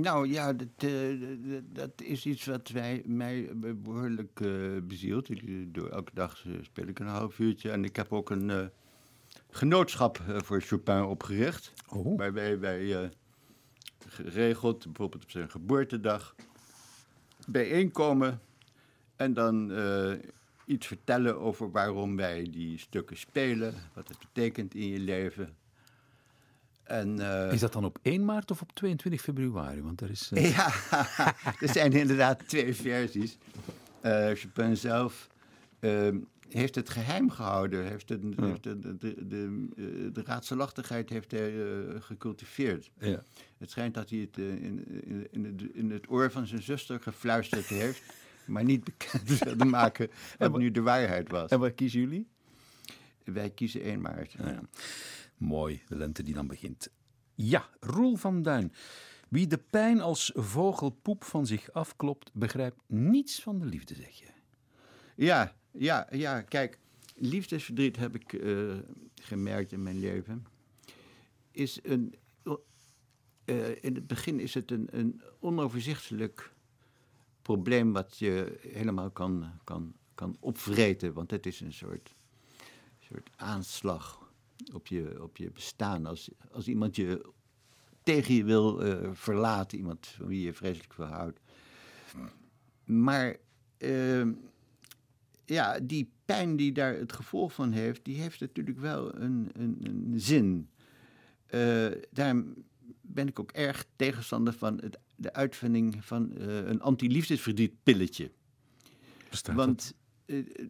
nou 0.00 0.28
ja, 0.28 0.52
dat, 0.52 0.68
uh, 0.84 1.60
dat, 1.72 1.90
is 2.02 2.26
iets 2.26 2.44
wat 2.44 2.68
wij, 2.68 3.02
mij 3.06 3.50
behoorlijk 3.76 4.40
uh, 4.40 4.82
bezielt. 4.82 5.30
Ik, 5.30 5.74
door 5.74 5.88
elke 5.88 6.10
dag 6.14 6.44
speel 6.62 6.86
ik 6.86 6.98
een 6.98 7.06
half 7.06 7.38
uurtje. 7.38 7.70
En 7.70 7.84
ik 7.84 7.96
heb 7.96 8.12
ook 8.12 8.30
een 8.30 8.70
genootschap 9.50 10.22
voor 10.44 10.60
Chopin 10.60 11.02
opgericht. 11.02 11.72
Oh. 11.88 12.18
Waarbij 12.18 12.58
wij 12.58 13.10
geregeld, 14.06 14.84
bijvoorbeeld 14.84 15.22
op 15.22 15.30
zijn 15.30 15.50
geboortedag, 15.50 16.34
bijeenkomen. 17.46 18.40
En 19.16 19.34
dan 19.34 19.72
iets 20.66 20.86
vertellen 20.86 21.40
over 21.40 21.70
waarom 21.70 22.16
wij 22.16 22.48
die 22.50 22.78
stukken 22.78 23.16
spelen, 23.16 23.74
wat 23.94 24.08
het 24.08 24.18
betekent 24.18 24.74
in 24.74 24.88
je 24.88 24.98
leven. 24.98 25.56
En, 26.88 27.20
uh, 27.20 27.52
is 27.52 27.60
dat 27.60 27.72
dan 27.72 27.84
op 27.84 27.98
1 28.02 28.24
maart 28.24 28.50
of 28.50 28.60
op 28.60 28.72
22 28.72 29.20
februari? 29.20 29.82
Want 29.82 30.00
er 30.00 30.10
is. 30.10 30.30
Uh... 30.32 30.50
Ja, 30.56 30.72
er 31.66 31.68
zijn 31.72 31.92
inderdaad 31.92 32.48
twee 32.48 32.74
versies. 32.74 33.38
Uh, 34.04 34.30
Chopin 34.34 34.76
zelf 34.76 35.28
ehm, 35.80 36.18
heeft 36.48 36.74
het 36.74 36.90
geheim 36.90 37.30
gehouden, 37.30 37.84
heeft 37.84 38.08
het, 38.08 38.20
ja. 38.36 38.44
heeft 38.44 38.62
de, 38.62 38.78
de, 38.78 38.98
de, 38.98 40.10
de, 40.12 40.22
raadselachtigheid 40.24 41.08
heeft 41.08 41.30
hij 41.30 41.52
gecultiveerd. 42.00 42.90
Ja. 42.98 43.22
Het 43.58 43.70
schijnt 43.70 43.94
dat 43.94 44.10
hij 44.10 44.18
het 44.18 44.36
in, 44.36 44.84
in, 45.04 45.28
in, 45.30 45.44
het, 45.44 45.62
in 45.72 45.90
het 45.90 46.10
oor 46.10 46.30
van 46.30 46.46
zijn 46.46 46.62
zuster 46.62 47.00
gefluisterd 47.00 47.66
heeft 47.66 48.02
maar 48.48 48.64
niet 48.64 48.84
bekend 48.84 49.38
wilde 49.38 49.64
maken 49.64 50.10
wat 50.38 50.58
nu 50.58 50.70
de 50.70 50.82
waarheid 50.82 51.30
was. 51.30 51.50
En 51.50 51.58
wat 51.58 51.74
kiezen 51.74 52.00
jullie? 52.00 52.26
Wij 53.32 53.50
kiezen 53.50 53.82
1 53.82 54.00
maart. 54.00 54.32
Ja. 54.32 54.60
Mooi, 55.36 55.82
de 55.88 55.96
lente 55.96 56.22
die 56.22 56.34
dan 56.34 56.46
begint. 56.46 56.90
Ja, 57.34 57.68
Roel 57.80 58.16
van 58.16 58.42
Duin. 58.42 58.72
Wie 59.28 59.46
de 59.46 59.58
pijn 59.58 60.00
als 60.00 60.32
vogelpoep 60.34 61.24
van 61.24 61.46
zich 61.46 61.72
afklopt, 61.72 62.30
begrijpt 62.32 62.80
niets 62.86 63.42
van 63.42 63.58
de 63.58 63.66
liefde, 63.66 63.94
zeg 63.94 64.18
je. 64.18 64.26
Ja, 65.16 65.54
ja, 65.72 66.06
ja. 66.10 66.40
Kijk, 66.40 66.78
liefdesverdriet 67.14 67.96
heb 67.96 68.14
ik 68.14 68.32
uh, 68.32 68.74
gemerkt 69.14 69.72
in 69.72 69.82
mijn 69.82 69.98
leven. 69.98 70.46
Is 71.50 71.78
een. 71.82 72.14
Uh, 73.44 73.68
in 73.80 73.94
het 73.94 74.06
begin 74.06 74.40
is 74.40 74.54
het 74.54 74.70
een, 74.70 74.88
een 74.90 75.22
onoverzichtelijk 75.40 76.52
probleem 77.42 77.92
wat 77.92 78.18
je 78.18 78.58
helemaal 78.60 79.10
kan, 79.10 79.50
kan, 79.64 79.94
kan 80.14 80.36
opvreten. 80.40 81.12
Want 81.12 81.30
het 81.30 81.46
is 81.46 81.60
een 81.60 81.72
soort, 81.72 82.14
soort 83.08 83.30
aanslag 83.36 84.32
op 84.72 84.86
je, 84.86 85.22
op 85.22 85.36
je 85.36 85.50
bestaan. 85.50 86.06
Als, 86.06 86.30
als 86.50 86.68
iemand 86.68 86.96
je 86.96 87.30
tegen 88.02 88.34
je 88.34 88.44
wil 88.44 88.86
uh, 88.86 89.10
verlaten, 89.12 89.78
iemand 89.78 90.06
van 90.06 90.26
wie 90.26 90.42
je 90.42 90.52
vreselijk 90.52 90.92
veel 90.92 91.04
houdt. 91.04 91.40
Maar 92.84 93.36
uh, 93.78 94.26
ja, 95.44 95.80
die 95.80 96.10
pijn 96.24 96.56
die 96.56 96.72
daar 96.72 96.94
het 96.94 97.12
gevolg 97.12 97.52
van 97.52 97.72
heeft, 97.72 98.04
die 98.04 98.20
heeft 98.20 98.40
natuurlijk 98.40 98.78
wel 98.78 99.14
een, 99.14 99.50
een, 99.52 99.78
een 99.82 100.20
zin. 100.20 100.68
Uh, 101.50 101.90
daarom 102.10 102.54
ben 103.00 103.28
ik 103.28 103.40
ook 103.40 103.52
erg 103.52 103.86
tegenstander 103.96 104.52
van 104.52 104.80
het 104.80 104.98
de 105.18 105.32
uitvinding 105.32 106.04
van 106.04 106.32
uh, 106.38 106.56
een 106.56 106.80
anti-liefdesverdrietpilletje. 106.80 108.30
Bestaat 109.30 109.56
Want, 109.56 109.94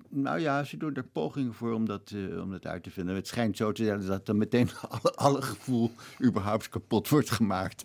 nou 0.09 0.41
ja, 0.41 0.65
ze 0.65 0.77
doen 0.77 0.95
er 0.95 1.05
pogingen 1.05 1.55
voor 1.55 1.73
om 1.73 1.87
dat, 1.87 2.11
uh, 2.11 2.41
om 2.41 2.51
dat 2.51 2.67
uit 2.67 2.83
te 2.83 2.91
vinden. 2.91 3.15
Het 3.15 3.27
schijnt 3.27 3.57
zo 3.57 3.73
te 3.73 3.85
zijn 3.85 4.07
dat 4.07 4.27
dan 4.27 4.37
meteen 4.37 4.71
alle, 4.89 5.15
alle 5.15 5.43
gevoel 5.43 5.93
überhaupt 6.25 6.69
kapot 6.69 7.09
wordt 7.09 7.31
gemaakt. 7.31 7.85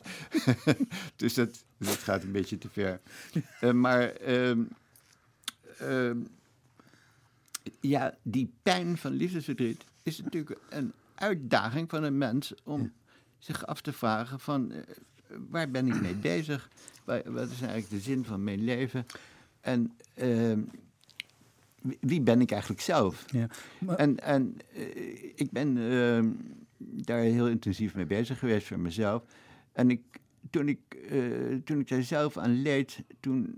dus 1.16 1.34
dat, 1.34 1.64
dat 1.78 1.98
gaat 1.98 2.24
een 2.24 2.32
beetje 2.32 2.58
te 2.58 2.70
ver. 2.70 3.02
maar 3.76 4.10
ehm, 4.10 4.62
ehm, 5.78 6.18
ja, 7.80 8.18
die 8.22 8.54
pijn 8.64 8.98
van 8.98 9.12
liefdesverdriet 9.12 9.84
is 10.04 10.22
natuurlijk 10.22 10.60
een 10.70 10.94
uitdaging 11.16 11.90
van 11.90 12.04
een 12.04 12.18
mens 12.18 12.54
om 12.64 12.92
zich 13.40 13.66
af 13.66 13.82
te 13.82 13.94
vragen 13.94 14.40
van 14.40 14.72
waar 15.50 15.72
ben 15.72 15.88
ik 15.88 16.02
mee 16.02 16.16
bezig? 16.16 16.70
Wat 17.06 17.50
is 17.50 17.62
eigenlijk 17.62 17.90
de 17.90 18.00
zin 18.00 18.26
van 18.26 18.44
mijn 18.44 18.64
leven? 18.64 19.06
En 19.62 19.98
uh, 20.16 20.58
wie 22.00 22.22
ben 22.22 22.42
ik 22.42 22.52
eigenlijk 22.52 22.82
zelf? 22.82 23.26
Ja, 23.32 23.48
maar... 23.80 23.96
En, 23.96 24.20
en 24.20 24.58
uh, 24.78 24.86
ik 25.36 25.52
ben 25.52 25.78
uh, 25.78 26.24
daar 26.78 27.20
heel 27.20 27.48
intensief 27.48 27.96
mee 27.96 28.06
bezig 28.06 28.40
geweest 28.40 28.68
voor 28.68 28.80
mezelf. 28.80 29.24
En 29.72 29.90
ik, 29.90 30.02
toen, 30.50 30.68
ik, 30.68 30.80
uh, 31.12 31.58
toen 31.64 31.80
ik 31.80 31.88
daar 31.88 32.04
zelf 32.04 32.38
aan 32.38 32.62
leed, 32.62 33.04
toen 33.20 33.56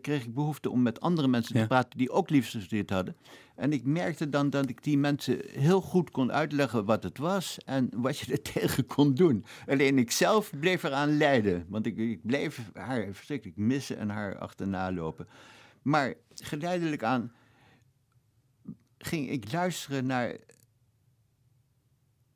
kreeg 0.00 0.24
ik 0.24 0.34
behoefte 0.34 0.70
om 0.70 0.82
met 0.82 1.00
andere 1.00 1.28
mensen 1.28 1.54
Ja. 1.56 1.60
te 1.62 1.66
praten 1.68 1.98
die 1.98 2.10
ook 2.10 2.30
liefdesverdriet 2.30 2.90
hadden. 2.90 3.16
En 3.56 3.72
ik 3.72 3.84
merkte 3.84 4.28
dan 4.28 4.50
dat 4.50 4.68
ik 4.68 4.82
die 4.82 4.98
mensen 4.98 5.38
heel 5.50 5.80
goed 5.80 6.10
kon 6.10 6.32
uitleggen 6.32 6.84
wat 6.84 7.02
het 7.02 7.18
was 7.18 7.58
en 7.64 7.88
wat 7.96 8.18
je 8.18 8.32
er 8.32 8.42
tegen 8.42 8.86
kon 8.86 9.14
doen. 9.14 9.44
Alleen 9.66 9.98
ik 9.98 10.10
zelf 10.10 10.50
bleef 10.60 10.82
eraan 10.82 11.16
lijden, 11.16 11.64
want 11.68 11.86
ik, 11.86 11.96
ik 11.96 12.26
bleef 12.26 12.70
haar 12.74 13.06
verschrikkelijk 13.12 13.58
missen 13.58 13.98
en 13.98 14.08
haar 14.08 14.38
achterna 14.38 14.92
lopen. 14.92 15.26
Maar 15.82 16.14
geleidelijk 16.34 17.02
aan 17.02 17.32
ging 19.02 19.30
ik 19.30 19.52
luisteren 19.52 20.06
naar 20.06 20.36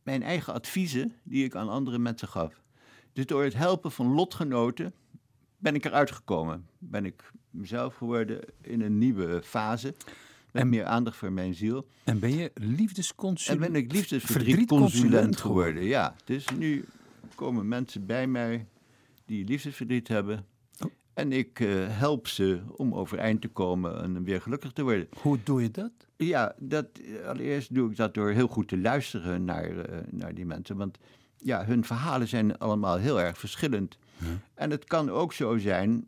mijn 0.02 0.22
eigen 0.22 0.52
adviezen 0.52 1.14
die 1.22 1.44
ik 1.44 1.54
aan 1.54 1.68
andere 1.68 1.98
mensen 1.98 2.28
gaf. 2.28 2.62
Dus 3.12 3.26
door 3.26 3.42
het 3.42 3.54
helpen 3.54 3.92
van 3.92 4.06
lotgenoten 4.06 4.92
ben 5.58 5.74
ik 5.74 5.84
eruit 5.84 6.10
gekomen. 6.10 6.66
Ben 6.78 7.04
ik 7.04 7.32
mezelf 7.50 7.94
geworden 7.94 8.40
in 8.60 8.80
een 8.80 8.98
nieuwe 8.98 9.42
fase. 9.44 9.94
Met 10.52 10.62
En- 10.62 10.68
meer 10.68 10.84
aandacht 10.84 11.16
voor 11.16 11.32
mijn 11.32 11.54
ziel. 11.54 11.88
En 12.04 12.18
ben 12.18 12.34
je 12.34 12.50
liefdesconsulent? 12.54 13.64
En 13.64 13.72
ben 13.72 13.80
ik 13.80 13.90
verdrietconsulent 13.90 14.22
liefdesverdrietconsulent 14.22 15.40
geworden. 15.40 15.84
Ja, 15.84 16.14
dus 16.24 16.48
nu 16.58 16.84
komen 17.34 17.68
mensen 17.68 18.06
bij 18.06 18.26
mij 18.26 18.66
die 19.24 19.44
liefdesverdriet 19.44 20.08
hebben. 20.08 20.46
En 21.14 21.32
ik 21.32 21.60
eh, 21.60 21.68
help 21.88 22.28
ze 22.28 22.60
om 22.76 22.94
overeind 22.94 23.40
te 23.40 23.48
komen 23.48 24.02
en 24.02 24.24
weer 24.24 24.40
gelukkig 24.40 24.72
te 24.72 24.82
worden. 24.82 25.08
Hoe 25.20 25.38
doe 25.44 25.62
je 25.62 25.70
dat? 25.70 25.92
Ja, 26.16 26.54
dat, 26.58 26.86
allereerst 27.26 27.74
doe 27.74 27.90
ik 27.90 27.96
dat 27.96 28.14
door 28.14 28.30
heel 28.30 28.46
goed 28.46 28.68
te 28.68 28.78
luisteren 28.78 29.44
naar, 29.44 29.78
eh, 29.78 29.98
naar 30.10 30.34
die 30.34 30.46
mensen. 30.46 30.76
Want 30.76 30.98
ja, 31.36 31.64
hun 31.64 31.84
verhalen 31.84 32.28
zijn 32.28 32.58
allemaal 32.58 32.96
heel 32.96 33.20
erg 33.20 33.38
verschillend. 33.38 33.98
En 34.54 34.70
het 34.70 34.84
kan 34.84 35.10
ook 35.10 35.32
zo 35.32 35.58
zijn 35.58 36.06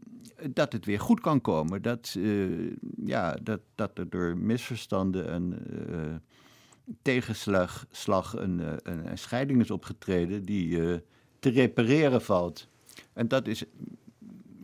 dat 0.52 0.72
het 0.72 0.84
weer 0.84 1.00
goed 1.00 1.20
kan 1.20 1.40
komen. 1.40 1.82
Dat, 1.82 2.14
eh, 2.18 2.70
ja, 3.04 3.36
dat, 3.42 3.60
dat 3.74 3.98
er 3.98 4.10
door 4.10 4.36
misverstanden 4.36 5.28
en 5.28 5.58
eh, 5.90 6.14
tegenslag 7.02 7.86
slag 7.90 8.36
een, 8.36 8.60
eh, 8.60 8.72
een, 8.82 9.10
een 9.10 9.18
scheiding 9.18 9.60
is 9.60 9.70
opgetreden 9.70 10.44
die 10.44 10.80
eh, 10.80 10.98
te 11.38 11.48
repareren 11.48 12.22
valt. 12.22 12.68
En 13.12 13.28
dat 13.28 13.46
is 13.46 13.64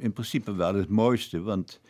in 0.02 0.12
principe 0.12 0.54
wel 0.54 0.74
het 0.74 0.88
mooiste, 0.88 1.40
want 1.40 1.80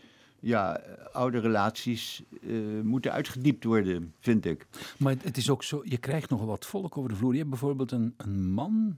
ja, 0.40 0.80
oude 1.12 1.38
relaties 1.38 2.22
eh, 2.42 2.80
moeten 2.82 3.12
uitgediept 3.12 3.64
worden, 3.64 4.14
vind 4.20 4.44
ik. 4.44 4.66
Maar 4.98 5.14
het 5.22 5.36
is 5.36 5.50
ook 5.50 5.62
zo, 5.62 5.80
je 5.84 5.96
krijgt 5.98 6.30
nogal 6.30 6.46
wat 6.46 6.66
volk 6.66 6.96
over 6.96 7.10
de 7.10 7.16
vloer. 7.16 7.32
Je 7.32 7.38
hebt 7.38 7.50
bijvoorbeeld 7.50 7.92
een, 7.92 8.14
een 8.16 8.50
man, 8.52 8.96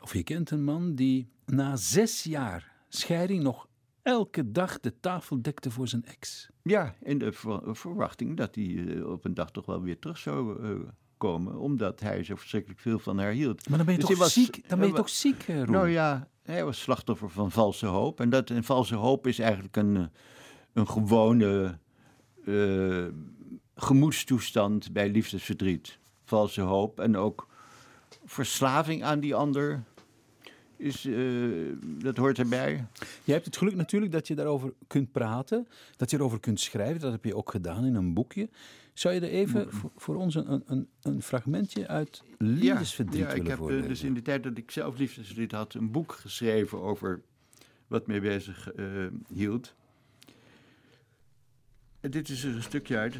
of 0.00 0.12
je 0.14 0.22
kent 0.22 0.50
een 0.50 0.64
man, 0.64 0.94
die 0.94 1.28
na 1.46 1.76
zes 1.76 2.22
jaar 2.22 2.72
scheiding 2.88 3.42
nog 3.42 3.68
elke 4.02 4.50
dag 4.52 4.80
de 4.80 5.00
tafel 5.00 5.42
dekte 5.42 5.70
voor 5.70 5.88
zijn 5.88 6.04
ex. 6.04 6.48
Ja, 6.62 6.94
in 7.02 7.18
de 7.18 7.32
ver- 7.32 7.76
verwachting 7.76 8.36
dat 8.36 8.54
hij 8.54 8.84
eh, 8.96 9.06
op 9.10 9.24
een 9.24 9.34
dag 9.34 9.50
toch 9.50 9.66
wel 9.66 9.82
weer 9.82 9.98
terug 9.98 10.18
zou 10.18 10.62
eh, 10.64 10.70
komen, 11.16 11.58
omdat 11.58 12.00
hij 12.00 12.24
zo 12.24 12.34
verschrikkelijk 12.36 12.80
veel 12.80 12.98
van 12.98 13.18
haar 13.18 13.32
hield. 13.32 13.68
Maar 13.68 13.76
dan 13.76 13.86
ben 13.86 13.94
je 13.94 14.00
Dus 14.00 14.10
toch 14.10 14.18
was- 14.18 14.32
ziek? 14.32 14.68
Dan 14.68 14.78
ben 14.78 14.88
je 14.88 14.94
toch 14.94 15.08
ziek, 15.08 15.44
Roel? 15.46 15.64
Nou 15.64 15.88
ja, 15.88 16.28
hij 16.42 16.64
was 16.64 16.80
slachtoffer 16.80 17.30
van 17.30 17.50
valse 17.50 17.86
hoop. 17.86 18.20
En 18.20 18.30
dat 18.30 18.50
een 18.50 18.64
valse 18.64 18.94
hoop 18.94 19.26
is 19.26 19.38
eigenlijk 19.38 19.76
een, 19.76 19.96
eh, 19.96 20.04
een 20.72 20.88
gewone 20.88 21.78
eh, 22.44 23.06
gemoedstoestand 23.74 24.92
bij 24.92 25.10
liefdesverdriet. 25.10 25.98
Valse 26.24 26.60
hoop 26.60 27.00
en 27.00 27.16
ook 27.16 27.48
verslaving 28.24 29.02
aan 29.04 29.20
die 29.20 29.34
ander 29.34 29.84
is, 30.76 31.04
eh, 31.04 31.14
dat 31.82 32.16
hoort 32.16 32.38
erbij. 32.38 32.86
Je 33.24 33.32
hebt 33.32 33.44
het 33.44 33.56
geluk 33.56 33.74
natuurlijk 33.74 34.12
dat 34.12 34.28
je 34.28 34.34
daarover 34.34 34.72
kunt 34.86 35.12
praten, 35.12 35.68
dat 35.96 36.10
je 36.10 36.16
erover 36.16 36.40
kunt 36.40 36.60
schrijven. 36.60 37.00
Dat 37.00 37.12
heb 37.12 37.24
je 37.24 37.36
ook 37.36 37.50
gedaan 37.50 37.84
in 37.84 37.94
een 37.94 38.14
boekje. 38.14 38.48
Zou 38.92 39.14
je 39.14 39.20
er 39.20 39.28
even 39.28 39.72
voor, 39.72 39.90
voor 39.96 40.16
ons 40.16 40.34
een, 40.34 40.62
een, 40.66 40.88
een 41.02 41.22
fragmentje 41.22 41.88
uit 41.88 42.22
Liefdesverdriet 42.38 43.20
ja, 43.20 43.28
ja, 43.28 43.34
ik 43.34 43.46
heb 43.46 43.56
eh, 43.56 43.62
voorlezen? 43.62 43.88
dus 43.88 44.02
in 44.02 44.14
de 44.14 44.22
tijd 44.22 44.42
dat 44.42 44.58
ik 44.58 44.70
zelf 44.70 44.98
liefdesverdriet 44.98 45.52
had, 45.52 45.74
een 45.74 45.90
boek 45.90 46.12
geschreven 46.12 46.80
over 46.80 47.22
wat 47.86 48.06
mij 48.06 48.20
bezig 48.20 48.72
eh, 48.72 48.86
hield. 49.28 49.74
En 52.00 52.10
dit 52.10 52.28
is 52.28 52.44
er 52.44 52.54
een 52.54 52.62
stukje 52.62 52.96
uit. 52.96 53.16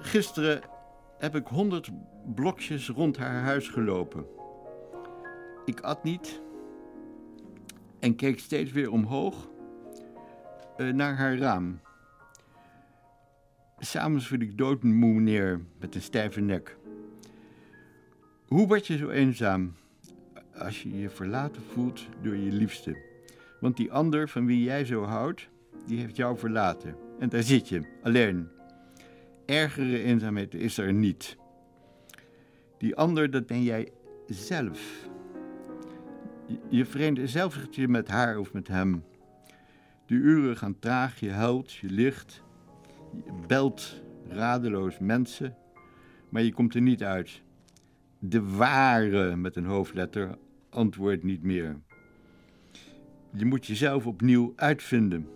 Gisteren 0.00 0.60
heb 1.18 1.34
ik 1.34 1.46
honderd 1.46 1.90
blokjes 2.34 2.88
rond 2.88 3.16
haar 3.16 3.42
huis 3.42 3.68
gelopen. 3.68 4.26
Ik 5.64 5.80
at 5.80 6.04
niet 6.04 6.40
en 7.98 8.16
keek 8.16 8.38
steeds 8.38 8.72
weer 8.72 8.90
omhoog 8.90 9.48
eh, 10.76 10.88
naar 10.88 11.16
haar 11.16 11.36
raam. 11.36 11.80
S'avonds 13.78 14.26
viel 14.26 14.40
ik 14.40 14.58
doodmoe 14.58 15.20
neer 15.20 15.60
met 15.78 15.94
een 15.94 16.02
stijve 16.02 16.40
nek. 16.40 16.76
Hoe 18.46 18.66
word 18.66 18.86
je 18.86 18.96
zo 18.96 19.08
eenzaam 19.08 19.74
als 20.54 20.82
je 20.82 20.98
je 20.98 21.10
verlaten 21.10 21.62
voelt 21.62 22.06
door 22.22 22.36
je 22.36 22.52
liefste? 22.52 22.96
Want 23.60 23.76
die 23.76 23.92
ander 23.92 24.28
van 24.28 24.46
wie 24.46 24.62
jij 24.62 24.84
zo 24.84 25.04
houdt, 25.04 25.48
die 25.86 25.98
heeft 25.98 26.16
jou 26.16 26.38
verlaten. 26.38 26.96
En 27.18 27.28
daar 27.28 27.42
zit 27.42 27.68
je, 27.68 27.82
alleen. 28.02 28.48
Ergere 29.46 30.02
eenzaamheid 30.02 30.54
is 30.54 30.78
er 30.78 30.92
niet. 30.92 31.36
Die 32.78 32.96
ander, 32.96 33.30
dat 33.30 33.46
ben 33.46 33.62
jij 33.62 33.88
zelf. 34.26 35.10
Je- 36.68 36.84
vereenzelvigt 36.84 37.74
je 37.74 37.88
met 37.88 38.08
haar 38.08 38.38
of 38.38 38.52
met 38.52 38.68
hem. 38.68 39.04
De 40.06 40.14
uren 40.14 40.56
gaan 40.56 40.78
traag, 40.78 41.20
je 41.20 41.30
huilt, 41.30 41.72
je 41.72 41.88
ligt, 41.90 42.42
je 43.24 43.32
belt 43.46 44.02
radeloos 44.28 44.98
mensen, 44.98 45.56
maar 46.28 46.42
je 46.42 46.52
komt 46.52 46.74
er 46.74 46.80
niet 46.80 47.02
uit. 47.02 47.42
De 48.18 48.42
ware, 48.56 49.36
met 49.36 49.56
een 49.56 49.64
hoofdletter, 49.64 50.38
antwoordt 50.70 51.22
niet 51.22 51.42
meer. 51.42 51.76
Je 53.32 53.44
moet 53.44 53.66
jezelf 53.66 54.06
opnieuw 54.06 54.52
uitvinden. 54.56 55.28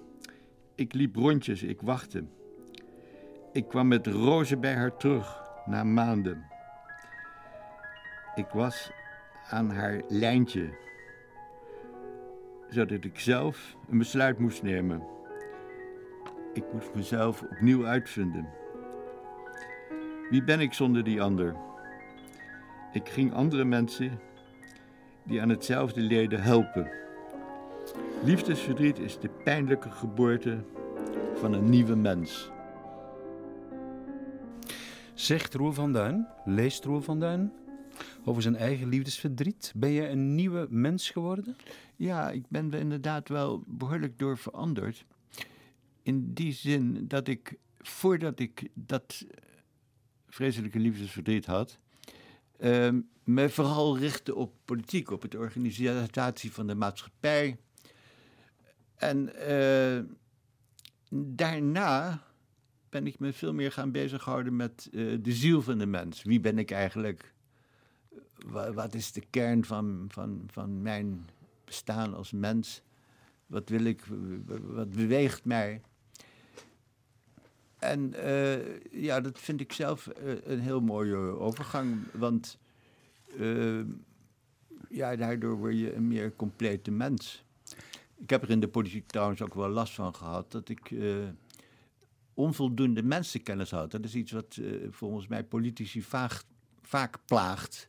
Ik 0.74 0.92
liep 0.92 1.16
rondjes, 1.16 1.62
ik 1.62 1.80
wachtte. 1.80 2.24
Ik 3.52 3.68
kwam 3.68 3.88
met 3.88 4.06
rozen 4.06 4.60
bij 4.60 4.74
haar 4.74 4.96
terug, 4.96 5.42
na 5.66 5.84
maanden. 5.84 6.44
Ik 8.34 8.48
was 8.48 8.90
aan 9.50 9.70
haar 9.70 10.02
lijntje, 10.08 10.68
zodat 12.68 13.04
ik 13.04 13.18
zelf 13.18 13.76
een 13.88 13.98
besluit 13.98 14.38
moest 14.38 14.62
nemen. 14.62 15.02
Ik 16.52 16.64
moest 16.72 16.94
mezelf 16.94 17.42
opnieuw 17.42 17.86
uitvinden. 17.86 18.48
Wie 20.30 20.44
ben 20.44 20.60
ik 20.60 20.72
zonder 20.72 21.04
die 21.04 21.22
ander? 21.22 21.56
Ik 22.92 23.08
ging 23.08 23.32
andere 23.32 23.64
mensen 23.64 24.20
die 25.22 25.40
aan 25.40 25.48
hetzelfde 25.48 26.00
leden 26.00 26.42
helpen. 26.42 26.90
Liefdesverdriet 28.24 28.98
is 28.98 29.18
de 29.18 29.28
pijnlijke 29.28 29.90
geboorte 29.90 30.64
van 31.34 31.52
een 31.52 31.70
nieuwe 31.70 31.96
mens. 31.96 32.50
Zegt 35.14 35.54
Roel 35.54 35.72
van 35.72 35.92
Duin, 35.92 36.28
leest 36.44 36.84
Roel 36.84 37.00
van 37.00 37.20
Duin 37.20 37.52
over 38.28 38.42
zijn 38.42 38.56
eigen 38.56 38.88
liefdesverdriet. 38.88 39.72
Ben 39.76 39.90
je 39.90 40.08
een 40.08 40.34
nieuwe 40.34 40.66
mens 40.70 41.10
geworden? 41.10 41.56
Ja, 41.96 42.30
ik 42.30 42.44
ben 42.48 42.72
er 42.72 42.80
inderdaad 42.80 43.28
wel 43.28 43.62
behoorlijk 43.66 44.18
door 44.18 44.38
veranderd. 44.38 45.04
In 46.02 46.32
die 46.34 46.52
zin 46.52 47.08
dat 47.08 47.28
ik, 47.28 47.58
voordat 47.80 48.38
ik 48.38 48.68
dat 48.74 49.24
eh, 49.30 49.36
vreselijke 50.28 50.78
liefdesverdriet 50.78 51.46
had, 51.46 51.78
ehm, 52.58 53.00
me 53.24 53.48
vooral 53.48 53.98
richtte 53.98 54.34
op 54.34 54.54
politiek, 54.64 55.10
op 55.10 55.22
het 55.22 55.34
organisatie 55.34 56.52
van 56.52 56.66
de 56.66 56.74
maatschappij. 56.74 57.56
En 58.94 59.34
eh, 59.34 60.02
daarna 61.10 62.22
ben 62.88 63.06
ik 63.06 63.18
me 63.18 63.32
veel 63.32 63.54
meer 63.54 63.72
gaan 63.72 63.92
bezighouden 63.92 64.56
met 64.56 64.88
eh, 64.92 65.16
de 65.20 65.32
ziel 65.32 65.62
van 65.62 65.78
de 65.78 65.86
mens. 65.86 66.22
Wie 66.22 66.40
ben 66.40 66.58
ik 66.58 66.70
eigenlijk? 66.70 67.34
Wa- 68.46 68.72
wat 68.72 68.94
is 68.94 69.12
de 69.12 69.22
kern 69.30 69.64
van, 69.64 70.04
van, 70.08 70.42
van 70.46 70.82
mijn 70.82 71.28
bestaan 71.64 72.14
als 72.14 72.32
mens? 72.32 72.82
Wat 73.46 73.68
wil 73.68 73.84
ik? 73.84 74.02
Wat 74.62 74.90
beweegt 74.90 75.44
mij? 75.44 75.80
En 77.78 78.14
eh, 78.14 78.80
ja, 79.02 79.20
dat 79.20 79.38
vind 79.38 79.60
ik 79.60 79.72
zelf 79.72 80.06
eh, 80.06 80.34
een 80.44 80.60
heel 80.60 80.80
mooie 80.80 81.16
overgang. 81.16 81.96
Want 82.12 82.58
eh, 83.38 83.80
ja, 84.88 85.16
daardoor 85.16 85.56
word 85.56 85.78
je 85.78 85.94
een 85.94 86.08
meer 86.08 86.36
complete 86.36 86.90
mens. 86.90 87.44
Ik 88.16 88.30
heb 88.30 88.42
er 88.42 88.50
in 88.50 88.60
de 88.60 88.68
politiek 88.68 89.06
trouwens 89.06 89.42
ook 89.42 89.54
wel 89.54 89.68
last 89.68 89.94
van 89.94 90.14
gehad 90.14 90.52
dat 90.52 90.68
ik 90.68 90.90
eh, 90.90 91.28
onvoldoende 92.34 93.02
mensenkennis 93.02 93.70
had. 93.70 93.90
Dat 93.90 94.04
is 94.04 94.14
iets 94.14 94.32
wat 94.32 94.60
volgens 94.90 95.26
mij 95.26 95.44
politici 95.44 96.02
vaak, 96.02 96.42
vaak 96.82 97.18
plaagt. 97.26 97.88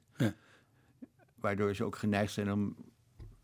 Waardoor 1.47 1.75
ze 1.75 1.83
ook 1.83 1.95
geneigd 1.95 2.33
zijn 2.33 2.51
om 2.51 2.75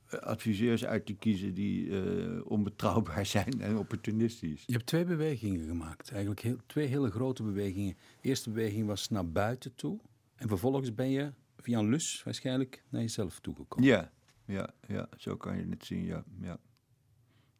eh, 0.06 0.20
adviseurs 0.20 0.86
uit 0.86 1.06
te 1.06 1.14
kiezen 1.14 1.54
die 1.54 2.02
eh, 2.02 2.46
onbetrouwbaar 2.46 3.26
zijn 3.36 3.62
en 3.62 3.78
opportunistisch. 3.78 4.64
Je 4.66 4.74
hebt 4.74 4.86
twee 4.86 5.06
bewegingen 5.06 5.68
gemaakt. 5.68 6.12
Eigenlijk 6.12 6.42
heel, 6.42 6.58
twee 6.66 6.88
hele 6.88 7.12
grote 7.12 7.44
bewegingen. 7.44 7.96
De 8.22 8.28
eerste 8.28 8.50
beweging 8.50 8.88
was 8.88 9.10
naar 9.10 9.32
buiten 9.32 9.76
toe. 9.76 10.00
En 10.36 10.48
vervolgens 10.48 10.94
ben 10.94 11.10
je 11.10 11.34
via 11.58 11.80
een 11.80 11.90
lus 11.90 12.22
waarschijnlijk 12.24 12.84
naar 12.90 13.02
jezelf 13.02 13.40
toegekomen. 13.40 13.88
Ja, 13.88 14.12
ja, 14.46 14.74
ja, 14.88 15.10
zo 15.18 15.38
kan 15.38 15.58
je 15.58 15.66
het 15.70 15.86
zien, 15.86 16.04
ja. 16.06 16.24
Ja, 16.42 16.58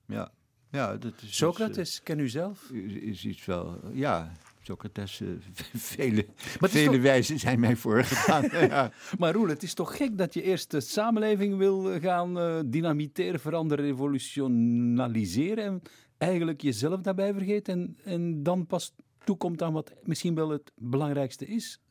ja, 0.08 0.32
ja 0.72 0.98
dat 0.98 1.22
is... 1.22 1.38
Socrates, 1.38 2.02
ken 2.04 2.20
u 2.20 2.30
zelf? 2.30 2.70
Is, 2.70 2.94
is 2.94 3.26
iets 3.26 3.46
wel... 3.46 3.90
Ja, 3.94 4.32
Socrates, 4.64 5.22
eh, 5.22 5.28
vele, 5.96 6.26
vele 6.36 6.92
toch- 6.92 7.02
wijzen 7.02 7.40
zijn 7.40 7.60
mij 7.60 7.76
voorgegaan. 7.76 8.44
ja. 8.68 8.92
Maar 9.18 9.34
Roel, 9.34 9.48
het 9.48 9.64
is 9.64 9.74
toch 9.74 9.98
gek 9.98 10.18
dat 10.18 10.34
je 10.34 10.42
eerst 10.42 10.72
de 10.72 10.80
samenleving 10.82 11.58
wil 11.58 11.92
eh, 11.92 12.02
gaan 12.02 12.40
eh, 12.40 12.60
dynamiteren, 12.66 13.40
veranderen, 13.40 13.86
revolutionaliseren 13.86 15.64
en 15.66 15.82
eigenlijk 16.18 16.62
jezelf 16.62 17.02
daarbij 17.02 17.34
vergeet 17.34 17.68
en, 17.68 17.98
en 18.04 18.44
dan 18.44 18.68
pas 18.68 18.94
toekomt 19.24 19.62
aan 19.62 19.74
wat 19.74 19.94
misschien 20.04 20.36
wel 20.36 20.50
het 20.50 20.72
belangrijkste 20.76 21.46
is. 21.46 21.82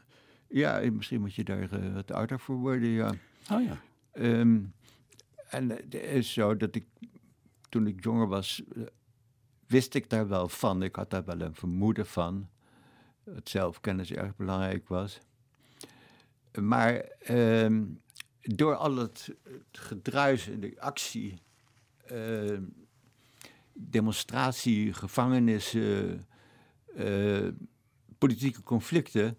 ja, 0.49 0.81
en 0.81 0.97
misschien 0.97 1.21
moet 1.21 1.35
je 1.35 1.45
daar 1.45 1.73
eh, 1.73 1.95
wat 1.95 2.11
ouder 2.13 2.41
voor 2.41 2.57
worden, 2.57 2.89
ja. 2.89 3.13
Oh 3.51 3.63
ja. 3.63 3.81
Ehm, 4.13 4.61
en 5.49 5.71
het 5.71 5.95
is 5.95 6.33
zo 6.33 6.57
dat 6.57 6.75
ik, 6.75 6.85
toen 7.69 7.87
ik 7.87 8.05
jonger 8.05 8.27
was, 8.29 8.63
wist 9.67 9.95
ik 9.95 10.09
daar 10.11 10.29
wel 10.29 10.49
van. 10.49 10.83
Ik 10.83 10.97
had 10.97 11.11
daar 11.11 11.25
wel 11.25 11.41
een 11.41 11.55
vermoeden 11.55 12.07
van. 12.07 12.49
Dat 13.25 13.49
zelfkennis 13.49 14.13
erg 14.13 14.37
belangrijk 14.37 14.89
was. 14.89 15.21
Maar 16.61 16.95
ehm, 17.19 17.85
door 18.41 18.75
al 18.75 18.97
het, 18.97 19.35
het 19.43 19.79
gedruis 19.79 20.49
en 20.49 20.61
de 20.61 20.81
actie, 20.81 21.35
ehm, 22.07 22.63
demonstratie, 23.73 24.93
gevangenissen, 24.93 26.25
eh, 26.97 27.49
politieke 28.19 28.63
conflicten, 28.63 29.37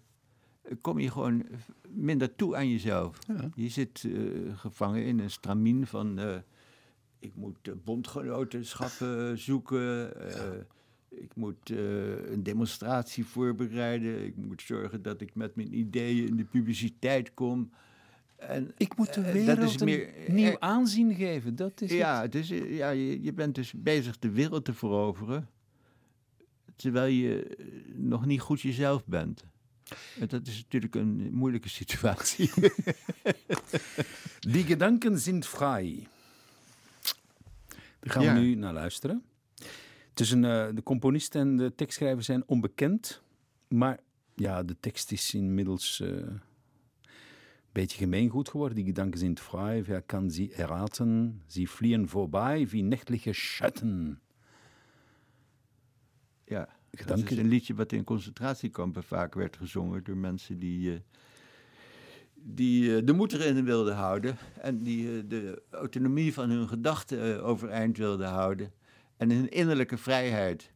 kom 0.80 0.98
je 0.98 1.10
gewoon 1.10 1.46
minder 1.88 2.34
toe 2.34 2.56
aan 2.56 2.68
jezelf. 2.70 3.18
Ja. 3.26 3.50
Je 3.54 3.68
zit 3.68 4.04
eh, 4.04 4.58
gevangen 4.58 5.04
in 5.04 5.18
een 5.18 5.30
stramien 5.30 5.86
van... 5.86 6.18
eh, 6.18 6.36
ik 7.18 7.34
moet 7.34 7.84
bondgenotenschappen 7.84 9.38
zoeken. 9.38 10.12
Ik 11.16 11.34
moet 11.34 11.70
eh, 11.70 12.30
een 12.30 12.42
demonstratie 12.42 13.24
voorbereiden. 13.24 14.24
Ik 14.24 14.36
moet 14.36 14.62
zorgen 14.62 15.02
dat 15.02 15.20
ik 15.20 15.34
met 15.34 15.56
mijn 15.56 15.78
ideeën 15.78 16.26
in 16.28 16.36
de 16.36 16.44
publiciteit 16.44 17.34
kom. 17.34 17.70
En, 18.36 18.72
Ik 18.76 18.96
moet 18.96 19.14
de 19.14 19.20
eh, 19.20 19.32
wereld 19.32 19.60
dat 19.60 19.68
is 19.68 19.80
een 19.80 19.86
meer, 19.86 20.12
nieuw 20.26 20.50
eh, 20.50 20.56
aanzien 20.58 21.14
geven. 21.14 21.56
Dat 21.56 21.80
is 21.80 21.90
ja, 21.90 22.22
het. 22.22 22.32
dus, 22.32 22.48
ja 22.48 22.90
je, 22.90 23.22
je 23.22 23.32
bent 23.32 23.54
dus 23.54 23.72
bezig 23.72 24.18
de 24.18 24.30
wereld 24.30 24.64
te 24.64 24.74
veroveren. 24.74 25.48
Terwijl 26.76 27.12
je 27.12 27.56
nog 27.94 28.26
niet 28.26 28.40
goed 28.40 28.60
jezelf 28.60 29.06
bent. 29.06 29.44
En 30.20 30.28
dat 30.28 30.46
is 30.46 30.62
natuurlijk 30.62 30.94
een 30.94 31.28
moeilijke 31.32 31.68
situatie. 31.68 32.50
Die 34.40 34.64
gedanken 34.64 35.18
zijn 35.18 35.42
vrij. 35.42 36.06
Daar 38.00 38.12
gaan 38.12 38.22
Ja. 38.22 38.34
we 38.34 38.40
nu 38.40 38.54
naar 38.54 38.72
luisteren. 38.72 39.22
Tussen 40.14 40.42
uh, 40.42 40.66
de 40.74 40.82
componist 40.82 41.34
en 41.34 41.56
de 41.56 41.74
tekstschrijver 41.74 42.22
zijn 42.22 42.42
onbekend. 42.46 43.22
Maar 43.68 44.00
ja, 44.34 44.62
de 44.62 44.76
tekst 44.80 45.12
is 45.12 45.34
inmiddels 45.34 46.00
uh, 46.00 46.08
een 46.08 46.40
beetje 47.72 47.98
gemeengoed 47.98 48.48
geworden. 48.48 48.76
Die 48.76 48.84
gedanken 48.84 49.18
zijn 49.18 49.38
vrij, 49.38 49.84
wer 49.84 50.02
kan 50.02 50.30
ze 50.30 50.52
erraten? 50.56 51.42
Ze 51.46 51.66
vliegen 51.66 52.08
voorbij 52.08 52.68
wie 52.68 52.82
nächtliche 52.82 53.32
Schatten. 53.32 54.20
Ja, 56.44 56.68
Gedanken. 56.90 57.24
dat 57.24 57.32
is 57.32 57.38
een 57.38 57.48
liedje 57.48 57.74
wat 57.74 57.92
in 57.92 58.04
concentratiekampen 58.04 59.02
vaak 59.02 59.34
werd 59.34 59.56
gezongen 59.56 60.04
door 60.04 60.16
mensen 60.16 60.58
die... 60.58 60.90
Uh, 60.90 60.98
die 62.46 63.04
de 63.04 63.12
moed 63.12 63.32
erin 63.32 63.64
wilden 63.64 63.94
houden 63.94 64.36
en 64.60 64.82
die 64.82 65.26
de 65.26 65.62
autonomie 65.70 66.32
van 66.32 66.50
hun 66.50 66.68
gedachten 66.68 67.42
overeind 67.42 67.96
wilden 67.96 68.28
houden 68.28 68.72
en 69.16 69.30
hun 69.30 69.48
innerlijke 69.48 69.98
vrijheid. 69.98 70.72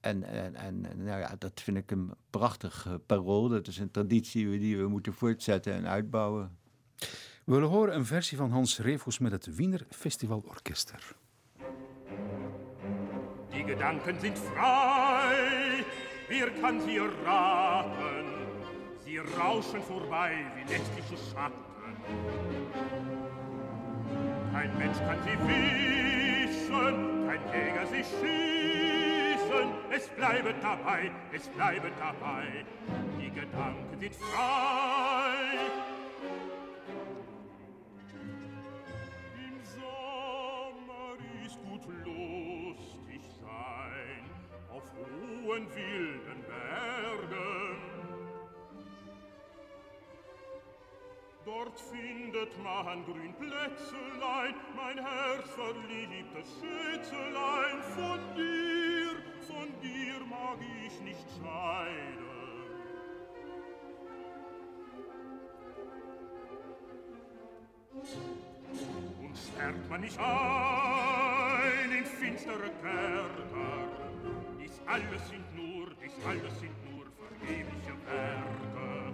En, 0.00 0.22
en, 0.22 0.54
en 0.54 0.80
nou 0.80 1.20
ja, 1.20 1.34
dat 1.38 1.60
vind 1.60 1.76
ik 1.76 1.90
een 1.90 2.10
prachtig 2.30 2.86
uh, 2.86 2.94
parool. 3.06 3.48
Dat 3.48 3.66
is 3.66 3.78
een 3.78 3.90
traditie 3.90 4.58
die 4.58 4.76
we 4.76 4.88
moeten 4.88 5.12
voortzetten 5.12 5.74
en 5.74 5.88
uitbouwen. 5.88 6.56
We 7.44 7.52
willen 7.52 7.68
horen 7.68 7.94
een 7.94 8.06
versie 8.06 8.36
van 8.36 8.50
Hans 8.50 8.78
Reefus 8.78 9.18
met 9.18 9.32
het 9.32 9.56
Wiener 9.56 9.86
Festivalorchester. 9.90 11.16
Die 13.50 13.64
Gedanken 13.64 14.20
sind 14.20 14.38
frei, 14.38 15.84
wer 16.28 16.50
kann 16.60 16.80
sie 16.80 16.98
raten? 17.24 18.26
Sie 19.04 19.18
rauschen 19.18 19.82
vorbei 19.82 20.32
wie 20.54 20.64
nächtliche 20.64 21.16
Schatten. 21.30 21.64
Kein 24.52 24.78
Mensch 24.78 24.98
kann 24.98 25.18
sie 25.24 25.38
wischen, 25.46 27.15
kein 27.36 27.60
Jäger 27.60 27.86
sie 27.86 28.04
schießen. 28.04 29.68
Es 29.90 30.08
bleibt 30.08 30.62
dabei, 30.62 31.10
es 31.32 31.48
bleibt 31.48 31.92
dabei. 31.98 32.64
Die 33.18 33.30
Gedanken 33.30 33.98
sind 33.98 34.14
frei. 34.14 35.70
Im 39.34 39.60
Sommer 39.64 41.16
ist 41.44 41.58
gut 41.62 41.82
lustig 42.04 43.22
sein 43.40 44.24
auf 44.70 44.84
hohen 44.94 45.66
wilden 45.74 46.35
Dort 51.56 51.80
findet 51.80 52.52
man 52.62 53.02
grün 53.06 53.32
Plätzelein, 53.32 54.54
mein 54.76 54.98
Herz 54.98 55.48
verliebtes 55.54 56.48
Schätzelein. 56.60 57.82
Von 57.96 58.20
dir, 58.36 59.16
von 59.40 59.68
dir 59.80 60.20
mag 60.28 60.58
ich 60.86 61.00
nicht 61.00 61.26
scheiden. 61.40 62.26
Und 69.22 69.36
sperrt 69.38 69.88
man 69.88 70.00
nicht 70.02 70.18
ein 70.18 71.90
in 71.90 72.04
finstere 72.04 72.70
Kerker, 72.82 73.88
dies 74.60 74.82
alles 74.86 75.28
sind 75.30 75.56
nur, 75.56 75.88
dies 76.02 76.12
alles 76.26 76.60
sind 76.60 76.76
nur 76.90 77.06
vergebliche 77.16 77.94
Werke. 78.04 79.12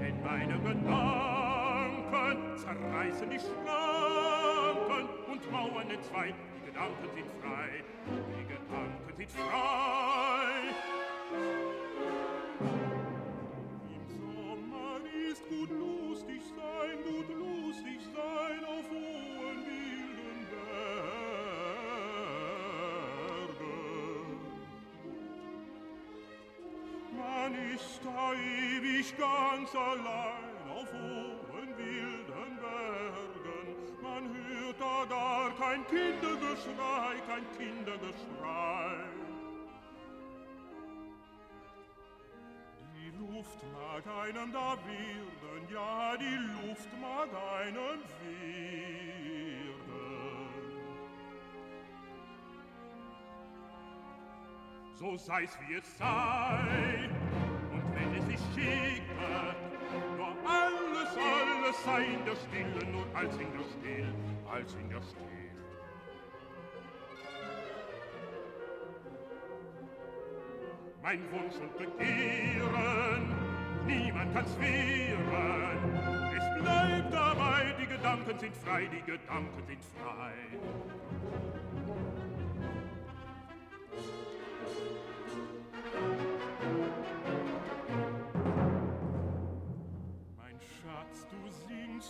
Denn 0.00 0.22
meine 0.22 0.58
Gedanken 0.60 1.33
zerreißen 2.56 3.30
die 3.30 3.38
Schranken 3.38 5.08
und 5.30 5.50
Mauern 5.50 5.90
entzwei. 5.90 6.34
Die 6.56 6.66
Gedanken 6.66 7.08
sind 7.14 7.26
frei, 7.40 7.84
die 8.06 8.46
Gedanken 8.46 9.16
sind 9.16 9.30
frei. 9.30 10.74
Im 13.94 14.04
Sommer 14.08 15.00
ist 15.30 15.42
gut 15.48 15.70
lustig 15.70 16.42
sein, 16.56 17.02
gut 17.04 17.28
lustig 17.28 18.00
sein 18.14 18.64
auf 18.64 18.90
hohen 18.90 19.58
wilden 19.66 20.46
Bergen. 20.50 20.94
Man 27.16 27.52
ist 27.74 28.00
da 28.04 28.32
ewig 28.34 29.16
ganz 29.16 29.74
allein 29.74 30.54
auf 30.70 30.92
hohen 30.92 31.33
Kindergeschrei, 35.94 37.20
kein 37.28 37.44
Kindergeschrei. 37.56 38.96
Die 42.96 43.10
Luft 43.16 43.60
mag 43.72 44.04
einem 44.24 44.52
da 44.52 44.76
werden, 44.86 45.68
ja, 45.70 46.16
die 46.16 46.38
Luft 46.66 46.88
mag 47.00 47.28
einem 47.60 48.00
werden. 48.22 48.74
So 54.94 55.16
sei's 55.16 55.56
wie 55.60 55.74
es 55.74 55.98
sei, 55.98 57.08
und 57.72 57.84
wenn 57.94 58.14
es 58.18 58.26
sich 58.26 58.40
schicke, 58.54 59.54
nur 60.16 60.34
alles, 60.44 61.16
alles 61.16 61.84
sei 61.84 62.04
in 62.04 62.24
der 62.24 62.36
Stille, 62.36 62.90
nur 62.90 63.06
als 63.14 63.36
in 63.36 63.52
der 63.52 63.64
Still, 63.64 64.14
als 64.50 64.74
in 64.74 64.88
der 64.88 65.02
Still. 65.02 65.43
Mein 71.04 71.20
Wunsch 71.32 71.56
und 71.60 71.76
Begehren, 71.76 73.34
niemand 73.86 74.32
kann's 74.32 74.58
wehren. 74.58 75.78
Es 76.34 76.62
bleibt 76.62 77.12
dabei, 77.12 77.74
die 77.78 77.86
Gedanken 77.86 78.38
sind 78.38 78.56
frei, 78.56 78.88
die 78.90 79.02
Gedanken 79.02 79.62
sind 79.66 79.84
frei. 80.00 80.32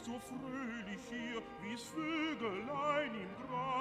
so 0.04 0.18
fröhlich 0.18 1.00
hier, 1.08 1.40
wie's 1.62 1.82
Vögelein 1.82 3.10
im 3.14 3.46
Grase. 3.46 3.73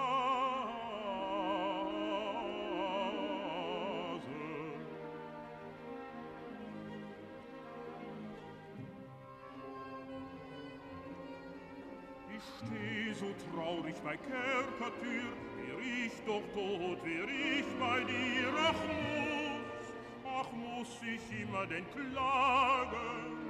Steh 12.66 13.14
so 13.14 13.28
traurig 13.51 13.95
bei 14.03 14.18
Kerkertür, 14.18 15.34
wär 15.57 15.80
ich 15.80 16.14
doch 16.26 16.43
tot, 16.53 17.03
wär 17.03 17.28
ich 17.28 17.66
bei 17.80 17.99
dir, 18.03 18.49
ach 18.57 18.82
muss, 18.88 19.88
ach 20.26 20.51
muss 20.51 20.99
ich 21.03 21.41
immer 21.41 21.66
denn 21.66 21.86
klagen, 21.91 23.43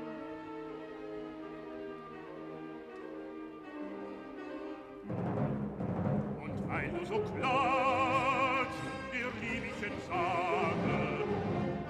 so 7.05 7.19
klagt 7.19 8.75
der 9.11 9.29
lieblichen 9.41 9.95
Sage. 10.07 11.23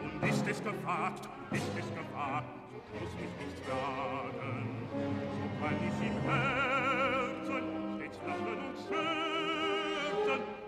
Und 0.03 0.29
ist 0.29 0.47
es 0.47 0.63
gewagt, 0.63 1.29
ist 1.51 1.71
es 1.79 1.89
gewagt, 1.93 2.47
so 2.71 2.99
muss 2.99 3.13
ich 3.15 3.45
nicht 3.45 3.59
fragen. 3.65 4.87
So 4.91 5.63
kann 5.63 5.77
ich 5.87 6.07
im 6.07 6.17
Herzen 6.29 6.52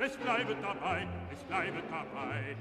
Es 0.05 0.15
bleibe 0.17 0.55
dabei, 0.61 1.07
es 1.33 1.43
bleibe 1.47 1.81
dabei, 1.89 2.55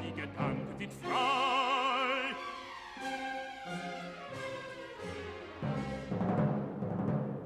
die 0.00 0.12
Gedanken 0.20 0.78
sind 0.78 0.92
frei. 1.02 2.34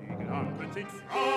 Die 0.01 0.16
Gedanken 0.18 0.72
sind 0.72 0.88
frei. 0.88 1.30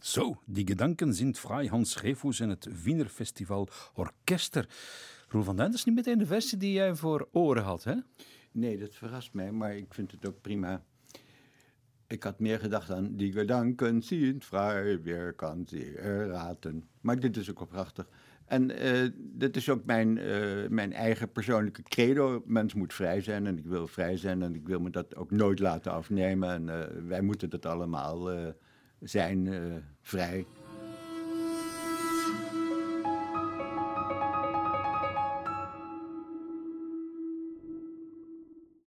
Zo, 0.00 0.36
die 0.44 0.66
gedanken 0.66 1.14
zijn 1.14 1.34
vrij 1.34 1.66
Hans 1.66 1.90
Schreefhoes 1.90 2.40
en 2.40 2.48
het 2.48 2.82
Wiener 2.82 3.08
Festival 3.08 3.68
Orkester. 3.94 4.68
Roel 5.28 5.42
van 5.42 5.56
Duin, 5.56 5.70
dat 5.70 5.78
is 5.78 5.84
niet 5.84 5.94
meteen 5.94 6.18
de 6.18 6.26
versie 6.26 6.58
die 6.58 6.72
jij 6.72 6.94
voor 6.94 7.28
oren 7.32 7.62
had, 7.62 7.84
hè? 7.84 7.94
Nee, 8.52 8.78
dat 8.78 8.94
verrast 8.94 9.32
mij, 9.32 9.52
maar 9.52 9.76
ik 9.76 9.94
vind 9.94 10.10
het 10.10 10.26
ook 10.26 10.40
prima. 10.40 10.82
Ik 12.08 12.22
had 12.22 12.38
meer 12.38 12.58
gedacht 12.58 12.90
aan 12.90 13.16
die 13.16 13.32
gedanken 13.32 14.02
zien 14.02 14.42
vrij, 14.42 15.02
weer 15.02 15.32
kan 15.32 15.66
ze 15.66 15.92
erraten. 15.98 16.88
Maar 17.00 17.20
dit 17.20 17.36
is 17.36 17.50
ook 17.50 17.58
wel 17.58 17.66
prachtig. 17.66 18.08
En 18.44 18.70
uh, 18.70 19.10
dit 19.16 19.56
is 19.56 19.68
ook 19.68 19.84
mijn, 19.84 20.16
uh, 20.16 20.68
mijn 20.68 20.92
eigen 20.92 21.32
persoonlijke 21.32 21.82
credo. 21.82 22.42
Mens 22.44 22.74
moet 22.74 22.94
vrij 22.94 23.20
zijn 23.20 23.46
en 23.46 23.58
ik 23.58 23.66
wil 23.66 23.86
vrij 23.86 24.16
zijn 24.16 24.42
en 24.42 24.54
ik 24.54 24.66
wil 24.66 24.80
me 24.80 24.90
dat 24.90 25.16
ook 25.16 25.30
nooit 25.30 25.58
laten 25.58 25.92
afnemen. 25.92 26.50
En 26.50 26.66
uh, 26.66 27.08
wij 27.08 27.20
moeten 27.20 27.50
dat 27.50 27.66
allemaal 27.66 28.30
zijn 29.00 29.48
vrij 30.02 30.46